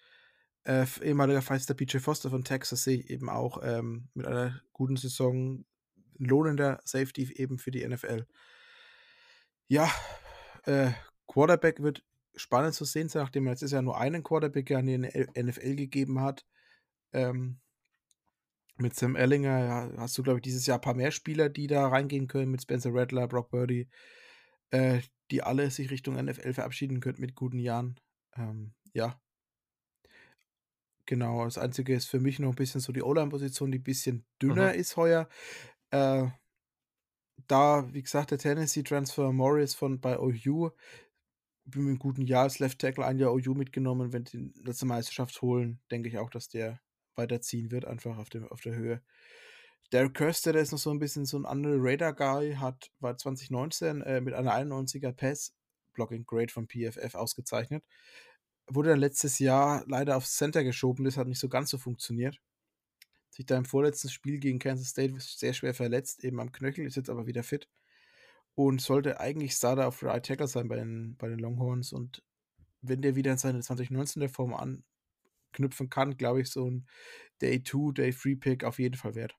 [0.63, 4.95] Äh, ehemaliger Feister PJ Foster von Texas sehe ich eben auch ähm, mit einer guten
[4.95, 5.65] Saison
[6.17, 8.27] lohnender Safety eben für die NFL.
[9.67, 9.89] Ja,
[10.65, 10.91] äh,
[11.27, 12.03] Quarterback wird
[12.35, 16.21] spannend zu sehen sein, nachdem man jetzt ja nur einen Quarterback an die NFL gegeben
[16.21, 16.45] hat.
[17.13, 17.59] Ähm,
[18.77, 21.87] mit Sam Ellinger hast du, glaube ich, dieses Jahr ein paar mehr Spieler, die da
[21.87, 23.89] reingehen können, mit Spencer Rattler, Brock Birdie,
[24.71, 27.99] äh, die alle sich Richtung NFL verabschieden könnten mit guten Jahren.
[28.35, 29.19] Ähm, ja.
[31.05, 34.25] Genau, das Einzige ist für mich noch ein bisschen so die O-Line-Position, die ein bisschen
[34.41, 34.79] dünner mhm.
[34.79, 35.27] ist heuer.
[35.91, 36.27] Äh,
[37.47, 40.71] da, wie gesagt, der Tennessee-Transfer Morris von bei OU
[41.65, 44.13] mit einem guten Jahr als Left Tackle ein Jahr OU mitgenommen.
[44.13, 46.79] Wenn die letzte Meisterschaft holen, denke ich auch, dass der
[47.15, 49.01] weiterziehen wird, einfach auf, dem, auf der Höhe.
[49.91, 54.01] Derek Kirster, der ist noch so ein bisschen so ein anderer Radar-Guy, hat, war 2019
[54.01, 57.83] äh, mit einer 91er Pass-Blocking-Grade von PFF ausgezeichnet.
[58.67, 62.39] Wurde dann letztes Jahr leider aufs Center geschoben, das hat nicht so ganz so funktioniert.
[63.31, 66.95] Sich da im vorletzten Spiel gegen Kansas State sehr schwer verletzt, eben am Knöchel, ist
[66.95, 67.67] jetzt aber wieder fit
[68.55, 71.91] und sollte eigentlich Starter auf Right Tackle sein bei den, bei den Longhorns.
[71.91, 72.23] Und
[72.81, 76.87] wenn der wieder in seine 2019er Form anknüpfen kann, glaube ich, so ein
[77.41, 79.35] Day 2, Day 3 Pick auf jeden Fall wert.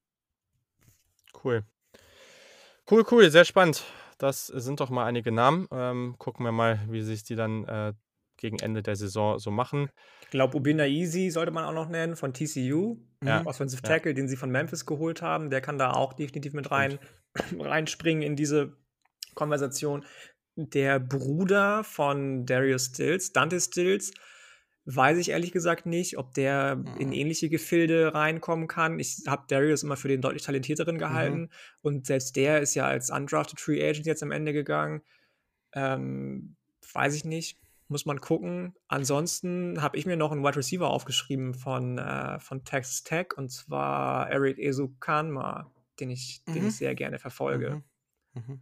[1.42, 1.64] Cool.
[2.90, 3.84] Cool, cool, sehr spannend.
[4.18, 5.66] Das sind doch mal einige Namen.
[5.72, 7.92] Ähm, gucken wir mal, wie sich die dann äh,
[8.36, 9.88] gegen Ende der Saison so machen.
[10.22, 12.98] Ich glaube, Ubina Easy sollte man auch noch nennen von TCU.
[13.24, 13.46] Ja.
[13.46, 14.14] Offensive Tackle, ja.
[14.14, 15.50] den sie von Memphis geholt haben.
[15.50, 16.98] Der kann da auch definitiv mit rein,
[17.58, 18.76] reinspringen in diese
[19.34, 20.04] Konversation.
[20.56, 24.12] Der Bruder von Darius Stills, Dante Stills,
[24.84, 27.14] weiß ich ehrlich gesagt nicht, ob der in mhm.
[27.14, 28.98] ähnliche Gefilde reinkommen kann.
[28.98, 31.48] Ich habe Darius immer für den deutlich talentierteren gehalten mhm.
[31.82, 35.02] und selbst der ist ja als undrafted Free Agent jetzt am Ende gegangen.
[35.72, 36.56] Ähm,
[36.92, 38.74] weiß ich nicht, muss man gucken.
[38.88, 43.50] Ansonsten habe ich mir noch einen Wide Receiver aufgeschrieben von, äh, von Texas Tech und
[43.50, 46.54] zwar Eric Esukanma, den ich, mhm.
[46.54, 47.82] den ich sehr gerne verfolge.
[48.34, 48.60] Mhm.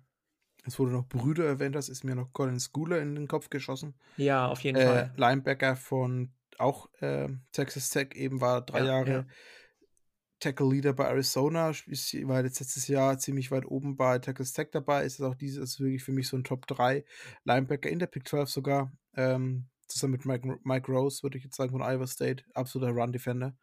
[0.66, 3.94] Es wurde noch Brüder erwähnt, das ist mir noch Colin Schooler in den Kopf geschossen.
[4.16, 5.14] Ja, auf jeden äh, Fall.
[5.16, 9.26] Linebacker von auch äh, Texas Tech, eben war drei ja, Jahre ja.
[10.40, 15.04] Tackle Leader bei Arizona, war jetzt letztes Jahr ziemlich weit oben bei Texas Tech dabei,
[15.04, 17.04] ist auch dieses wirklich für mich so ein Top 3
[17.44, 18.92] Linebacker in der Pick 12 sogar.
[19.14, 23.56] Ähm, zusammen mit Mike, Mike Rose, würde ich jetzt sagen, von Iowa State, absoluter Run-Defender.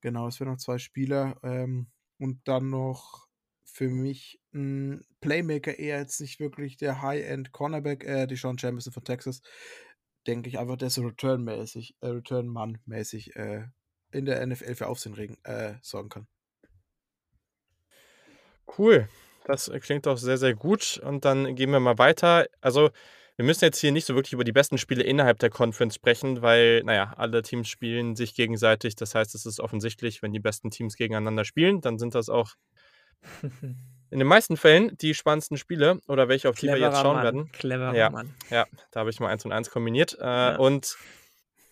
[0.00, 1.38] Genau, es wären noch zwei Spieler.
[1.42, 1.88] Ähm,
[2.18, 3.26] und dann noch
[3.64, 8.92] für mich ein Playmaker, eher jetzt nicht wirklich der High-End Cornerback, äh, die Sean Jamison
[8.92, 9.42] von Texas,
[10.26, 13.64] denke ich einfach, der so Return-mäßig, äh, Return-Mann-mäßig äh,
[14.12, 16.26] in der NFL für Aufsehen regen, äh, sorgen kann.
[18.78, 19.08] Cool.
[19.46, 21.00] Das klingt doch sehr, sehr gut.
[21.04, 22.46] Und dann gehen wir mal weiter.
[22.60, 22.90] Also,
[23.36, 26.42] wir müssen jetzt hier nicht so wirklich über die besten Spiele innerhalb der Conference sprechen,
[26.42, 28.96] weil, naja, alle Teams spielen sich gegenseitig.
[28.96, 32.54] Das heißt, es ist offensichtlich, wenn die besten Teams gegeneinander spielen, dann sind das auch
[34.10, 37.16] in den meisten Fällen die spannendsten Spiele oder welche, auf Cleverer die wir jetzt schauen
[37.16, 37.24] Mann.
[37.24, 37.52] werden.
[37.52, 38.34] Cleverer ja, Mann.
[38.50, 40.16] Ja, da habe ich mal eins und eins kombiniert.
[40.20, 40.56] Äh, ja.
[40.56, 40.96] Und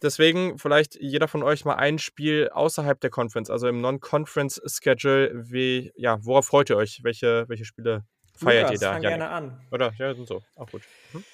[0.03, 5.51] deswegen vielleicht jeder von euch mal ein Spiel außerhalb der Conference, also im Non-Conference-Schedule.
[5.51, 7.01] Wie, ja, worauf freut ihr euch?
[7.03, 8.05] Welche, welche Spiele
[8.37, 8.93] feiert Lukas, ihr da?
[8.93, 9.61] Fang gerne an.
[9.71, 9.93] Oder?
[9.99, 10.43] Ja, sind so.
[10.55, 10.83] Auch gut.
[11.13, 11.25] Hm?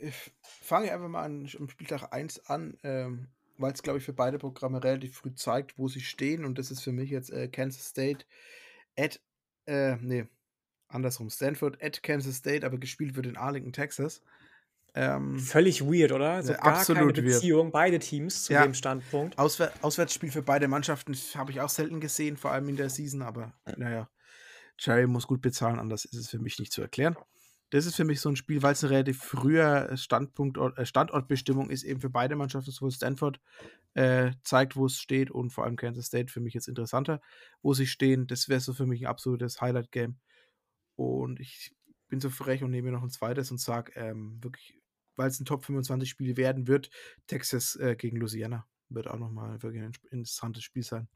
[0.00, 2.78] Ich fange einfach mal an, am Spieltag 1 an.
[2.82, 3.28] Ähm,
[3.58, 6.44] weil es, glaube ich, für beide Programme relativ früh zeigt, wo sie stehen.
[6.44, 8.24] Und das ist für mich jetzt äh, Kansas State
[8.98, 9.20] at,
[9.66, 10.26] äh, nee,
[10.88, 14.22] andersrum, Stanford at Kansas State, aber gespielt wird in Arlington, Texas.
[14.96, 16.42] Ähm, Völlig weird, oder?
[16.42, 17.72] So gar absolut keine Beziehung, weird.
[17.72, 18.62] beide Teams zu ja.
[18.62, 19.38] dem Standpunkt.
[19.38, 23.22] Auswär Auswärtsspiel für beide Mannschaften habe ich auch selten gesehen, vor allem in der Season,
[23.22, 24.08] aber naja,
[24.78, 27.16] Jerry muss gut bezahlen, anders ist es für mich nicht zu erklären
[27.74, 31.70] das ist für mich so ein Spiel, weil es eine relativ früher Standpunkt, äh, Standortbestimmung
[31.70, 33.40] ist, eben für beide Mannschaften, sowohl Stanford
[33.94, 37.20] äh, zeigt, wo es steht und vor allem Kansas State für mich jetzt interessanter,
[37.62, 38.28] wo sie stehen.
[38.28, 40.20] Das wäre so für mich ein absolutes Highlight-Game.
[40.94, 41.74] Und ich
[42.06, 44.80] bin so frech und nehme noch ein zweites und sage ähm, wirklich,
[45.16, 46.90] weil es ein Top 25 Spiel werden wird,
[47.26, 51.08] Texas äh, gegen Louisiana wird auch nochmal wirklich ein interessantes Spiel sein.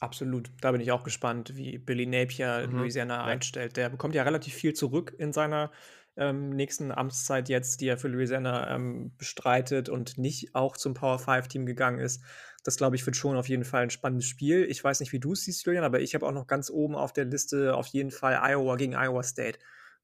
[0.00, 0.50] Absolut.
[0.60, 2.78] Da bin ich auch gespannt, wie Billy Napier mhm.
[2.78, 3.24] Louisiana ja.
[3.24, 3.76] einstellt.
[3.76, 5.70] Der bekommt ja relativ viel zurück in seiner
[6.16, 11.18] ähm, nächsten Amtszeit jetzt, die er für Louisiana ähm, bestreitet und nicht auch zum Power
[11.18, 12.22] 5 Team gegangen ist.
[12.64, 14.64] Das glaube ich wird schon auf jeden Fall ein spannendes Spiel.
[14.64, 16.94] Ich weiß nicht, wie du es siehst, Julian, aber ich habe auch noch ganz oben
[16.94, 19.58] auf der Liste auf jeden Fall Iowa gegen Iowa State.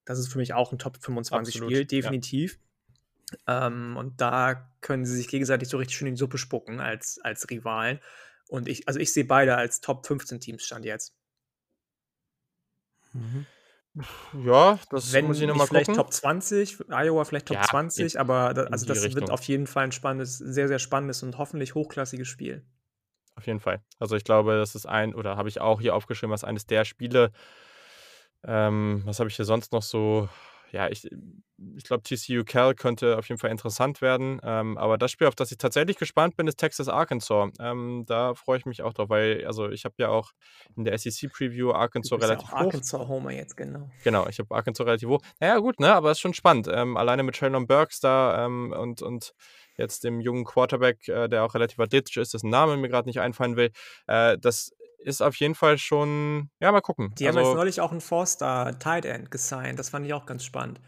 [0.05, 2.59] Das ist für mich auch ein Top 25 Absolut, Spiel, definitiv.
[3.47, 3.66] Ja.
[3.66, 7.19] Ähm, und da können sie sich gegenseitig so richtig schön in die Suppe spucken als,
[7.23, 7.98] als Rivalen.
[8.53, 11.15] Und ich, also ich sehe beide als Top 15 Teams stand jetzt.
[13.15, 13.47] Mhm.
[14.45, 16.05] Ja, das Wenn muss ich nochmal vielleicht gucken.
[16.05, 19.31] Top 20, Iowa vielleicht Top Ja, in 20, aber da also das wird Richtung.
[19.31, 22.62] auf jeden Fall ein spannendes sehr, sehr spannendes und hoffentlich hochklassiges Spiel.
[23.37, 23.81] Auf jeden Fall.
[23.99, 26.85] Also, ich glaube, das ist ein oder habe ich auch hier aufgeschrieben, was eines der
[26.85, 27.33] Spiele
[28.45, 30.29] ähm, was habe ich hier sonst noch so?
[30.73, 31.09] Ja, ich
[31.77, 34.40] ich glaube, TCU Cal könnte auf jeden Fall interessant werden.
[34.43, 37.51] Ähm, aber das Spiel, auf das ich tatsächlich gespannt bin, ist Texas Arkansas.
[37.61, 40.32] Ähm, da freue ich mich auch drauf, weil also, ich habe ja auch
[40.77, 43.90] in der SEC-Preview Du Arkansas ja relativ auch hoch Arkansas-Homer jetzt, genau.
[44.03, 45.23] Genau, ich habe Arkansas relativ hoch.
[45.40, 46.69] Na ja, gut, ne, aber ist schon spannend.
[46.70, 49.35] Ähm, alleine mit Traylon Burks da, ähm, und und
[49.77, 53.20] jetzt dem jungen Quarterback, äh, der auch relativ athletisch ist, dessen Name mir gerade nicht
[53.20, 53.70] einfallen will.
[54.07, 54.73] Äh, das
[55.05, 57.16] ist auf jeden Fall schon ja, mal gucken.
[57.19, 59.79] Die haben jetzt Also neulich auch 'n Four-Star Tight End gesigned.
[59.79, 60.81] Das fand ich auch ganz spannend.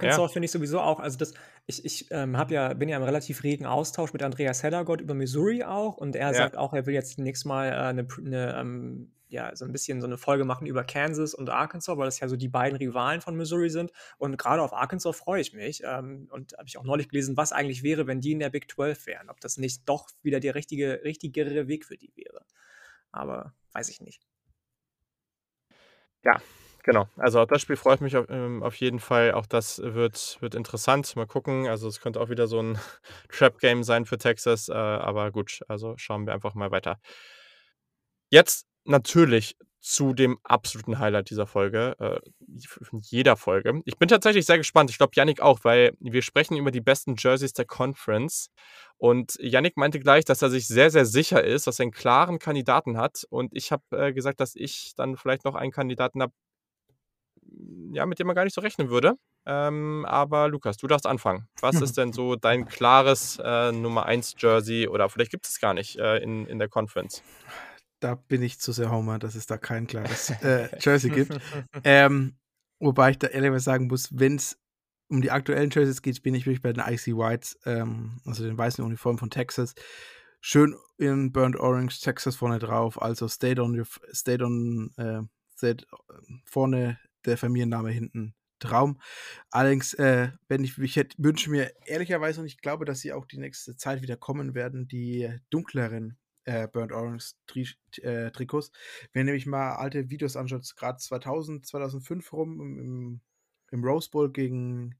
[0.00, 0.22] Ja.
[0.22, 1.32] Arkansas finde ich sowieso auch also das
[1.66, 5.14] ich ich, ähm, habe ja bin ja im relativ regen Austausch mit Andreas Heddergott über
[5.14, 6.34] Missouri auch und er Ja.
[6.34, 9.72] sagt auch, er will jetzt demnächst mal, äh, 'ne pr 'ne, ähm ja, so 'n
[9.72, 12.76] bisschen so 'ne Folge machen über Kansas und Arkansas, weil das ja so die beiden
[12.76, 13.90] Rivalen von Missouri sind.
[14.18, 17.50] Und grade auf Arkansas freue ich mich, ähm, und habe ich auch neulich gelesen, was
[17.52, 20.54] eigentlich wäre, wenn die in der Big 12 wären, ob das nicht doch wieder der
[20.54, 22.44] richtige richtigere Weg für die wäre.
[23.12, 24.22] Aber weiß ich nicht.
[26.24, 26.40] Ja,
[26.84, 27.08] genau.
[27.16, 29.32] Also, auf das Spiel freue ich mich auf ähm, auf jeden Fall.
[29.32, 31.14] Auch das wird wird interessant.
[31.16, 31.66] Mal gucken.
[31.68, 32.78] Also, es könnte auch wieder so 'n
[33.28, 36.98] Trap-Game sein für Texas, äh, aber gut, also, schauen wir einfach mal weiter.
[38.30, 42.20] Jetzt natürlich zu dem absoluten Highlight dieser Folge, äh,
[43.02, 43.82] jeder Folge.
[43.84, 44.90] Ich bin tatsächlich sehr gespannt.
[44.90, 48.48] Ich glaube, Yannick auch, weil wir sprechen über die besten Jerseys der Conference.
[48.96, 52.38] Und Yannick meinte gleich, dass er sich sehr, sehr sicher ist, dass er 'n klaren
[52.38, 53.26] Kandidaten hat.
[53.28, 56.32] Und ich habe, äh, gesagt, dass ich dann vielleicht noch einen Kandidaten habe
[57.92, 59.14] ja, mit dem man gar nicht so rechnen würde.
[59.44, 61.48] Ähm, aber Lukas, du darfst anfangen.
[61.60, 65.74] Was ist denn so dein klares, äh, Nummer 1 Jersey oder vielleicht gibt es gar
[65.74, 67.22] nicht, äh, in in der Conference?
[68.02, 71.38] Da bin ich zu sehr Homer, dass es da kein klares, äh, Jersey gibt.
[71.84, 72.36] Ähm,
[72.80, 74.58] wobei ich da ehrlicherweise sagen muss, wenn's
[75.08, 78.58] um die aktuellen Jerseys geht, bin ich wirklich bei den Icy Whites, ähm, also den
[78.58, 79.74] weißen Uniformen von Texas.
[80.40, 85.20] Schön in Burnt Orange Texas vorne drauf, also State on your State on, äh,
[85.54, 85.86] State
[86.44, 88.98] vorne, der Familienname hinten Traum.
[89.50, 93.26] Allerdings, äh, wenn ich ich hätte wünsche mir ehrlicherweise und ich glaube, dass sie auch
[93.26, 98.70] die nächste Zeit wieder kommen werden, die dunkleren, äh, Burnt Orange Trisch äh, Trikots.
[99.12, 103.20] Wenn ihr nämlich mal alte Videos anschaut, grad 2000, 2005 rum im
[103.72, 104.96] im Rose Bowl gegen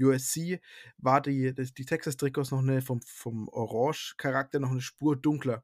[0.00, 0.60] USC
[0.98, 5.62] war die die Texas-Trikots noch 'ne vom vom Orange-Charakter noch 'ne Spur dunkler.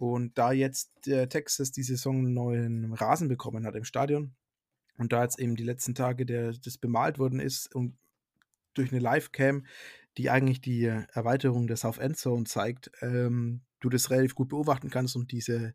[0.00, 4.34] Und da jetzt, äh, Texas die Saison 'n neuen Rasen bekommen hat im Stadion
[4.98, 7.98] und da jetzt eben die letzten Tage der das bemalt worden ist und
[8.74, 9.66] durch 'ne Livecam,
[10.18, 14.90] die eigentlich die Erweiterung der South End Zone zeigt, ähm, du das relativ gut beobachten
[14.90, 15.74] kannst und diese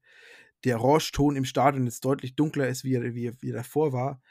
[0.65, 3.93] der Orangeton im Stadion jetzt deutlich dunkler ist, wie er wie er wie er davor
[3.93, 4.21] war.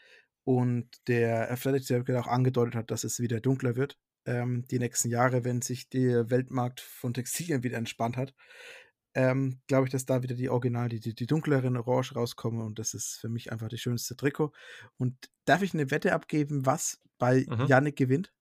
[0.44, 5.10] Und der Athletic Director auch angedeutet hat, dass es wieder dunkler wird, ähm, die nächsten
[5.10, 8.34] Jahre, wenn sich der Weltmarkt von Textilien wieder entspannt hat.
[9.14, 12.78] Ähm, glaube ich, dass da wieder die Original die die die dunkleren Orange rauskommen und
[12.78, 14.52] das ist für mich einfach das schönste Trikot.
[14.98, 15.16] Und
[15.46, 17.66] darf ich 'ne Wette abgeben, was bei Mhm.
[17.66, 18.32] Yannick gewinnt?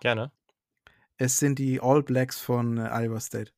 [0.00, 0.30] Gerne.
[1.18, 3.52] Es sind die All Blacks von, äh, Iowa State.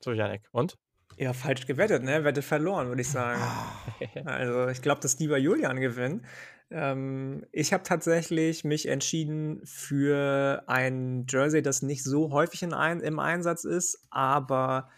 [0.00, 0.76] So, Yannick, und?
[1.16, 2.22] Ja, falsch gewettet, ne?
[2.24, 3.40] Wette verloren, würde ich sagen.
[4.24, 6.24] Also, ich glaube, dass lieber Julian gewinnt.
[6.70, 13.00] Ähm, ich habe tatsächlich mich entschieden für ein Jersey, das nicht so häufig in ein
[13.00, 14.88] im Einsatz ist, aber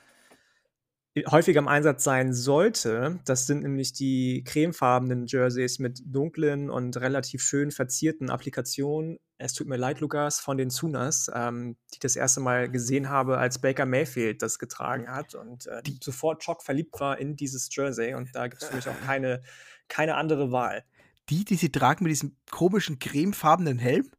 [1.28, 3.20] häufiger im Einsatz sein sollte.
[3.24, 9.18] Das sind nämlich die cremefarbenen Jerseys mit dunklen und relativ schön verzierten Applikationen.
[9.42, 13.08] Es tut mir leid, Lukas, von den Sooners, ähm, die ich das erste Mal gesehen
[13.08, 17.68] habe, als Baker Mayfield das getragen hat und, äh, Die sofort schockverliebt war in dieses
[17.74, 19.42] Jersey und da gibt's für mich auch keine
[19.88, 20.84] keine andere Wahl.
[21.30, 24.10] Die, die sie tragen mit diesem komischen cremefarbenen Helm?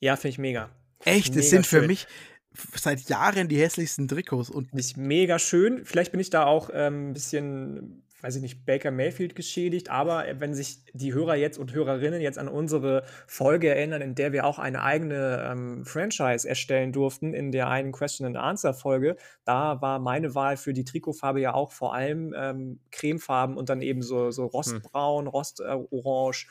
[0.00, 0.70] Ja, finde ich mega.
[1.04, 1.86] Echt, Mega sind für schön.
[1.86, 2.06] mich
[2.54, 5.84] f seit Jahren die hässlichsten Trikots und Finde ich mega schön.
[5.84, 10.26] Vielleicht bin ich da auch, ähm, 'n bisschen, weiß ich nicht, Baker Mayfield geschädigt, aber,
[10.28, 14.32] äh, wenn sich die Hörer jetzt und Hörerinnen jetzt an unsere Folge erinnern, in der
[14.32, 19.16] wir auch eine eigene, ähm, Franchise erstellen durften, in der einen Question and Answer Folge,
[19.44, 23.82] da war meine Wahl für die Trikotfarbe ja auch vor allem, ähm, cremefarben und dann
[23.82, 24.86] eben so so Hm.
[24.86, 26.46] rostbraun, rost äh, orange.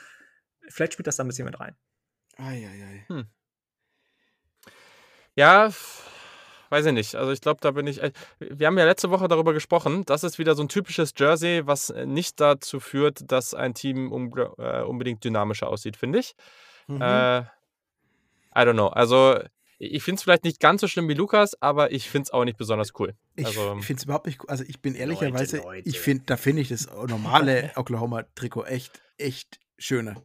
[0.70, 1.76] Vielleicht spielt das da 'n bisschen mit rein.
[2.40, 3.08] Ei, ei, ei.
[3.10, 3.26] Hm.
[5.38, 5.70] Ja,
[6.70, 7.16] weiß ich nicht.
[7.16, 8.02] Also, ich glaube, da bin ich
[8.40, 10.04] wir haben ja letzte Woche darüber gesprochen.
[10.06, 14.12] Das ist wieder so 'n typisches Jersey, was, äh, nicht dazu führt, dass ein Team
[14.12, 16.36] ungl äh, unbedingt dynamischer aussieht, finde ich.
[16.88, 17.02] Mhm.
[17.02, 18.88] Äh, I don't know.
[18.88, 19.40] Also,
[19.78, 22.46] ich finde es vielleicht nicht ganz so schlimm wie Lukas, aber ich finde es auch
[22.46, 23.14] nicht besonders cool.
[23.36, 24.50] Ich, also, ich finde es überhaupt nicht cool.
[24.50, 25.90] Also ich bin ehrlicherweise, Leute, Leute.
[25.90, 30.16] ich finde, da finde ich das normale Oklahoma-Trikot echt, echt schöner.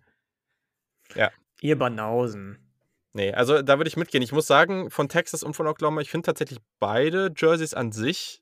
[1.16, 1.30] Ja.
[1.60, 2.69] Ihr Banausen.
[3.12, 4.23] Nee, also da würde ich mitgehen.
[4.23, 8.41] Ich muss sagen, von Texas und von Oklahoma, ich finde tatsächlich beide Jerseys an sich,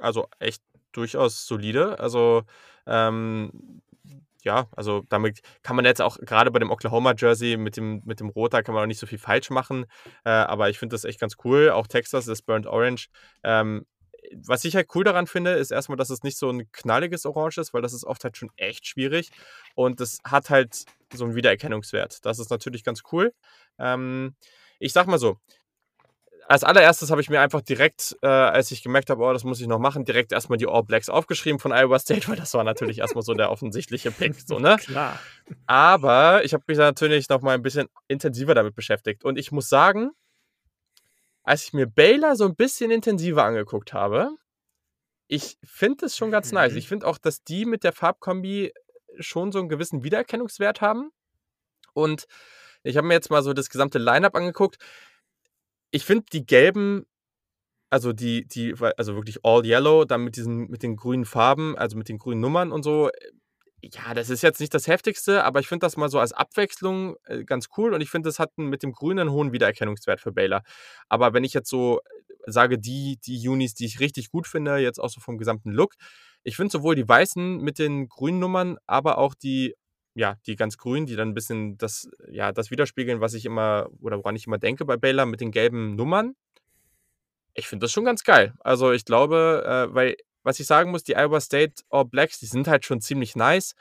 [0.00, 1.98] also echt durchaus solide.
[2.00, 2.42] Also
[2.86, 3.82] ähm,
[4.42, 8.30] ja, also damit kann man jetzt auch gerade bei dem Oklahoma-Jersey mit dem, mit dem
[8.30, 9.86] Rot, da kann man auch nicht so viel falsch machen.
[10.24, 11.70] Äh, aber ich finde das echt ganz cool.
[11.70, 13.08] Auch Texas, das Burnt Orange.
[13.44, 13.86] Ähm,
[14.44, 17.58] was ich halt cool daran finde, ist erstmal, dass es nicht so ein knalliges Orange
[17.58, 19.30] ist, weil das ist oft halt schon echt schwierig.
[19.74, 22.24] Und es hat halt so einen Wiedererkennungswert.
[22.24, 23.32] Das ist natürlich ganz cool.
[23.78, 24.34] Ähm,
[24.78, 25.38] ich sag mal so,
[26.50, 29.60] als allererstes habe ich mir einfach direkt, äh, als ich gemerkt habe, oh, das muss
[29.60, 32.64] ich noch machen, direkt erstmal die All Blacks aufgeschrieben von Iowa State, weil das war
[32.64, 34.76] natürlich erstmal so der offensichtliche Pick, so, ne?
[34.80, 35.20] Klar.
[35.66, 39.24] Aber ich habe mich natürlich noch mal ein bisschen intensiver damit beschäftigt.
[39.24, 40.10] Und ich muss sagen,
[41.44, 44.30] als ich mir Baylor so ein bisschen intensiver angeguckt habe,
[45.28, 46.72] ich finde es schon ganz nice.
[46.72, 46.78] Mhm.
[46.78, 48.72] Ich finde auch, dass die mit der Farbkombi
[49.20, 51.12] schon so einen gewissen Wiedererkennungswert haben.
[51.92, 52.26] Und
[52.82, 54.78] ich habe mir jetzt mal so das gesamte Line-up angeguckt
[55.90, 57.06] ich finde die gelben,
[57.90, 61.96] also die, die, also wirklich all yellow, dann mit diesen, mit den grünen Farben, also
[61.96, 63.30] mit den grünen Nummern und so, äh,
[63.82, 67.16] ja, das ist jetzt nicht das heftigste, aber ich finde das mal so als Abwechslung
[67.24, 70.32] äh, ganz cool und ich finde, das hat mit dem Grünen einen hohen Wiedererkennungswert für
[70.32, 70.62] Baylor.
[71.08, 74.76] Aber wenn ich jetzt so äh, sage, die, die Unis, die ich richtig gut finde,
[74.76, 75.94] jetzt auch so vom gesamten Look,
[76.42, 79.74] ich finde sowohl die weißen mit den grünen Nummern, aber auch die
[80.14, 83.88] ja, die ganz grünen, die dann ein bisschen das, ja, das widerspiegeln, was ich immer
[84.00, 86.34] oder woran ich immer denke bei Baylor mit den gelben Nummern.
[87.54, 88.54] Ich finde das schon ganz geil.
[88.60, 92.46] Also ich glaube, äh, weil, was ich sagen muss, die Iowa State All Blacks, die
[92.46, 93.74] sind halt schon ziemlich nice,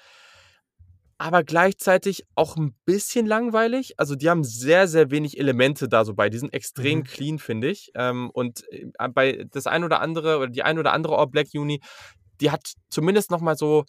[1.18, 3.96] aber gleichzeitig auch ein bisschen langweilig.
[3.98, 6.30] Also die haben sehr, sehr wenig Elemente da so bei.
[6.30, 7.04] Die sind extrem mhm.
[7.04, 7.92] clean, finde ich.
[7.96, 11.48] Ähm, und äh, bei das ein oder andere oder die ein oder andere All Black
[11.54, 11.82] Uni,
[12.40, 13.84] die hat zumindest noch mal so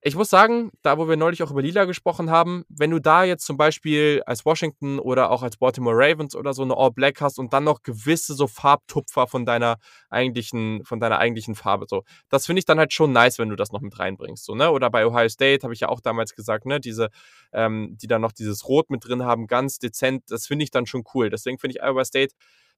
[0.00, 3.24] ich muss sagen, da wo wir neulich auch über Lila gesprochen haben, wenn du da
[3.24, 7.20] jetzt zum Beispiel als Washington oder auch als Baltimore Ravens oder so eine All Black
[7.20, 12.04] hast und dann noch gewisse so Farbtupfer von deiner eigentlichen, von deiner eigentlichen Farbe, so,
[12.28, 14.70] das finde ich dann halt schon nice, wenn du das noch mit reinbringst, so, ne?
[14.70, 17.08] Oder bei Ohio State habe ich ja auch damals gesagt, ne, diese,
[17.52, 20.86] ähm, die dann noch dieses Rot mit drin haben, ganz dezent, das finde ich dann
[20.86, 21.28] schon cool.
[21.28, 22.34] Deswegen finde ich Iowa State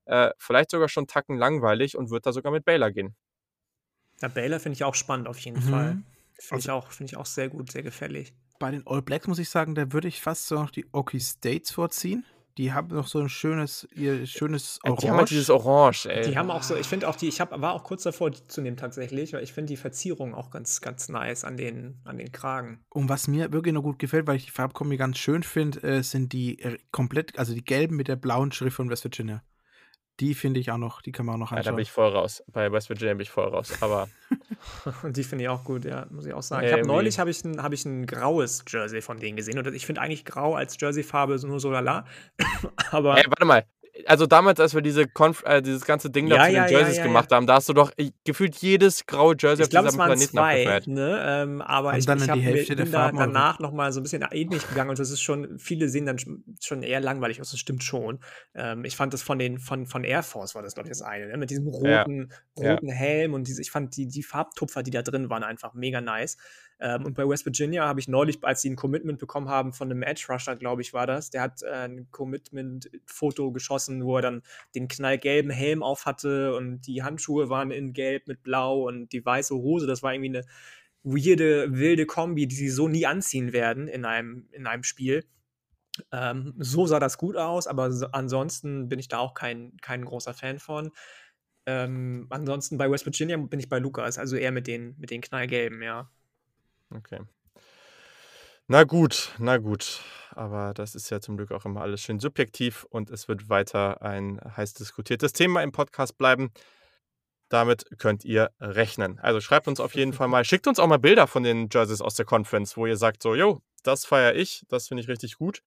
[0.06, 3.14] äh, vielleicht sogar schon tacken langweilig und würde da sogar mit Baylor gehen.
[4.22, 5.70] Ja, Baylor finde ich auch spannend auf jeden mhm.
[5.70, 6.02] Fall.
[6.40, 8.32] Finde also, ich, auch, find ich auch sehr gut, sehr gefällig.
[8.58, 11.20] Bei den All Blacks muss ich sagen, da würde ich fast so noch die Okie
[11.20, 12.24] States vorziehen.
[12.58, 15.00] Die haben noch so ein schönes, ihr schönes Orange.
[15.00, 16.28] Die haben halt dieses Orange, ey.
[16.28, 18.46] Die haben auch so, ich finde auch die, ich hab, war auch kurz davor, die
[18.48, 22.18] zu nehmen tatsächlich, weil ich finde die Verzierung auch ganz, ganz nice an den, an
[22.18, 22.84] den Kragen.
[22.90, 26.02] Und was mir wirklich noch gut gefällt, weil ich die Farbkombi ganz schön finde, äh,
[26.02, 29.42] sind die äh, komplett, also die gelben mit der blauen Schrift von West Virginia.
[30.20, 31.64] Die finde ich auch noch, die kann man auch noch anschauen.
[31.64, 32.44] Ja, da bin ich voll raus.
[32.52, 33.72] Bei West Virginia bin ich voll raus.
[33.80, 34.08] Aber.
[35.02, 36.64] und die finde ich auch gut, ja, muss ich auch sagen.
[36.64, 39.58] Ja, ich habe neulich habe ich, ein, hab ich ein graues Jersey von denen gesehen.
[39.58, 42.04] Und ich finde eigentlich grau als Jersey-Farbe nur so lala.
[42.90, 43.16] aber.
[43.16, 43.64] Ey, warte mal
[44.06, 46.96] also damals, als wir diese Konf äh, dieses ganze Ding da ja, zu den Jerseys
[46.96, 49.84] ja, ja, gemacht haben, da hast du doch ich, gefühlt jedes graue Jersey ich auf
[49.84, 50.86] diesem Planeten zwei, abgefeiert.
[50.86, 51.22] Ne?
[51.24, 54.68] Ähm, aber und ich, ich habe mir bin da danach nochmal so ein bisschen ähnlich
[54.68, 56.18] gegangen und das ist schon, viele sehen dann
[56.60, 58.20] schon eher langweilig aus, das stimmt schon.
[58.54, 61.02] Ähm, ich fand das von den, von, von Air Force war das, glaube ich, das
[61.02, 61.36] eine, ne?
[61.36, 65.30] mit diesem roten, roten Helm und diese, ich fand die, die Farbtupfer, die da drin
[65.30, 66.36] waren, einfach mega nice.
[66.80, 69.90] Ähm, und bei West Virginia habe ich neulich, als sie ein Commitment bekommen haben von
[69.90, 74.22] einem Edge Rusher, glaube ich, war das, der hat äh, ein Commitment-Foto geschossen, wo er
[74.22, 74.42] dann
[74.74, 79.24] den knallgelben Helm auf hatte und die Handschuhe waren in gelb mit blau und die
[79.24, 80.46] weiße Hose, das war irgendwie eine
[81.02, 85.24] weirde, wilde Kombi, die sie so nie anziehen werden in einem, in einem Spiel.
[86.12, 90.04] Ähm, so sah das gut aus, aber so, ansonsten bin ich da auch kein, kein
[90.04, 90.92] großer Fan von.
[91.66, 95.20] Ähm, ansonsten bei West Virginia bin ich bei Lukas, also eher mit den, mit den
[95.20, 96.10] knallgelben, ja.
[96.94, 97.20] Okay.
[98.66, 100.00] Na gut, na gut.
[100.30, 104.00] Aber das ist ja zum Glück auch immer alles schön subjektiv und es wird weiter
[104.00, 106.52] ein heiß diskutiertes Thema im Podcast bleiben.
[107.48, 109.18] Damit könnt ihr rechnen.
[109.18, 112.00] Also schreibt uns auf jeden Fall mal, schickt uns auch mal Bilder von den Jerseys
[112.00, 115.36] aus der Conference, wo ihr sagt so, jo, das feiere ich, das finde ich richtig
[115.36, 115.62] gut.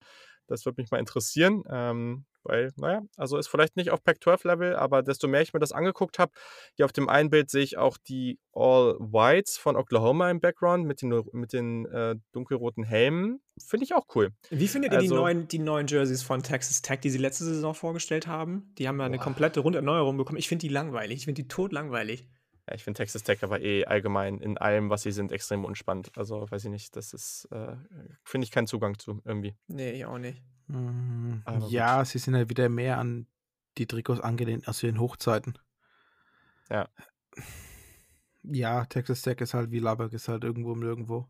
[0.47, 1.63] Das würde mich mal interessieren.
[1.69, 5.71] Ähm, weil, naja, also ist vielleicht nicht auf Pac-12-Level, aber desto mehr ich mir das
[5.71, 6.31] angeguckt habe,
[6.75, 10.85] hier auf dem einen Bild sehe ich auch die All Whites von Oklahoma im Background
[10.85, 13.41] mit den, mit den äh, dunkelroten Helmen.
[13.65, 14.29] Finde ich auch cool.
[14.49, 17.45] Wie findet ihr also, die, neuen, die neuen Jerseys von Texas Tech, die sie letzte
[17.45, 18.73] Saison vorgestellt haben?
[18.77, 19.23] Die haben ja eine boah.
[19.23, 20.37] komplette Runderneuerung bekommen.
[20.37, 21.19] Ich finde die langweilig.
[21.19, 22.27] Ich finde die tot langweilig.
[22.67, 26.11] Ja, ich finde Texas Tech aber eh allgemein in allem, was sie sind, extrem unspannend.
[26.17, 27.75] Also, weiß ich nicht, das ist, äh,
[28.23, 29.55] finde ich keinen Zugang zu irgendwie.
[29.67, 30.41] Nee, ich auch nicht.
[30.67, 33.27] Mm, ja, sie sind ja wieder mehr an
[33.77, 35.57] die Trikots angelehnt als in Hochzeiten.
[36.69, 36.87] Ja.
[38.43, 41.27] Ja, Texas Tech ist halt wie Lubbock, ist halt irgendwo um irgendwo.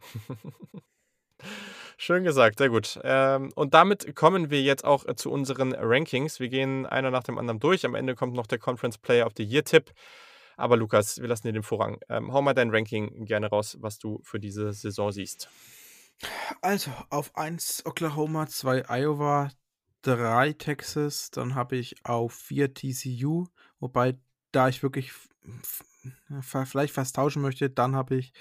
[1.98, 3.00] Schön gesagt, sehr gut.
[3.04, 6.40] Ähm, und damit kommen wir jetzt auch zu unseren Rankings.
[6.40, 7.86] Wir gehen einer nach dem anderen durch.
[7.86, 9.92] Am Ende kommt noch der Conference Player of the Year Tipp.
[10.56, 11.98] Aber Lukas, wir lassen dir den Vorrang.
[12.08, 15.48] Ähm, hau mal dein Ranking gerne raus, was du für diese Saison siehst.
[16.62, 19.50] Also, auf 1 Oklahoma, 2 Iowa,
[20.02, 23.46] 3 Texas, dann habe ich auf 4 TCU,
[23.80, 24.18] wobei
[24.52, 25.12] da ich wirklich
[26.40, 28.32] vielleicht fast tauschen möchte, dann habe ich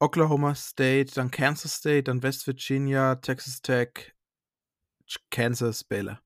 [0.00, 4.14] Oklahoma State, dann Kansas State, dann West Virginia, Texas Tech,
[5.30, 6.23] Kansas, Baylor.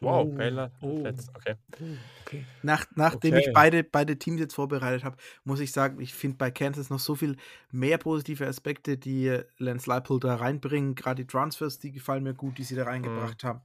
[0.00, 0.70] Wow, oh, Baylor.
[0.80, 1.04] Oh,
[1.34, 1.56] okay.
[1.80, 1.84] Oh,
[2.22, 2.44] okay.
[2.62, 3.46] Nach, nachdem okay.
[3.46, 7.00] ich beide, beide Teams jetzt vorbereitet habe, muss ich sagen, ich finde bei Kansas noch
[7.00, 7.36] so viel
[7.72, 10.94] mehr positive Aspekte, die Lance Leipold da reinbringen.
[10.94, 13.48] Gerade die Transfers, die gefallen mir gut, die sie da reingebracht mhm.
[13.48, 13.60] haben.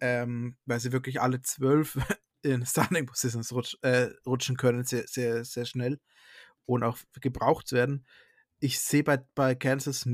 [0.00, 1.98] Ähm, weil sie wirklich alle zwölf
[2.42, 5.98] in Starting Positions rutsch, äh, rutschen können, sehr, sehr, sehr schnell
[6.66, 8.06] und auch gebraucht werden.
[8.60, 10.08] Ich sehe bei, bei Kansas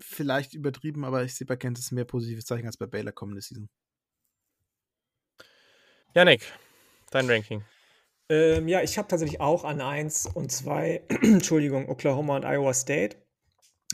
[0.00, 3.68] vielleicht übertrieben, aber ich sehe bei Kansas mehr positive Zeichen als bei Baylor kommende Season.
[6.16, 6.50] Janik,
[7.10, 7.62] dein Ranking.
[8.30, 13.18] Ähm, ja, ich habe tatsächlich auch an 1 und 2, Entschuldigung, Oklahoma und Iowa State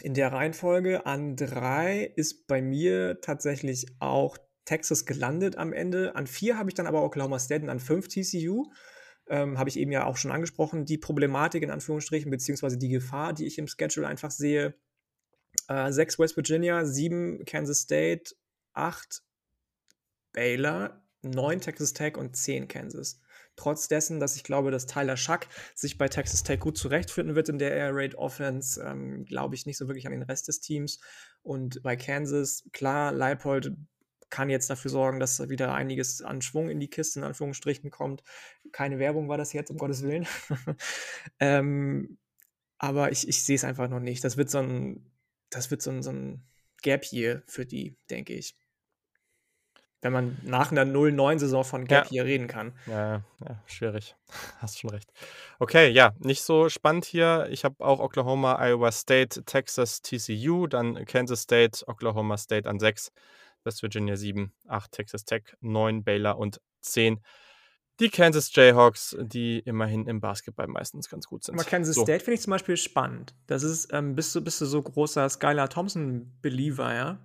[0.02, 1.04] in der Reihenfolge.
[1.04, 6.14] An 3 ist bei mir tatsächlich auch Texas gelandet am Ende.
[6.14, 8.70] An 4 habe ich dann aber Oklahoma State und an 5 TCU.
[9.26, 13.32] Ähm, habe ich eben ja auch schon angesprochen, die Problematik in Anführungsstrichen, beziehungsweise die Gefahr,
[13.32, 14.76] die ich im Schedule einfach sehe.
[15.66, 18.36] Äh, 6 West Virginia, 7 Kansas State,
[18.74, 19.24] 8
[20.32, 23.20] Baylor, 9 Texas Tech und 10 Kansas.
[23.56, 27.48] Trotz dessen, dass ich glaube, dass Tyler Schuck sich bei Texas Tech gut zurechtfinden wird
[27.48, 30.60] in der Air Raid Offense, ähm, glaube ich nicht so wirklich an den Rest des
[30.60, 31.00] Teams.
[31.42, 33.72] Und bei Kansas, klar, Leipold
[34.30, 38.22] kann jetzt dafür sorgen, dass wieder einiges an Schwung in die Kiste, in Anführungsstrichen, kommt.
[38.72, 40.26] Keine Werbung war das jetzt, um Gottes Willen.
[41.38, 42.16] ähm,
[42.78, 44.24] aber ich, ich sehe es einfach noch nicht.
[44.24, 45.12] Das wird so ein,
[45.50, 46.46] das wird so ein, so ein
[46.80, 48.56] Gap hier für die, denke ich
[50.02, 52.10] wenn man nach einer 0-9-Saison von Gap ja.
[52.10, 52.72] hier reden kann.
[52.86, 54.16] Ja, ja, schwierig.
[54.58, 55.10] Hast schon recht.
[55.60, 57.46] Okay, ja, nicht so spannend hier.
[57.50, 63.12] Ich habe auch Oklahoma, Iowa State, Texas, TCU, dann Kansas State, Oklahoma State an 6,
[63.62, 67.20] West Virginia 7, 8, Texas Tech, 9, Baylor und 10.
[68.00, 71.54] Die Kansas Jayhawks, die immerhin im Basketball meistens ganz gut sind.
[71.54, 72.02] Aber Kansas so.
[72.02, 73.36] State finde ich zum Beispiel spannend.
[73.46, 77.18] Das ist, ähm, bist, du, bist du so großer Skylar Thompson-Believer, ja?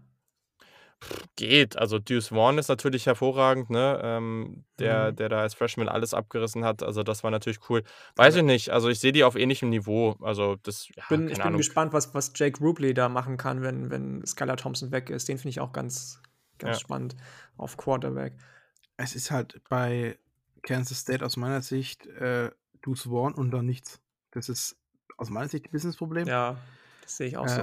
[1.35, 1.77] Geht.
[1.77, 3.99] Also Deuce Vaughn ist natürlich hervorragend, ne?
[4.03, 5.15] Ähm, der, Mhm.
[5.17, 6.81] der da als Freshman alles abgerissen hat.
[6.81, 7.83] Also das war natürlich cool.
[8.15, 8.69] Weiß ich nicht.
[8.71, 10.15] Also ich sehe die auf ähnlichem Niveau.
[10.21, 11.57] Also das, ja, Bin, ich bin Ahnung.
[11.57, 15.27] gespannt, was, was Jake Rubley da machen kann, wenn, wenn Skylar Thompson weg ist.
[15.29, 16.19] Den finde ich auch ganz,
[16.57, 16.79] ganz Ja.
[16.79, 17.15] spannend
[17.57, 18.33] auf Quarterback.
[18.97, 20.17] Es ist halt bei
[20.63, 22.49] Kansas State aus meiner Sicht äh,
[22.81, 24.01] Deuce Vaughn und dann nichts.
[24.31, 24.75] Das ist
[25.17, 26.27] aus meiner Sicht ein Business-Problem.
[26.27, 26.57] Ja,
[27.03, 27.61] das sehe ich auch so.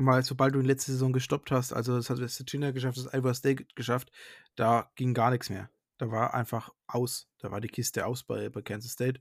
[0.00, 3.12] Mal, sobald du die letzte Saison gestoppt hast, also das hat West Virginia geschafft, das
[3.12, 4.12] Iowa State geschafft,
[4.54, 5.70] da ging gar nichts mehr.
[5.98, 7.28] Da war einfach aus.
[7.38, 9.20] Da war die Kiste aus bei, bei Kansas State.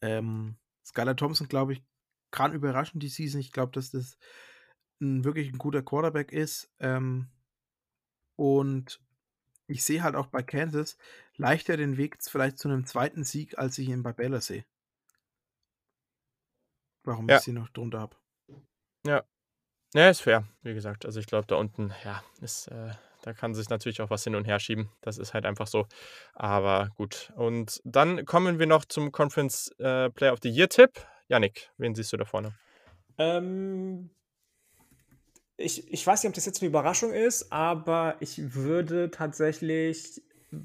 [0.00, 1.84] Ähm, Skylar Thompson, glaube ich,
[2.32, 3.40] kann überraschen die Season.
[3.40, 4.18] Ich glaube, dass das
[5.00, 6.72] ein, wirklich ein guter Quarterback ist.
[6.80, 7.28] Ähm,
[8.34, 9.00] und
[9.68, 10.98] ich sehe halt auch bei Kansas
[11.36, 14.64] leichter den Weg vielleicht zu einem zweiten Sieg, als ich ihn bei Baylor sehe.
[17.04, 17.36] Warum ja.
[17.36, 18.16] ich sie noch drunter habe.
[19.06, 19.24] Ja,
[19.94, 21.06] ja, ist fair, wie gesagt.
[21.06, 22.90] Also ich glaube, da unten, ja, ist, äh,
[23.22, 24.90] da kann sich natürlich auch was hin und her schieben.
[25.00, 25.86] Das ist halt einfach so.
[26.34, 27.32] Aber gut.
[27.36, 30.90] Und dann kommen wir noch zum Conference äh, Player of the Year Tipp.
[31.28, 32.54] Yannick, wen siehst du da vorne?
[33.18, 34.10] Ähm,
[35.56, 40.22] ich, ich weiß nicht, ob das jetzt eine Überraschung ist, aber ich würde tatsächlich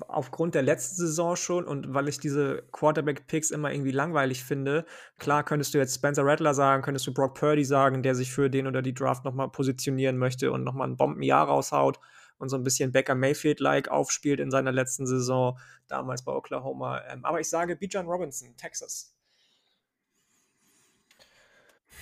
[0.07, 4.85] aufgrund der letzten Saison schon und weil ich diese Quarterback-Picks immer irgendwie langweilig finde,
[5.17, 8.49] klar könntest du jetzt Spencer Rattler sagen, könntest du Brock Purdy sagen, der sich für
[8.49, 11.99] den oder die Draft nochmal positionieren möchte und nochmal ein Bombenjahr raushaut
[12.37, 17.01] und so ein bisschen Becker Mayfield-like aufspielt in seiner letzten Saison, damals bei Oklahoma.
[17.07, 19.15] Ähm, aber ich sage Bijan Robinson, Texas.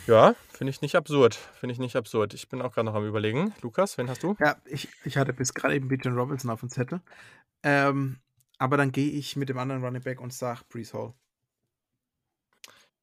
[0.07, 1.35] Ja, finde ich nicht absurd.
[1.35, 2.33] Finde ich nicht absurd.
[2.33, 3.53] Ich bin auch gerade noch am überlegen.
[3.61, 4.35] Lukas, wen hast du?
[4.39, 7.01] Ja, ich, ich hatte bis gerade eben Bijan Robinson auf dem Zettel.
[7.63, 8.19] Ähm,
[8.57, 11.13] aber dann gehe ich mit dem anderen Running Back und sage Brees Hall.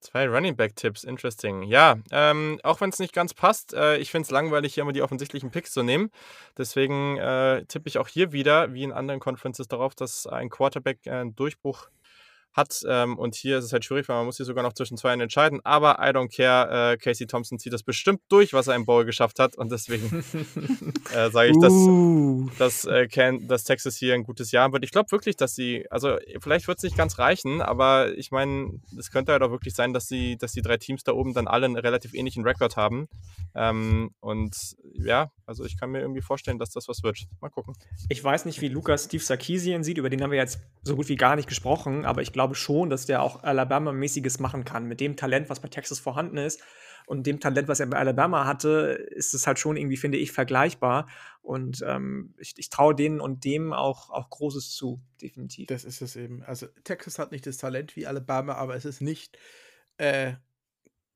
[0.01, 1.63] Zwei Running Back Tipps, interesting.
[1.63, 4.93] Ja, ähm, auch wenn es nicht ganz passt, äh, ich finde es langweilig, hier immer
[4.93, 6.11] die offensichtlichen Picks zu nehmen.
[6.57, 11.07] Deswegen äh, tippe ich auch hier wieder, wie in anderen Conferences, darauf, dass ein Quarterback
[11.07, 11.89] äh, einen Durchbruch
[12.57, 12.83] hat.
[12.89, 15.13] Ähm, und hier ist es halt schwierig, weil man muss hier sogar noch zwischen zwei
[15.13, 15.61] entscheiden.
[15.65, 16.93] Aber I don't care.
[16.93, 19.57] Äh, Casey Thompson zieht das bestimmt durch, was er im Bowl geschafft hat.
[19.57, 20.07] Und deswegen
[21.15, 22.49] äh, sage ich, uh.
[22.59, 24.85] dass, dass, äh, Can, dass Texas hier ein gutes Jahr wird.
[24.85, 28.81] Ich glaube wirklich, dass sie, also vielleicht wird es nicht ganz reichen, aber ich meine,
[28.99, 31.49] es könnte halt auch wirklich sein, dass sie, dass die drei Teams da oben dann
[31.49, 33.09] alle einen relativ ähnlichen Rekord haben.
[33.55, 34.57] Ähm, und
[34.95, 37.19] ja, also ich kann mir irgendwie vorstellen, dass das was wird.
[37.41, 37.75] Mal gucken.
[38.09, 41.09] Ich weiß nicht, wie Lukas Steve Sarkisian sieht, über den haben wir jetzt so gut
[41.09, 44.87] wie gar nicht gesprochen, aber ich glaube schon, dass der auch Alabama-mäßiges machen kann.
[44.87, 46.63] Mit dem Talent, was bei Texas vorhanden ist
[47.07, 50.33] und dem Talent, was er bei Alabama hatte, ist es halt schon irgendwie, finde ich,
[50.33, 51.09] vergleichbar.
[51.41, 55.69] Und ähm, ich, ich traue denen und dem auch, auch Großes zu, definitiv.
[55.69, 56.43] Das ist es eben.
[56.43, 59.39] Also Texas hat nicht das Talent wie Alabama, aber es ist nicht
[59.99, 60.35] äh,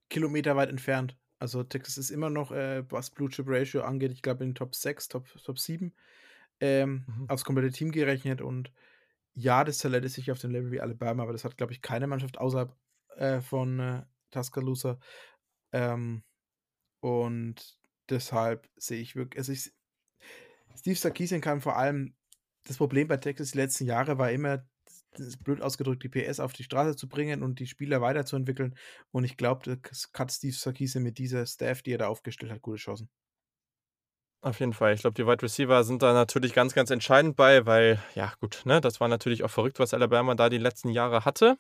[0.09, 1.16] kilometerweit entfernt.
[1.40, 4.55] Also Texas ist immer noch, äh, was Blue Chip Ratio angeht, ich glaube in den
[4.55, 5.93] Top 6, Top, Top 7
[6.61, 7.28] ähm, mhm.
[7.28, 8.43] aufs komplette Team gerechnet.
[8.43, 8.70] Und
[9.35, 11.82] ja, das Talent ist sicher auf dem Level wie Alabama, aber das hat, glaube ich,
[11.82, 12.74] keine Mannschaft außerhalb
[13.16, 14.98] äh, von äh, Tuscaloosa.
[15.73, 16.23] Ähm,
[17.01, 17.78] und
[18.09, 19.73] deshalb sehe ich wirklich, also ich,
[20.77, 22.15] Steve Sarkisian kann vor allem,
[22.65, 24.65] das Problem bei Texas die letzten Jahre war immer,
[25.43, 28.77] blöd ausgedrückt, die PS auf die Straße zu bringen und die Spieler weiterzuentwickeln.
[29.11, 32.62] Und ich glaube, das hat Steve Sarkisian mit dieser Staff, die er da aufgestellt hat,
[32.62, 33.09] gute Chancen.
[34.43, 34.95] Auf jeden Fall.
[34.95, 38.62] Ich glaube, die Wide Receiver sind da natürlich ganz, ganz entscheidend bei, weil, ja, gut,
[38.65, 41.59] ne, das war natürlich auch verrückt, was Alabama da die letzten Jahre hatte.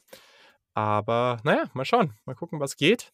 [0.74, 3.12] Aber naja, mal schauen, mal gucken, was geht.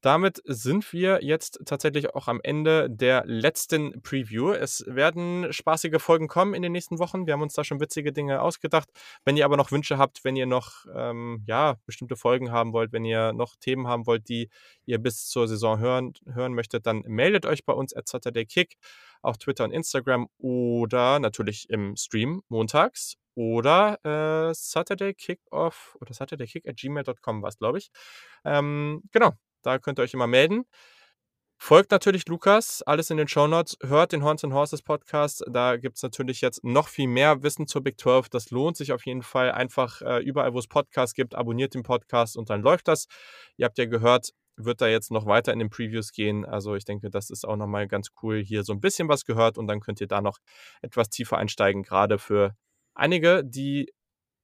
[0.00, 4.52] Damit sind wir jetzt tatsächlich auch am Ende der letzten Preview.
[4.52, 7.26] Es werden spaßige Folgen kommen in den nächsten Wochen.
[7.26, 8.88] Wir haben uns da schon witzige Dinge ausgedacht.
[9.24, 12.92] Wenn ihr aber noch Wünsche habt, wenn ihr noch ähm, ja, bestimmte Folgen haben wollt,
[12.92, 14.50] wenn ihr noch Themen haben wollt, die
[14.86, 18.76] ihr bis zur Saison hören, hören möchtet, dann meldet euch bei uns at Saturday Kick
[19.22, 26.46] auf Twitter und Instagram oder natürlich im Stream montags oder äh, Saturday Kickoff oder Saturday
[26.46, 27.90] Kick at gmail.com war es, glaube ich.
[28.44, 29.32] Ähm, genau,
[29.68, 30.64] da könnt ihr euch immer melden.
[31.60, 33.76] Folgt natürlich Lukas, alles in den Show Notes.
[33.82, 35.44] Hört den Horns and Horses Podcast.
[35.50, 38.28] Da gibt es natürlich jetzt noch viel mehr Wissen zur Big 12.
[38.30, 39.52] Das lohnt sich auf jeden Fall.
[39.52, 43.08] Einfach äh, überall, wo es Podcasts gibt, abonniert den Podcast und dann läuft das.
[43.56, 46.46] Ihr habt ja gehört, wird da jetzt noch weiter in den Previews gehen.
[46.46, 48.42] Also ich denke, das ist auch nochmal ganz cool.
[48.42, 50.38] Hier so ein bisschen was gehört und dann könnt ihr da noch
[50.80, 51.82] etwas tiefer einsteigen.
[51.82, 52.54] Gerade für
[52.94, 53.92] einige, die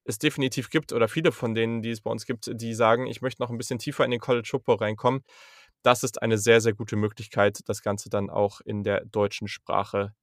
[0.05, 3.21] es definitiv gibt oder viele von denen, die es bei uns gibt, die sagen, ich
[3.21, 5.23] möchte noch ein bisschen tiefer in den College Football reinkommen.
[5.81, 10.13] Das ist eine sehr, sehr gute Möglichkeit, das Ganze dann auch in der deutschen Sprache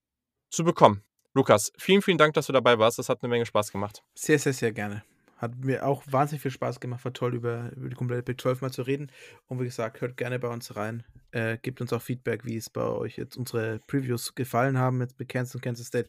[0.50, 1.04] zu bekommen.
[1.34, 2.98] Lukas, vielen, vielen Dank, dass du dabei warst.
[2.98, 4.02] Das hat eine Menge Spaß gemacht.
[4.14, 5.02] Sehr, sehr, sehr gerne.
[5.38, 7.04] Hat mir auch wahnsinnig viel Spaß gemacht.
[7.04, 9.10] War toll, über, über die komplette Big 12 mal zu reden.
[9.46, 11.04] Und wie gesagt, hört gerne bei uns rein.
[11.30, 15.16] Äh, gebt uns auch Feedback, wie es bei euch jetzt unsere Previews gefallen haben mit
[15.28, 16.08] Kansas und Kansas State,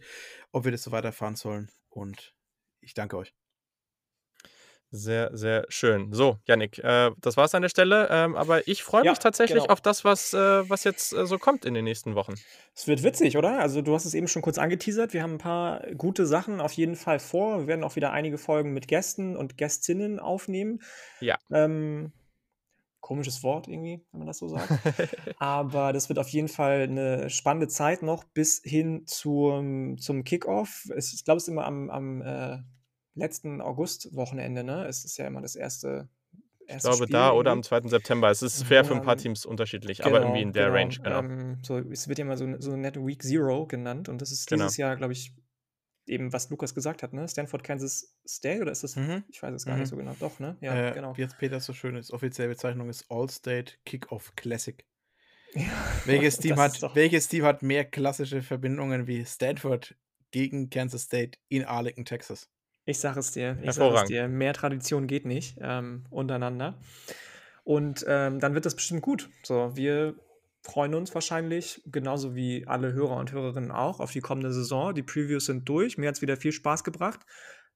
[0.51, 1.69] ob wir das so weiterfahren sollen.
[1.89, 2.35] Und
[2.81, 3.33] ich danke euch.
[4.95, 6.13] Sehr, sehr schön.
[6.13, 8.09] So, Yannick, äh, das es an der Stelle.
[8.11, 9.73] Ähm, aber ich freue mich ja, tatsächlich genau.
[9.73, 12.35] auf das, was, äh, was jetzt äh, so kommt in den nächsten Wochen.
[12.75, 13.57] Es wird witzig, oder?
[13.57, 15.13] Also, du hast es eben schon kurz angeteasert.
[15.13, 17.61] Wir haben ein paar gute Sachen auf jeden Fall vor.
[17.61, 20.79] Wir werden auch wieder einige Folgen mit Gästen und Gästinnen aufnehmen.
[21.21, 21.39] Ja.
[21.51, 22.13] Ähm,
[23.01, 24.69] komisches Wort irgendwie, wenn man das so sagt.
[25.39, 30.83] Aber das wird auf jeden Fall eine spannende Zeit noch bis hin zum, zum Kickoff.
[30.95, 32.59] Ich glaube, es ist immer am, am äh,
[33.15, 34.85] letzten August-Wochenende, ne?
[34.87, 36.09] Es ist ja immer das erste.
[36.65, 37.89] erste ich glaube, Spiel da oder am 2.
[37.89, 38.29] September.
[38.29, 40.77] Es ist fair für ein paar Teams unterschiedlich, genau, aber irgendwie in der genau.
[40.77, 41.19] Range, genau.
[41.19, 44.47] Ähm, so, es wird ja immer so, so Net Week Zero genannt und das ist
[44.47, 44.63] genau.
[44.63, 44.89] dieses genau.
[44.89, 45.33] Jahr, glaube ich,
[46.05, 47.27] eben, was Lukas gesagt hat, ne?
[47.27, 48.95] Stanford, Kansas State oder ist das?
[48.95, 49.23] Mhm.
[49.29, 49.81] Ich weiß es gar mhm.
[49.81, 50.15] nicht so genau.
[50.19, 50.57] Doch, ne?
[50.61, 51.15] Ja, äh, genau.
[51.17, 54.83] Wie jetzt Peter so schön ist, offizielle Bezeichnung ist All-State Kickoff Classic.
[55.55, 55.67] Ja,
[56.05, 59.95] welches, Team hat, welches Team hat mehr klassische Verbindungen wie Stanford
[60.31, 62.49] gegen Kansas State in Arlington, Texas?
[62.85, 66.79] Ich sage es dir, ich sage es dir, mehr Tradition geht nicht ähm, untereinander.
[67.63, 69.29] Und ähm, dann wird das bestimmt gut.
[69.43, 70.15] So, wir
[70.63, 74.93] freuen uns wahrscheinlich, genauso wie alle Hörer und Hörerinnen auch, auf die kommende Saison.
[74.93, 75.97] Die Previews sind durch.
[75.97, 77.21] Mir hat es wieder viel Spaß gebracht.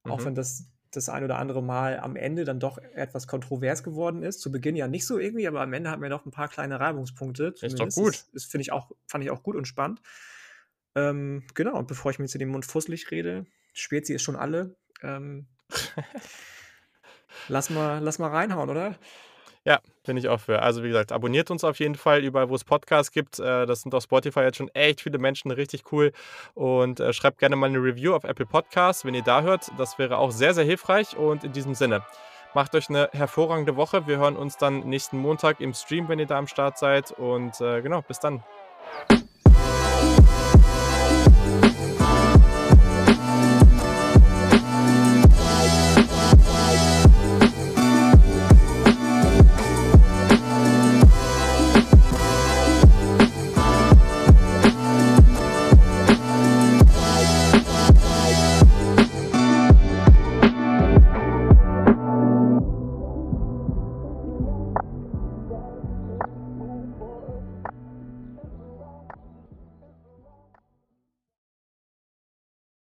[0.04, 0.12] Mhm.
[0.12, 4.24] Auch wenn das das ein oder andere Mal am Ende dann doch etwas kontrovers geworden
[4.24, 4.40] ist.
[4.40, 6.80] Zu Beginn ja nicht so irgendwie, aber am Ende hatten wir noch ein paar kleine
[6.80, 7.54] Reibungspunkte.
[7.62, 8.14] Ist doch gut.
[8.14, 10.02] Das, das finde ich auch, fand ich auch gut und spannend.
[10.96, 14.76] Ähm, genau, und bevor ich mir zu dem Mund fusselig rede, Spezi ist schon alle.
[15.04, 15.48] Ähm,
[17.48, 18.96] lass, mal, lass mal reinhauen, oder?
[19.68, 20.62] Ja, finde ich auch für.
[20.62, 23.38] Also wie gesagt, abonniert uns auf jeden Fall überall, wo es Podcasts gibt.
[23.40, 26.14] Äh, das sind auf Spotify jetzt schon echt viele Menschen, richtig cool.
[26.54, 29.70] Und äh, schreibt gerne mal eine Review auf Apple Podcasts, wenn ihr da hört.
[29.78, 31.18] Das wäre auch sehr, sehr hilfreich.
[31.18, 32.02] Und in diesem Sinne,
[32.54, 34.08] macht euch eine hervorragende Woche.
[34.08, 37.12] Wir hören uns dann nächsten Montag im Stream, wenn ihr da am Start seid.
[37.12, 38.44] Und äh, genau, bis dann.